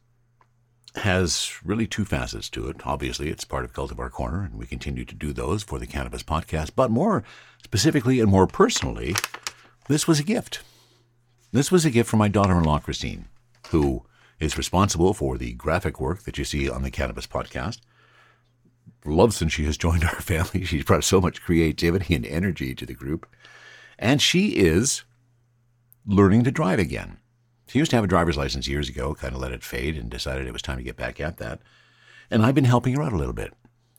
has 0.95 1.51
really 1.63 1.87
two 1.87 2.05
facets 2.05 2.49
to 2.49 2.67
it. 2.67 2.85
Obviously, 2.85 3.29
it's 3.29 3.45
part 3.45 3.65
of 3.65 3.73
Cultivar 3.73 4.11
Corner, 4.11 4.43
and 4.43 4.55
we 4.55 4.65
continue 4.65 5.05
to 5.05 5.15
do 5.15 5.33
those 5.33 5.63
for 5.63 5.79
the 5.79 5.87
Cannabis 5.87 6.23
Podcast. 6.23 6.71
But 6.75 6.91
more 6.91 7.23
specifically 7.63 8.19
and 8.19 8.29
more 8.29 8.47
personally, 8.47 9.15
this 9.87 10.07
was 10.07 10.19
a 10.19 10.23
gift. 10.23 10.61
This 11.51 11.71
was 11.71 11.85
a 11.85 11.91
gift 11.91 12.09
from 12.09 12.19
my 12.19 12.27
daughter 12.27 12.57
in 12.57 12.63
law, 12.63 12.79
Christine, 12.79 13.25
who 13.69 14.03
is 14.39 14.57
responsible 14.57 15.13
for 15.13 15.37
the 15.37 15.53
graphic 15.53 15.99
work 15.99 16.23
that 16.23 16.37
you 16.37 16.45
see 16.45 16.69
on 16.69 16.83
the 16.83 16.91
Cannabis 16.91 17.27
Podcast. 17.27 17.79
Love 19.05 19.33
since 19.33 19.53
she 19.53 19.65
has 19.65 19.77
joined 19.77 20.03
our 20.03 20.21
family. 20.21 20.63
She's 20.63 20.85
brought 20.85 21.03
so 21.03 21.19
much 21.19 21.41
creativity 21.41 22.15
and 22.15 22.25
energy 22.25 22.75
to 22.75 22.85
the 22.85 22.93
group. 22.93 23.27
And 23.97 24.21
she 24.21 24.49
is 24.57 25.03
learning 26.05 26.43
to 26.43 26.51
drive 26.51 26.79
again. 26.79 27.17
She 27.73 27.79
used 27.79 27.89
to 27.89 27.97
have 27.97 28.05
a 28.05 28.07
driver's 28.07 28.37
license 28.37 28.67
years 28.67 28.87
ago, 28.87 29.15
kind 29.15 29.33
of 29.33 29.41
let 29.41 29.51
it 29.51 29.63
fade, 29.63 29.97
and 29.97 30.09
decided 30.09 30.47
it 30.47 30.53
was 30.53 30.61
time 30.61 30.77
to 30.77 30.83
get 30.83 30.95
back 30.95 31.19
at 31.19 31.37
that. 31.37 31.59
And 32.29 32.45
I've 32.45 32.55
been 32.55 32.65
helping 32.65 32.95
her 32.95 33.03
out 33.03 33.13
a 33.13 33.17
little 33.17 33.33
bit, 33.33 33.53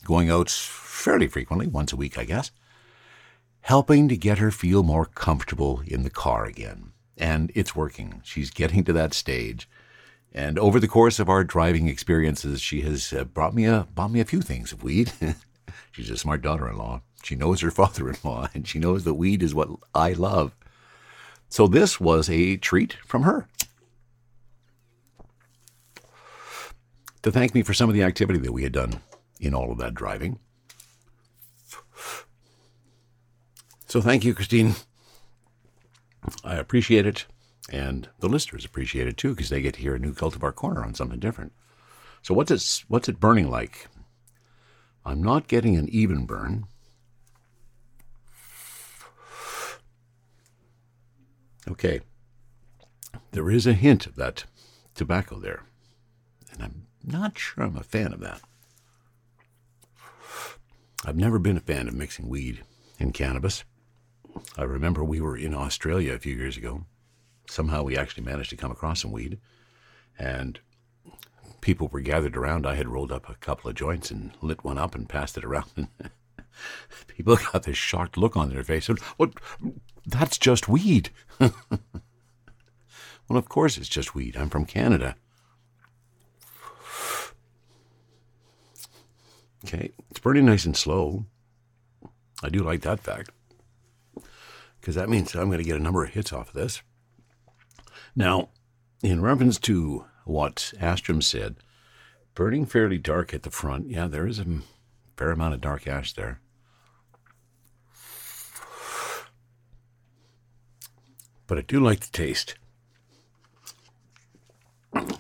going 0.05 0.31
out 0.31 0.49
fairly 0.49 1.27
frequently, 1.27 1.67
once 1.67 1.93
a 1.93 1.97
week, 1.97 2.17
I 2.17 2.25
guess, 2.25 2.53
helping 3.63 4.09
to 4.09 4.17
get 4.17 4.39
her 4.39 4.51
feel 4.51 4.83
more 4.83 5.05
comfortable 5.05 5.83
in 5.87 6.05
the 6.05 6.11
car 6.11 6.47
again. 6.47 6.93
And 7.19 7.53
it's 7.55 7.77
working. 7.77 8.23
She's 8.25 8.51
getting 8.51 8.85
to 8.85 8.93
that 8.95 9.13
stage 9.13 9.69
and 10.35 10.59
over 10.59 10.81
the 10.81 10.89
course 10.89 11.21
of 11.21 11.29
our 11.29 11.45
driving 11.45 11.87
experiences, 11.87 12.61
she 12.61 12.81
has 12.81 13.13
uh, 13.13 13.23
brought 13.23 13.55
me 13.55 13.67
a 13.67 13.87
bought 13.95 14.11
me 14.11 14.21
a 14.21 14.25
few 14.25 14.41
things 14.41 14.73
of 14.73 14.83
weed. 14.83 15.13
She's 15.93 16.11
a 16.11 16.17
smart 16.17 16.43
daughter-in-law. 16.43 17.03
She 17.23 17.37
knows 17.37 17.61
her 17.61 17.71
father-in-law, 17.73 18.49
and 18.53 18.67
she 18.67 18.81
knows 18.81 19.05
that 19.05 19.15
weed 19.15 19.43
is 19.43 19.55
what 19.55 19.69
I 19.95 20.13
love. 20.13 20.57
So 21.49 21.69
this 21.69 22.01
was 22.01 22.29
a 22.29 22.57
treat 22.57 22.95
from 23.07 23.23
her. 23.23 23.47
To 27.25 27.33
thank 27.33 27.55
me 27.55 27.63
for 27.63 27.73
some 27.73 27.89
of 27.89 27.95
the 27.95 28.03
activity 28.03 28.39
that 28.41 28.53
we 28.53 28.65
had 28.65 28.73
done 28.73 29.01
in 29.41 29.55
all 29.55 29.73
of 29.73 29.79
that 29.79 29.95
driving. 29.95 30.39
So 33.87 34.03
thank 34.03 34.27
you, 34.27 34.35
Christine. 34.35 34.75
I 36.45 36.57
appreciate 36.57 37.07
it. 37.07 37.25
And 37.73 38.11
the 38.21 38.29
listeners 38.29 38.67
appreciate 38.67 39.07
it 39.07 39.17
too 39.17 39.35
because 39.35 39.49
they 39.49 39.63
get 39.63 39.73
to 39.77 39.81
hear 39.81 39.95
a 39.95 39.99
new 39.99 40.13
cultivar 40.13 40.55
corner 40.55 40.85
on 40.85 40.93
something 40.93 41.19
different. 41.19 41.53
So 42.21 42.35
what's 42.35 42.51
it 42.51 42.85
what's 42.89 43.09
it 43.09 43.21
burning 43.21 43.51
like? 43.51 43.89
I'm 45.03 45.23
not 45.23 45.49
getting 45.49 45.77
an 45.77 45.89
even 45.89 46.27
burn. 46.27 46.67
Okay. 51.67 52.03
There 53.31 53.51
is 53.51 53.67
a 53.67 53.73
hint 53.73 54.07
of 54.07 54.17
that 54.17 54.45
tobacco 54.95 55.39
there. 55.39 55.63
And 56.53 56.63
I'm 56.63 56.87
not 57.07 57.39
sure 57.39 57.65
I'm 57.65 57.77
a 57.77 57.83
fan 57.83 58.13
of 58.13 58.21
that. 58.21 58.41
I've 61.05 61.17
never 61.17 61.39
been 61.39 61.57
a 61.57 61.61
fan 61.61 61.89
of 61.89 61.95
mixing 61.95 62.29
weed 62.29 62.63
and 62.99 63.13
cannabis. 63.13 63.65
I 64.57 64.63
remember 64.63 65.05
we 65.05 65.21
were 65.21 65.37
in 65.37 65.55
Australia 65.55 66.15
a 66.15 66.19
few 66.19 66.35
years 66.35 66.57
ago 66.57 66.87
somehow 67.51 67.83
we 67.83 67.97
actually 67.97 68.25
managed 68.25 68.51
to 68.51 68.57
come 68.57 68.71
across 68.71 69.03
some 69.03 69.13
weed, 69.13 69.39
and 70.19 70.61
people 71.61 71.89
were 71.89 72.01
gathered 72.01 72.37
around. 72.37 72.67
I 72.67 72.75
had 72.75 72.89
rolled 72.89 73.13
up 73.13 73.29
a 73.29 73.35
couple 73.35 73.71
of 73.71 73.77
joints 73.77 74.11
and 74.11 74.33
lit 74.41 74.65
one 74.65 74.79
up 74.79 74.95
and 74.95 75.09
passed 75.09 75.37
it 75.37 75.45
around. 75.45 75.71
And 75.77 75.89
people 77.07 77.37
got 77.37 77.65
this 77.65 77.77
shocked 77.77 78.17
look 78.17 78.37
on 78.37 78.51
their 78.51 78.65
face. 78.65 78.89
What? 79.17 79.35
That's 80.07 80.39
just 80.39 80.69
weed. 80.69 81.11
well, 81.39 81.51
of 83.31 83.49
course 83.49 83.79
it's 83.79 83.89
just 83.89 84.15
weed. 84.15 84.37
I'm 84.37 84.51
from 84.51 84.67
Canada. 84.67 85.17
Okay, 89.65 89.93
it's 90.11 90.21
pretty 90.21 90.43
nice 90.43 90.65
and 90.67 90.77
slow. 90.77 91.25
I 92.43 92.51
do 92.51 92.63
like 92.63 92.83
that 92.83 93.01
fact 93.01 93.31
because 94.79 94.95
that 94.97 95.09
means 95.09 95.35
I'm 95.35 95.47
going 95.47 95.57
to 95.57 95.65
get 95.65 95.77
a 95.77 95.83
number 95.83 96.05
of 96.05 96.11
hits 96.11 96.31
off 96.31 96.49
of 96.49 96.55
this. 96.55 96.83
Now, 98.15 98.51
in 99.03 99.23
reference 99.23 99.59
to 99.61 100.05
what 100.27 100.75
Astrom 100.79 101.23
said, 101.23 101.57
burning 102.35 102.67
fairly 102.67 102.99
dark 102.99 103.33
at 103.33 103.45
the 103.45 103.51
front, 103.51 103.89
yeah, 103.89 104.07
there 104.07 104.27
is 104.27 104.39
a 104.39 104.45
fair 105.17 105.31
amount 105.31 105.55
of 105.55 105.63
dark 105.63 105.87
ash 105.89 106.13
there. 106.13 106.41
But 111.47 111.57
I 111.57 111.63
do 111.63 111.81
like 111.81 112.01
the 112.01 112.13
taste. 112.13 112.57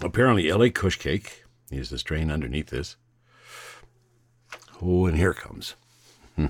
Apparently, 0.02 0.52
LA 0.52 0.68
Kush 0.68 0.98
Cake 0.98 1.44
is 1.70 1.88
the 1.88 1.98
strain 1.98 2.30
underneath 2.30 2.68
this. 2.68 2.96
Oh, 4.82 5.06
and 5.06 5.16
here 5.16 5.34
comes. 5.34 5.74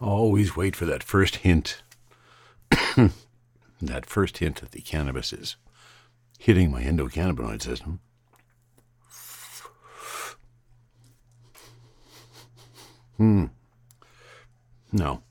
Always 0.00 0.56
wait 0.56 0.76
for 0.76 0.84
that 0.84 1.02
first 1.02 1.36
hint. 1.36 1.82
that 3.80 4.06
first 4.06 4.38
hint 4.38 4.56
that 4.56 4.72
the 4.72 4.80
cannabis 4.82 5.32
is 5.32 5.56
hitting 6.38 6.70
my 6.70 6.82
endocannabinoid 6.82 7.62
system. 7.62 8.00
Hmm. 13.16 13.46
No. 14.92 15.22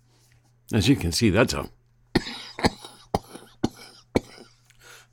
As 0.74 0.90
you 0.90 0.96
can 0.96 1.12
see, 1.12 1.30
that's 1.30 1.54
a 1.54 1.70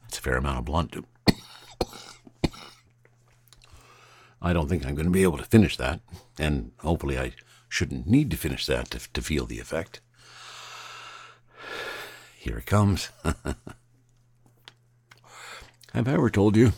that's 0.00 0.18
a 0.18 0.20
fair 0.22 0.36
amount 0.36 0.58
of 0.58 0.64
blunt. 0.64 0.96
I 4.44 4.52
don't 4.52 4.68
think 4.68 4.84
I'm 4.84 4.96
going 4.96 5.06
to 5.06 5.12
be 5.12 5.22
able 5.22 5.38
to 5.38 5.44
finish 5.44 5.76
that, 5.76 6.00
and 6.36 6.72
hopefully 6.78 7.16
I 7.16 7.32
shouldn't 7.68 8.08
need 8.08 8.28
to 8.32 8.36
finish 8.36 8.66
that 8.66 8.90
to, 8.90 8.98
to 9.12 9.22
feel 9.22 9.46
the 9.46 9.60
effect. 9.60 10.00
Here 12.36 12.58
it 12.58 12.66
comes. 12.66 13.10
Have 15.94 16.08
I 16.08 16.12
ever 16.12 16.28
told 16.28 16.56
you? 16.56 16.72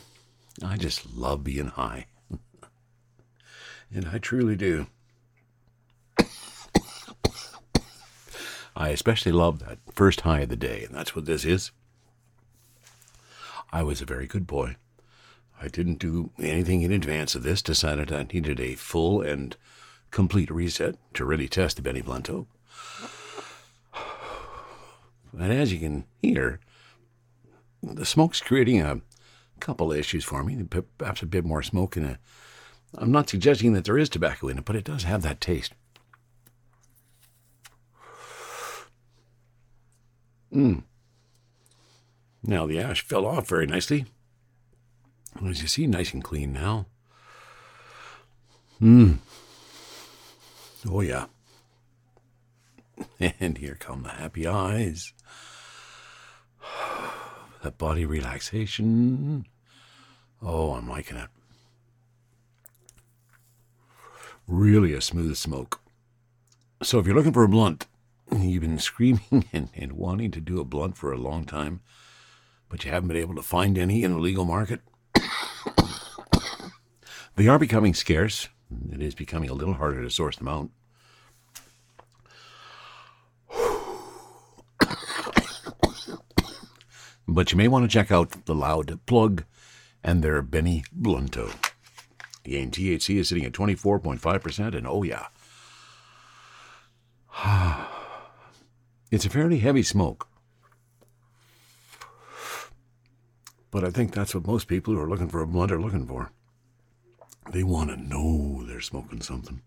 I 0.63 0.77
just 0.77 1.17
love 1.17 1.43
being 1.43 1.69
high. 1.69 2.05
and 3.95 4.09
I 4.13 4.19
truly 4.19 4.57
do. 4.57 4.87
I 8.77 8.91
especially 8.91 9.33
love 9.33 9.61
that 9.61 9.79
first 9.91 10.21
high 10.21 10.41
of 10.41 10.51
the 10.51 10.57
day, 10.57 10.85
and 10.85 10.95
that's 10.95 11.17
what 11.17 11.25
this 11.25 11.47
is. 11.47 11.71
I 13.73 13.83
was 13.83 14.03
a 14.03 14.07
very 14.07 14.27
good 14.27 14.47
boy. 14.47 14.77
I 15.61 15.69
didn't 15.69 15.99
do 15.99 16.31
anything 16.39 16.83
in 16.83 16.93
advance 16.93 17.35
of 17.35 17.43
this, 17.43 17.63
decided 17.63 18.13
I 18.13 18.25
needed 18.25 18.61
a 18.61 18.75
full 18.75 19.23
and 19.23 19.57
complete 20.11 20.51
reset 20.51 20.97
to 21.15 21.25
really 21.25 21.49
test 21.49 21.77
the 21.77 21.83
Benny 21.83 22.03
Blunto. 22.03 22.47
And 25.39 25.53
as 25.53 25.73
you 25.73 25.81
can 25.81 26.05
hear, 26.23 26.61
the 27.83 28.07
smoke's 28.07 28.41
creating 28.41 28.81
a 28.81 29.01
couple 29.61 29.91
of 29.91 29.99
issues 29.99 30.25
for 30.25 30.45
me. 30.45 30.63
Perhaps 30.99 31.23
a 31.23 31.27
bit 31.27 31.45
more 31.45 31.63
smoke 31.63 31.97
in 31.97 32.05
it. 32.05 32.19
I'm 32.97 33.11
not 33.11 33.29
suggesting 33.29 33.73
that 33.73 33.85
there 33.85 33.99
is 33.99 34.09
tobacco 34.09 34.49
in 34.49 34.59
it, 34.59 34.65
but 34.65 34.77
it 34.77 34.85
does 34.85 35.03
have 35.03 35.23
that 35.23 35.41
taste. 35.41 35.73
Mm. 40.53 40.85
Now 42.45 42.67
the 42.67 42.79
ash 42.79 43.03
fell 43.03 43.27
off 43.27 43.49
very 43.49 43.67
nicely. 43.67 44.07
As 45.43 45.63
you 45.63 45.69
see, 45.69 45.87
nice 45.87 46.13
and 46.13 46.23
clean 46.23 46.53
now. 46.53 46.87
Mmm. 48.81 49.19
Oh, 50.89 51.01
yeah. 51.01 51.27
And 53.41 53.59
here 53.59 53.77
come 53.79 54.03
the 54.03 54.11
happy 54.11 54.47
eyes. 54.47 55.13
That 57.63 57.79
body 57.79 58.05
relaxation. 58.05 59.47
Oh, 60.43 60.73
I'm 60.73 60.87
liking 60.87 61.17
it. 61.17 61.31
Really 64.47 64.93
a 64.93 65.01
smooth 65.01 65.35
smoke. 65.37 65.81
So 66.83 66.99
if 66.99 67.07
you're 67.07 67.15
looking 67.17 67.33
for 67.33 67.45
a 67.45 67.49
blunt, 67.49 67.87
you've 68.31 68.61
been 68.61 68.79
screaming 68.91 69.47
and, 69.51 69.71
and 69.75 69.93
wanting 69.93 70.31
to 70.33 70.41
do 70.43 70.61
a 70.61 70.65
blunt 70.65 70.99
for 70.99 71.11
a 71.11 71.17
long 71.17 71.47
time, 71.47 71.81
but 72.69 72.85
you 72.85 72.91
haven't 72.91 73.09
been 73.09 73.17
able 73.17 73.35
to 73.37 73.43
find 73.43 73.79
any 73.79 74.05
in 74.05 74.13
the 74.13 74.19
legal 74.19 74.45
market, 74.45 74.83
they 77.37 77.49
are 77.49 77.59
becoming 77.59 77.95
scarce. 77.95 78.49
It 78.91 79.03
is 79.03 79.15
becoming 79.15 79.51
a 79.51 79.55
little 79.55 79.75
harder 79.75 80.03
to 80.03 80.11
source 80.11 80.37
them 80.37 80.49
out. 80.49 80.71
But 87.27 87.51
you 87.51 87.59
may 87.59 87.69
want 87.69 87.85
to 87.85 87.93
check 87.93 88.13
out 88.13 88.45
the 88.45 88.55
Loud 88.55 89.01
Plug 89.07 89.45
and 90.03 90.23
their 90.23 90.43
Benny 90.43 90.85
Blunto. 90.97 91.53
Again, 92.45 92.71
THC 92.71 93.17
is 93.17 93.29
sitting 93.29 93.45
at 93.45 93.53
24.5%, 93.53 94.75
and 94.77 94.87
oh 94.87 95.03
yeah. 95.03 95.27
It's 99.11 99.25
a 99.25 99.31
fairly 99.31 99.59
heavy 99.59 99.85
smoke. 99.85 100.29
But 103.71 103.85
I 103.85 103.91
think 103.91 104.13
that's 104.13 104.35
what 104.35 104.47
most 104.47 104.67
people 104.67 104.95
who 104.95 105.01
are 105.01 105.09
looking 105.09 105.29
for 105.29 105.41
a 105.41 105.47
blunt 105.47 105.71
are 105.71 105.81
looking 105.81 106.07
for. 106.07 106.33
They 107.51 107.63
want 107.63 107.91
to 107.91 107.97
know 107.97 108.65
they're 108.67 108.81
smoking 108.81 109.21
something. 109.21 109.63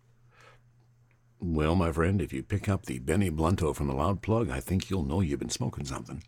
Well, 1.40 1.76
my 1.76 1.92
friend, 1.92 2.22
if 2.22 2.34
you 2.34 2.42
pick 2.42 2.68
up 2.68 2.86
the 2.86 3.00
Benny 3.00 3.30
Blunto 3.30 3.76
from 3.76 3.88
the 3.88 3.94
Loud 3.94 4.22
Plug, 4.22 4.50
I 4.50 4.60
think 4.60 4.90
you'll 4.90 5.04
know 5.04 5.22
you've 5.22 5.40
been 5.40 5.50
smoking 5.50 5.86
something. 5.86 6.24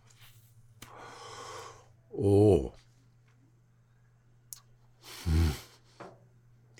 Oh. 2.15 2.73
Hmm. 5.23 5.49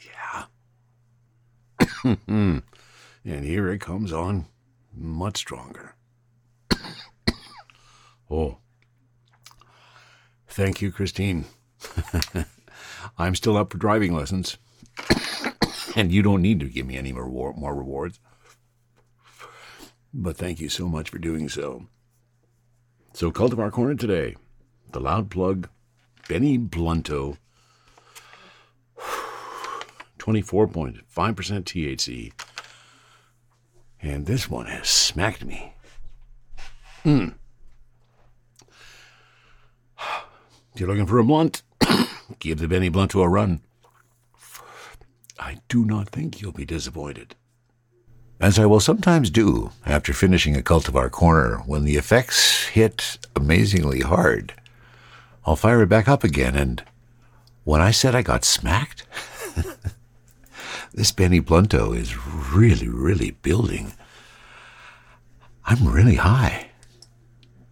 Yeah. 0.05 0.45
and 2.28 2.63
here 3.24 3.70
it 3.70 3.80
comes 3.80 4.13
on 4.13 4.45
much 4.95 5.38
stronger. 5.38 5.95
oh. 8.30 8.57
Thank 10.47 10.82
you, 10.82 10.91
Christine. 10.91 11.45
I'm 13.17 13.35
still 13.35 13.57
up 13.57 13.71
for 13.71 13.77
driving 13.77 14.13
lessons. 14.13 14.57
and 15.95 16.11
you 16.11 16.21
don't 16.21 16.41
need 16.41 16.59
to 16.59 16.67
give 16.67 16.85
me 16.85 16.97
any 16.97 17.11
more, 17.11 17.53
more 17.53 17.75
rewards. 17.75 18.19
But 20.13 20.37
thank 20.37 20.59
you 20.59 20.69
so 20.69 20.87
much 20.87 21.09
for 21.09 21.19
doing 21.19 21.49
so. 21.49 21.87
So, 23.13 23.31
Cultivar 23.31 23.71
Corner 23.71 23.95
today 23.95 24.35
the 24.91 24.99
loud 24.99 25.29
plug, 25.29 25.69
Benny 26.27 26.57
Blunto, 26.57 27.37
24.5% 30.17 31.03
THC. 31.13 32.33
And 34.01 34.25
this 34.25 34.49
one 34.49 34.65
has 34.67 34.87
smacked 34.87 35.45
me. 35.45 35.73
Hmm. 37.03 37.29
If 40.73 40.79
you're 40.79 40.89
looking 40.89 41.05
for 41.05 41.19
a 41.19 41.23
blunt, 41.23 41.61
give 42.39 42.59
the 42.59 42.67
Benny 42.67 42.89
Blunto 42.89 43.23
a 43.23 43.27
run. 43.27 43.61
I 45.39 45.59
do 45.69 45.86
not 45.86 46.09
think 46.09 46.41
you'll 46.41 46.51
be 46.51 46.65
disappointed. 46.65 47.36
As 48.41 48.57
I 48.57 48.65
will 48.65 48.80
sometimes 48.80 49.30
do 49.30 49.71
after 49.86 50.13
finishing 50.13 50.55
a 50.55 50.61
cultivar 50.61 51.11
corner 51.11 51.57
when 51.65 51.84
the 51.84 51.97
effects 51.97 52.67
hit 52.67 53.17
amazingly 53.36 53.99
hard, 53.99 54.53
I'll 55.45 55.55
fire 55.57 55.82
it 55.82 55.89
back 55.89 56.07
up 56.07 56.23
again. 56.23 56.55
And 56.55 56.84
when 57.63 57.82
I 57.82 57.91
said 57.91 58.15
I 58.15 58.21
got 58.21 58.45
smacked, 58.45 59.05
this 60.93 61.11
Benny 61.11 61.41
Blunto 61.41 61.95
is 61.95 62.15
really, 62.25 62.88
really 62.88 63.32
building. 63.32 63.93
I'm 65.65 65.88
really 65.88 66.15
high. 66.15 66.68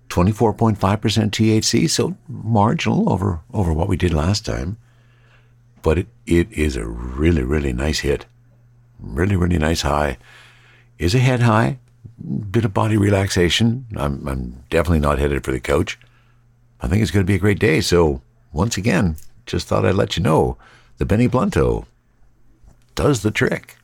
24.5% 0.09 0.77
THC, 0.77 1.89
so 1.89 2.15
marginal 2.27 3.11
over, 3.11 3.41
over 3.53 3.73
what 3.73 3.87
we 3.89 3.97
did 3.97 4.13
last 4.13 4.45
time. 4.45 4.77
But 5.81 5.99
it, 5.99 6.07
it 6.25 6.51
is 6.51 6.75
a 6.75 6.85
really, 6.85 7.43
really 7.43 7.73
nice 7.73 7.99
hit. 7.99 8.25
Really, 8.99 9.35
really 9.35 9.57
nice 9.57 9.81
high. 9.81 10.17
Is 10.97 11.13
a 11.13 11.19
head 11.19 11.41
high. 11.41 11.79
Bit 12.51 12.65
of 12.65 12.73
body 12.73 12.97
relaxation. 12.97 13.85
I'm, 13.95 14.27
I'm 14.27 14.63
definitely 14.69 14.99
not 14.99 15.19
headed 15.19 15.43
for 15.43 15.51
the 15.51 15.59
couch. 15.59 15.99
I 16.81 16.87
think 16.87 17.01
it's 17.01 17.11
going 17.11 17.25
to 17.25 17.29
be 17.29 17.35
a 17.35 17.39
great 17.39 17.59
day. 17.59 17.81
So, 17.81 18.21
once 18.51 18.77
again, 18.77 19.17
just 19.45 19.67
thought 19.67 19.85
I'd 19.85 19.95
let 19.95 20.17
you 20.17 20.23
know 20.23 20.57
the 20.97 21.05
Benny 21.05 21.27
Blunto 21.27 21.85
does 22.95 23.21
the 23.21 23.31
trick. 23.31 23.77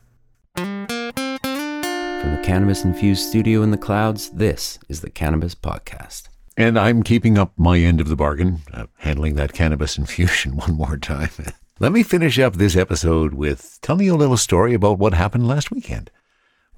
From 2.24 2.36
the 2.36 2.42
Cannabis 2.42 2.84
Infused 2.84 3.28
studio 3.28 3.62
in 3.62 3.70
the 3.70 3.76
clouds, 3.76 4.30
this 4.30 4.78
is 4.88 5.02
the 5.02 5.10
Cannabis 5.10 5.54
Podcast. 5.54 6.30
And 6.56 6.78
I'm 6.78 7.02
keeping 7.02 7.36
up 7.36 7.52
my 7.58 7.78
end 7.78 8.00
of 8.00 8.08
the 8.08 8.16
bargain, 8.16 8.62
uh, 8.72 8.86
handling 8.96 9.34
that 9.34 9.52
cannabis 9.52 9.98
infusion 9.98 10.56
one 10.56 10.72
more 10.72 10.96
time. 10.96 11.28
Let 11.80 11.92
me 11.92 12.02
finish 12.02 12.38
up 12.38 12.54
this 12.54 12.76
episode 12.76 13.34
with 13.34 13.78
telling 13.82 14.06
you 14.06 14.14
a 14.14 14.16
little 14.16 14.38
story 14.38 14.72
about 14.72 14.98
what 14.98 15.12
happened 15.12 15.46
last 15.46 15.70
weekend. 15.70 16.10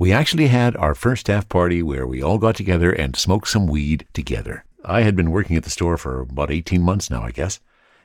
We 0.01 0.11
actually 0.13 0.49
had 0.49 0.77
our 0.79 0.97
first 0.97 1.21
staff 1.21 1.49
party 1.49 1.81
where 1.81 2.09
we 2.09 2.21
all 2.21 2.39
got 2.39 2.57
together 2.57 2.91
and 2.91 3.15
smoked 3.15 3.47
some 3.47 3.69
weed 3.69 4.05
together. 4.13 4.65
I 4.85 5.03
had 5.03 5.15
been 5.15 5.31
working 5.31 5.57
at 5.57 5.63
the 5.63 5.71
store 5.71 5.97
for 5.97 6.23
about 6.23 6.51
18 6.51 6.83
months 6.83 7.09
now, 7.09 7.23
I 7.23 7.31
guess, 7.31 7.61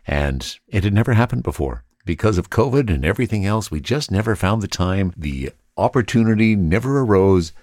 and 0.05 0.59
it 0.67 0.83
had 0.83 0.93
never 0.93 1.13
happened 1.13 1.41
before. 1.41 1.85
Because 2.05 2.37
of 2.37 2.51
COVID 2.51 2.93
and 2.93 3.03
everything 3.03 3.47
else, 3.47 3.71
we 3.71 3.81
just 3.81 4.11
never 4.11 4.35
found 4.35 4.61
the 4.61 4.67
time. 4.67 5.11
The 5.17 5.49
opportunity 5.77 6.55
never 6.55 6.99
arose, 6.99 7.53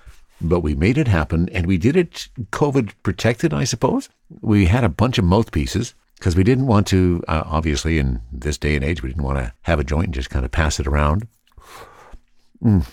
but 0.41 0.61
we 0.61 0.75
made 0.75 0.99
it 0.99 1.09
happen 1.09 1.49
and 1.51 1.67
we 1.67 1.79
did 1.79 1.97
it 1.97 2.29
COVID 2.53 2.93
protected, 3.03 3.53
I 3.53 3.65
suppose. 3.65 4.09
We 4.41 4.67
had 4.67 4.85
a 4.85 4.89
bunch 4.89 5.19
of 5.19 5.25
mouthpieces 5.25 5.95
because 6.19 6.37
we 6.37 6.45
didn't 6.45 6.67
want 6.67 6.87
to, 6.89 7.23
uh, 7.29 7.45
obviously, 7.47 7.99
in 7.99 8.21
this 8.33 8.59
day 8.59 8.75
and 8.75 8.85
age, 8.85 9.03
we 9.03 9.09
didn't 9.09 9.25
want 9.25 9.39
to 9.39 9.53
have 9.63 9.79
a 9.79 9.85
joint 9.85 10.07
and 10.07 10.15
just 10.15 10.31
kind 10.31 10.45
of 10.45 10.51
pass 10.51 10.81
it 10.81 10.87
around. 10.87 11.29
Mm. 12.63 12.85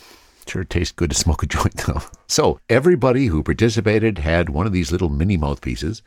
Sure 0.48 0.64
tastes 0.64 0.92
good 0.92 1.10
to 1.10 1.16
smoke 1.16 1.42
a 1.42 1.46
joint, 1.48 1.76
though. 1.88 2.02
So, 2.28 2.60
everybody 2.70 3.28
who 3.28 3.42
participated 3.42 4.20
had 4.20 4.50
one 4.50 4.68
of 4.68 4.74
these 4.74 4.92
little 4.92 5.10
mini 5.10 5.38
mouthpieces, 5.38 6.04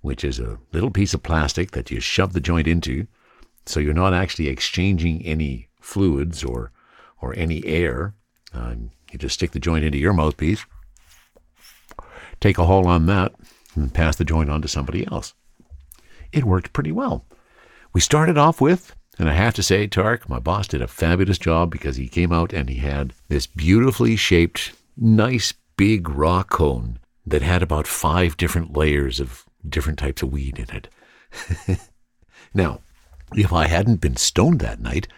which 0.00 0.24
is 0.24 0.38
a 0.38 0.58
little 0.72 0.90
piece 0.90 1.12
of 1.12 1.22
plastic 1.22 1.72
that 1.72 1.90
you 1.90 2.00
shove 2.00 2.32
the 2.32 2.40
joint 2.40 2.66
into. 2.66 3.06
So, 3.66 3.78
you're 3.78 3.92
not 3.92 4.14
actually 4.14 4.48
exchanging 4.48 5.22
any 5.26 5.68
fluids 5.80 6.42
or, 6.42 6.72
or 7.20 7.34
any 7.36 7.64
air. 7.66 8.14
Um, 8.54 8.90
you 9.10 9.18
just 9.18 9.34
stick 9.34 9.52
the 9.52 9.60
joint 9.60 9.84
into 9.84 9.98
your 9.98 10.12
mouthpiece, 10.12 10.64
take 12.40 12.58
a 12.58 12.66
haul 12.66 12.86
on 12.86 13.06
that, 13.06 13.32
and 13.74 13.92
pass 13.92 14.16
the 14.16 14.24
joint 14.24 14.50
on 14.50 14.62
to 14.62 14.68
somebody 14.68 15.06
else. 15.06 15.34
it 16.32 16.44
worked 16.44 16.72
pretty 16.72 16.92
well. 16.92 17.26
We 17.92 18.00
started 18.00 18.38
off 18.38 18.60
with, 18.60 18.94
and 19.18 19.28
I 19.28 19.34
have 19.34 19.54
to 19.54 19.62
say, 19.62 19.86
Tark, 19.86 20.28
my 20.28 20.38
boss 20.38 20.66
did 20.66 20.80
a 20.80 20.88
fabulous 20.88 21.38
job 21.38 21.70
because 21.70 21.96
he 21.96 22.08
came 22.08 22.32
out 22.32 22.52
and 22.52 22.68
he 22.68 22.76
had 22.76 23.12
this 23.28 23.46
beautifully 23.46 24.16
shaped, 24.16 24.72
nice 24.96 25.52
big 25.76 26.08
raw 26.08 26.42
cone 26.42 26.98
that 27.26 27.42
had 27.42 27.62
about 27.62 27.86
five 27.86 28.36
different 28.36 28.76
layers 28.76 29.20
of 29.20 29.44
different 29.68 29.98
types 29.98 30.22
of 30.22 30.32
weed 30.32 30.58
in 30.58 30.74
it. 30.74 30.88
now, 32.54 32.80
if 33.34 33.52
I 33.52 33.66
hadn't 33.66 34.00
been 34.00 34.16
stoned 34.16 34.60
that 34.60 34.80
night, 34.80 35.08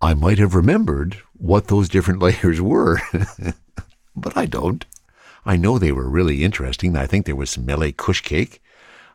I 0.00 0.14
might 0.14 0.38
have 0.38 0.54
remembered 0.54 1.18
what 1.36 1.68
those 1.68 1.88
different 1.88 2.20
layers 2.22 2.60
were. 2.60 3.00
but 4.16 4.36
I 4.36 4.46
don't. 4.46 4.84
I 5.44 5.56
know 5.56 5.78
they 5.78 5.92
were 5.92 6.08
really 6.08 6.44
interesting. 6.44 6.96
I 6.96 7.06
think 7.06 7.26
there 7.26 7.36
was 7.36 7.50
some 7.50 7.64
Malay 7.66 7.92
Kush 7.92 8.20
cake. 8.20 8.62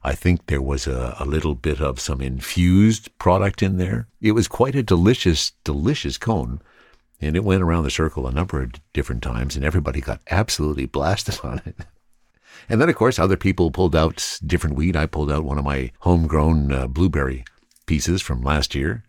I 0.03 0.13
think 0.13 0.45
there 0.45 0.61
was 0.61 0.85
a, 0.85 1.15
a, 1.19 1.25
little 1.25 1.55
bit 1.55 1.81
of 1.81 1.99
some 1.99 2.21
infused 2.21 3.15
product 3.17 3.63
in 3.63 3.77
there. 3.77 4.07
It 4.21 4.33
was 4.33 4.47
quite 4.47 4.75
a 4.75 4.83
delicious, 4.83 5.53
delicious 5.63 6.19
cone. 6.19 6.61
And 7.19 7.35
it 7.35 7.43
went 7.43 7.63
around 7.63 7.85
the 7.85 7.89
circle 7.89 8.27
a 8.27 8.31
number 8.31 8.61
of 8.61 8.73
different 8.93 9.23
times, 9.23 9.55
and 9.55 9.65
everybody 9.65 10.01
got 10.01 10.21
absolutely 10.29 10.85
blasted 10.85 11.39
on 11.43 11.61
it. 11.65 11.77
And 12.69 12.79
then, 12.79 12.89
of 12.89 12.95
course, 12.95 13.17
other 13.17 13.37
people 13.37 13.71
pulled 13.71 13.95
out 13.95 14.39
different 14.45 14.75
weed. 14.75 14.95
I 14.95 15.07
pulled 15.07 15.31
out 15.31 15.43
one 15.43 15.57
of 15.57 15.65
my 15.65 15.91
homegrown 15.99 16.71
uh, 16.71 16.87
blueberry 16.87 17.43
pieces 17.85 18.21
from 18.21 18.43
last 18.43 18.75
year, 18.75 19.03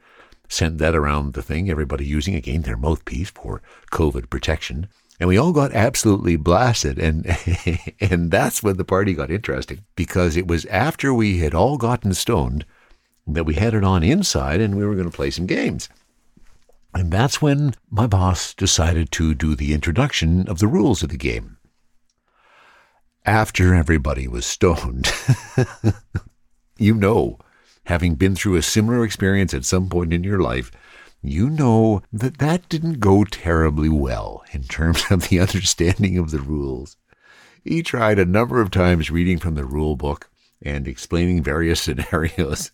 sent 0.48 0.78
that 0.78 0.94
around 0.94 1.34
the 1.34 1.42
thing, 1.42 1.70
everybody 1.70 2.04
using 2.04 2.34
again 2.34 2.62
their 2.62 2.76
mouthpiece 2.76 3.30
for 3.30 3.62
COVID 3.92 4.30
protection. 4.30 4.88
And 5.18 5.28
we 5.28 5.38
all 5.38 5.52
got 5.52 5.72
absolutely 5.72 6.36
blasted. 6.36 6.98
And, 6.98 7.26
and 8.00 8.30
that's 8.30 8.62
when 8.62 8.76
the 8.76 8.84
party 8.84 9.14
got 9.14 9.30
interesting 9.30 9.84
because 9.94 10.36
it 10.36 10.46
was 10.46 10.66
after 10.66 11.14
we 11.14 11.38
had 11.38 11.54
all 11.54 11.78
gotten 11.78 12.12
stoned 12.14 12.64
that 13.26 13.44
we 13.44 13.54
headed 13.54 13.82
on 13.82 14.02
inside 14.02 14.60
and 14.60 14.76
we 14.76 14.84
were 14.84 14.94
going 14.94 15.10
to 15.10 15.16
play 15.16 15.30
some 15.30 15.46
games. 15.46 15.88
And 16.94 17.12
that's 17.12 17.42
when 17.42 17.74
my 17.90 18.06
boss 18.06 18.54
decided 18.54 19.10
to 19.12 19.34
do 19.34 19.54
the 19.54 19.74
introduction 19.74 20.48
of 20.48 20.58
the 20.58 20.66
rules 20.66 21.02
of 21.02 21.10
the 21.10 21.16
game. 21.16 21.58
After 23.24 23.74
everybody 23.74 24.28
was 24.28 24.46
stoned, 24.46 25.12
you 26.78 26.94
know, 26.94 27.38
having 27.86 28.16
been 28.16 28.34
through 28.34 28.56
a 28.56 28.62
similar 28.62 29.04
experience 29.04 29.54
at 29.54 29.64
some 29.64 29.88
point 29.88 30.12
in 30.12 30.24
your 30.24 30.40
life, 30.40 30.70
you 31.22 31.48
know 31.48 32.02
that 32.12 32.38
that 32.38 32.68
didn't 32.68 33.00
go 33.00 33.24
terribly 33.24 33.88
well 33.88 34.44
in 34.52 34.62
terms 34.64 35.04
of 35.10 35.28
the 35.28 35.40
understanding 35.46 36.18
of 36.18 36.30
the 36.30 36.40
rules. 36.40 36.96
He 37.64 37.82
tried 37.82 38.18
a 38.18 38.24
number 38.24 38.60
of 38.60 38.70
times 38.70 39.10
reading 39.10 39.38
from 39.38 39.54
the 39.54 39.64
rule 39.64 39.96
book 39.96 40.28
and 40.62 40.86
explaining 40.86 41.42
various 41.42 41.80
scenarios. 41.86 42.70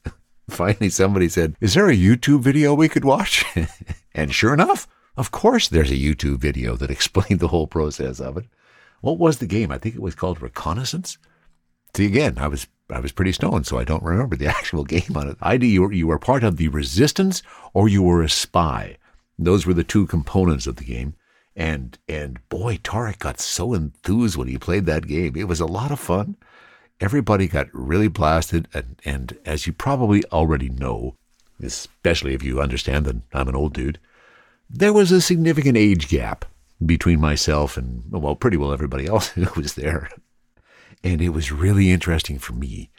Finally, 0.50 0.90
somebody 0.90 1.28
said, 1.28 1.56
Is 1.60 1.74
there 1.74 1.88
a 1.88 1.96
YouTube 1.96 2.40
video 2.40 2.74
we 2.74 2.88
could 2.88 3.04
watch? 3.04 3.44
and 4.14 4.34
sure 4.34 4.52
enough, 4.52 4.88
of 5.16 5.30
course, 5.30 5.68
there's 5.68 5.90
a 5.90 5.94
YouTube 5.94 6.38
video 6.38 6.74
that 6.76 6.90
explained 6.90 7.40
the 7.40 7.48
whole 7.48 7.66
process 7.66 8.18
of 8.18 8.36
it. 8.36 8.46
What 9.02 9.18
was 9.18 9.38
the 9.38 9.46
game? 9.46 9.70
I 9.70 9.78
think 9.78 9.94
it 9.94 10.02
was 10.02 10.14
called 10.14 10.40
Reconnaissance. 10.40 11.18
See, 11.94 12.06
again, 12.06 12.38
I 12.38 12.48
was 12.48 12.66
I 12.92 13.00
was 13.00 13.12
pretty 13.12 13.32
stoned, 13.32 13.66
so 13.66 13.78
I 13.78 13.84
don't 13.84 14.02
remember 14.02 14.36
the 14.36 14.46
actual 14.58 14.84
game 14.84 15.16
on 15.16 15.28
it. 15.28 15.36
Either 15.40 15.66
you 15.66 15.82
were, 15.82 15.92
you 15.92 16.06
were 16.06 16.18
part 16.18 16.44
of 16.44 16.56
the 16.56 16.68
resistance 16.68 17.42
or 17.72 17.88
you 17.88 18.02
were 18.02 18.22
a 18.22 18.28
spy. 18.28 18.96
Those 19.38 19.66
were 19.66 19.74
the 19.74 19.84
two 19.84 20.06
components 20.06 20.66
of 20.66 20.76
the 20.76 20.84
game. 20.84 21.14
And 21.54 21.98
and 22.08 22.38
boy, 22.48 22.78
Tarek 22.78 23.18
got 23.18 23.38
so 23.40 23.74
enthused 23.74 24.36
when 24.36 24.48
he 24.48 24.56
played 24.56 24.86
that 24.86 25.06
game. 25.06 25.36
It 25.36 25.48
was 25.48 25.60
a 25.60 25.66
lot 25.66 25.90
of 25.90 26.00
fun. 26.00 26.36
Everybody 27.00 27.48
got 27.48 27.66
really 27.72 28.08
blasted, 28.08 28.68
and, 28.72 29.00
and 29.04 29.36
as 29.44 29.66
you 29.66 29.72
probably 29.72 30.24
already 30.26 30.68
know, 30.68 31.16
especially 31.60 32.32
if 32.32 32.42
you 32.42 32.60
understand 32.60 33.04
that 33.06 33.16
I'm 33.34 33.48
an 33.48 33.56
old 33.56 33.74
dude, 33.74 33.98
there 34.70 34.92
was 34.92 35.10
a 35.10 35.20
significant 35.20 35.76
age 35.76 36.08
gap 36.08 36.44
between 36.84 37.20
myself 37.20 37.76
and, 37.76 38.04
well, 38.10 38.36
pretty 38.36 38.56
well 38.56 38.72
everybody 38.72 39.06
else 39.06 39.28
who 39.30 39.60
was 39.60 39.74
there. 39.74 40.08
And 41.04 41.20
it 41.20 41.30
was 41.30 41.50
really 41.50 41.90
interesting 41.90 42.38
for 42.38 42.52
me 42.52 42.90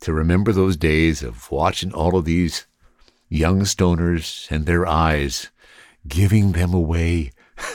to 0.00 0.12
remember 0.12 0.52
those 0.52 0.76
days 0.76 1.22
of 1.22 1.50
watching 1.50 1.92
all 1.92 2.16
of 2.16 2.24
these 2.24 2.66
young 3.28 3.60
stoners 3.62 4.50
and 4.50 4.66
their 4.66 4.86
eyes 4.86 5.50
giving 6.06 6.52
them 6.52 6.74
away. 6.74 7.32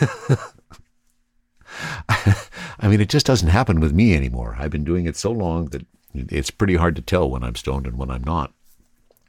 I 2.10 2.88
mean, 2.88 3.02
it 3.02 3.10
just 3.10 3.26
doesn't 3.26 3.50
happen 3.50 3.80
with 3.80 3.94
me 3.94 4.16
anymore. 4.16 4.56
I've 4.60 4.72
been 4.72 4.84
doing 4.84 5.06
it 5.06 5.16
so 5.16 5.32
long 5.32 5.66
that 5.68 5.86
it's 6.14 6.52
pretty 6.52 6.76
hard 6.76 6.96
to 6.96 7.02
tell 7.02 7.30
when 7.30 7.44
I'm 7.44 7.56
stoned 7.56 7.88
and 7.88 7.98
when 7.98 8.12
I'm 8.12 8.24
not. 8.24 8.54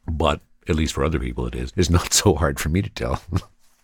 But 0.06 0.40
at 0.68 0.76
least 0.76 0.94
for 0.94 1.04
other 1.04 1.18
people, 1.18 1.46
it 1.46 1.54
is. 1.54 1.72
It's 1.76 1.90
not 1.90 2.12
so 2.22 2.34
hard 2.34 2.60
for 2.60 2.68
me 2.68 2.82
to 2.82 2.90
tell. 2.90 3.22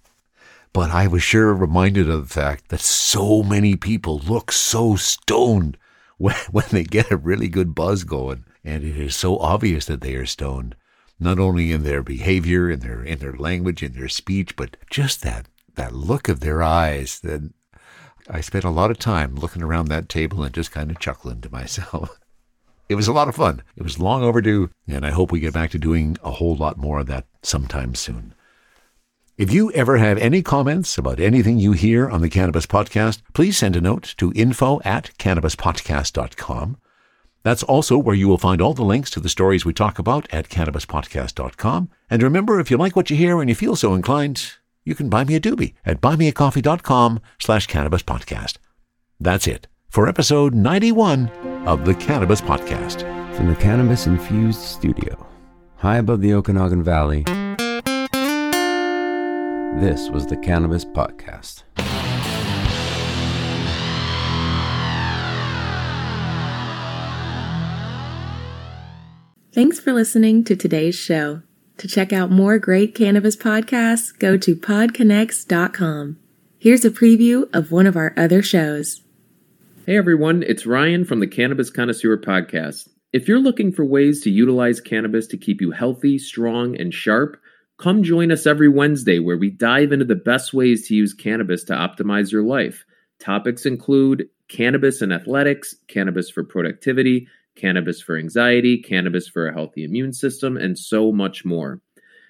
but 0.73 0.91
I 0.91 1.07
was 1.07 1.23
sure 1.23 1.55
reminded 1.55 2.11
of 2.11 2.29
the 2.29 2.35
fact 2.35 2.69
that 2.69 2.81
so 2.81 3.43
many 3.43 3.77
people 3.77 4.19
look 4.19 4.53
so 4.53 4.97
stoned 4.97 5.77
when, 6.19 6.35
when 6.51 6.67
they 6.71 6.85
get 6.85 7.11
a 7.11 7.17
really 7.17 7.49
good 7.49 7.75
buzz 7.75 8.05
going. 8.05 8.45
And 8.65 8.83
it 8.83 8.97
is 8.97 9.15
so 9.15 9.39
obvious 9.39 9.85
that 9.87 10.01
they 10.01 10.15
are 10.15 10.27
stoned, 10.27 10.75
not 11.21 11.39
only 11.39 11.71
in 11.71 11.85
their 11.85 12.03
behavior, 12.03 12.71
in 12.71 12.81
their 12.81 13.03
in 13.03 13.19
their 13.19 13.37
language, 13.37 13.83
in 13.83 13.93
their 13.93 14.09
speech, 14.09 14.57
but 14.57 14.77
just 14.91 15.23
that 15.23 15.49
that 15.75 15.95
look 15.95 16.29
of 16.29 16.41
their 16.41 16.63
eyes. 16.63 17.21
That 17.21 17.53
I 18.29 18.41
spent 18.41 18.65
a 18.65 18.71
lot 18.71 18.91
of 18.91 18.99
time 18.99 19.35
looking 19.35 19.63
around 19.63 19.89
that 19.89 20.09
table 20.09 20.43
and 20.43 20.55
just 20.55 20.73
kind 20.73 20.91
of 20.91 20.99
chuckling 20.99 21.41
to 21.43 21.53
myself. 21.53 22.19
It 22.87 22.97
was 22.97 23.09
a 23.09 23.15
lot 23.15 23.29
of 23.29 23.35
fun. 23.35 23.63
It 23.77 23.83
was 23.83 23.99
long 23.99 24.23
overdue, 24.23 24.69
and 24.87 25.07
I 25.07 25.11
hope 25.11 25.33
we 25.33 25.41
get 25.41 25.55
back 25.55 25.71
to 25.71 25.79
doing 25.79 26.19
a 26.23 26.31
whole 26.31 26.55
lot 26.55 26.77
more 26.77 26.99
of 26.99 27.07
that 27.07 27.25
sometime 27.43 27.95
soon. 27.95 28.35
If 29.37 29.53
you 29.53 29.73
ever 29.73 29.97
have 29.97 30.17
any 30.19 30.43
comments 30.43 30.97
about 30.97 31.19
anything 31.19 31.59
you 31.59 31.73
hear 31.73 32.09
on 32.09 32.21
the 32.21 32.29
Cannabis 32.29 32.67
Podcast, 32.67 33.21
please 33.33 33.59
send 33.59 33.75
a 33.75 33.81
note 33.81 34.15
to 34.19 34.33
info 34.37 34.81
at 34.85 35.11
cannabispodcast.com. 35.19 36.77
That's 37.43 37.65
also 37.65 37.99
where 37.99 38.15
you 38.15 38.29
will 38.29 38.39
find 38.39 38.63
all 38.63 38.75
the 38.75 38.85
links 38.85 39.11
to 39.11 39.21
the 39.21 39.29
stories 39.29 39.65
we 39.65 39.73
talk 39.73 39.99
about 39.99 40.33
at 40.33 40.49
cannabispodcast.com. 40.49 41.91
And 42.09 42.23
remember, 42.23 42.61
if 42.61 42.71
you 42.71 42.77
like 42.77 42.95
what 42.95 43.11
you 43.11 43.17
hear 43.17 43.41
and 43.41 43.49
you 43.49 43.57
feel 43.57 43.75
so 43.75 43.95
inclined, 43.95 44.53
you 44.85 44.95
can 44.95 45.09
buy 45.09 45.25
me 45.25 45.35
a 45.35 45.41
doobie 45.41 45.75
at 45.85 46.01
buymeacoffee.com 46.01 47.19
slash 47.41 47.67
cannabispodcast. 47.67 48.59
That's 49.19 49.49
it 49.49 49.67
for 49.89 50.07
episode 50.09 50.55
91 50.55 51.29
of 51.67 51.85
the 51.85 51.95
Cannabis 51.97 52.41
Podcast. 52.41 53.03
From 53.35 53.49
the 53.49 53.57
Cannabis 53.57 54.07
Infused 54.07 54.61
Studio, 54.61 55.27
high 55.79 55.97
above 55.97 56.21
the 56.21 56.35
Okanagan 56.35 56.85
Valley, 56.85 57.25
this 59.81 60.09
was 60.09 60.27
the 60.27 60.37
Cannabis 60.37 60.85
Podcast. 60.85 61.65
Thanks 69.53 69.79
for 69.81 69.93
listening 69.93 70.45
to 70.45 70.57
today's 70.57 70.95
show. 70.95 71.43
To 71.79 71.89
check 71.89 72.13
out 72.13 72.31
more 72.31 72.59
great 72.59 72.95
cannabis 72.95 73.37
podcasts, 73.37 74.17
go 74.17 74.37
to 74.37 74.55
podconnects.com. 74.55 76.19
Here's 76.59 76.85
a 76.85 76.91
preview 76.91 77.49
of 77.53 77.73
one 77.73 77.87
of 77.87 77.97
our 77.97 78.15
other 78.17 78.43
shows. 78.43 79.03
Hey 79.87 79.97
everyone, 79.97 80.43
it's 80.45 80.67
Ryan 80.67 81.05
from 81.05 81.21
the 81.21 81.27
Cannabis 81.27 81.71
Connoisseur 81.71 82.17
Podcast. 82.17 82.89
If 83.13 83.29
you're 83.29 83.41
looking 83.41 83.71
for 83.71 83.85
ways 83.85 84.23
to 84.23 84.31
utilize 84.31 84.81
cannabis 84.81 85.27
to 85.29 85.37
keep 85.37 85.61
you 85.61 85.73
healthy, 85.73 86.19
strong, 86.19 86.77
and 86.81 86.95
sharp, 86.95 87.41
Come 87.85 88.03
join 88.03 88.33
us 88.33 88.47
every 88.47 88.71
Wednesday 88.71 89.19
where 89.19 89.37
we 89.37 89.51
dive 89.51 89.93
into 89.93 90.07
the 90.07 90.15
best 90.15 90.55
ways 90.55 90.89
to 90.89 90.95
use 90.95 91.13
cannabis 91.13 91.65
to 91.65 91.75
optimize 91.75 92.33
your 92.33 92.43
life. 92.43 92.83
Topics 93.21 93.67
include 93.67 94.25
cannabis 94.49 95.03
and 95.03 95.13
athletics, 95.13 95.75
cannabis 95.87 96.31
for 96.31 96.45
productivity, 96.45 97.29
cannabis 97.57 98.01
for 98.01 98.17
anxiety, 98.17 98.81
cannabis 98.81 99.29
for 99.29 99.47
a 99.47 99.53
healthy 99.53 99.85
immune 99.85 100.15
system, 100.15 100.57
and 100.57 100.79
so 100.79 101.13
much 101.13 101.45
more. 101.45 101.83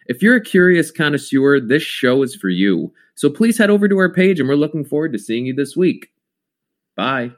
If 0.08 0.22
you're 0.22 0.34
a 0.34 0.42
curious 0.42 0.90
connoisseur, 0.90 1.60
this 1.60 1.84
show 1.84 2.24
is 2.24 2.34
for 2.34 2.48
you. 2.48 2.92
So 3.14 3.30
please 3.30 3.56
head 3.56 3.70
over 3.70 3.86
to 3.86 3.98
our 3.98 4.12
page 4.12 4.40
and 4.40 4.48
we're 4.48 4.56
looking 4.56 4.84
forward 4.84 5.12
to 5.12 5.20
seeing 5.20 5.46
you 5.46 5.54
this 5.54 5.76
week. 5.76 6.08
Bye. 6.96 7.30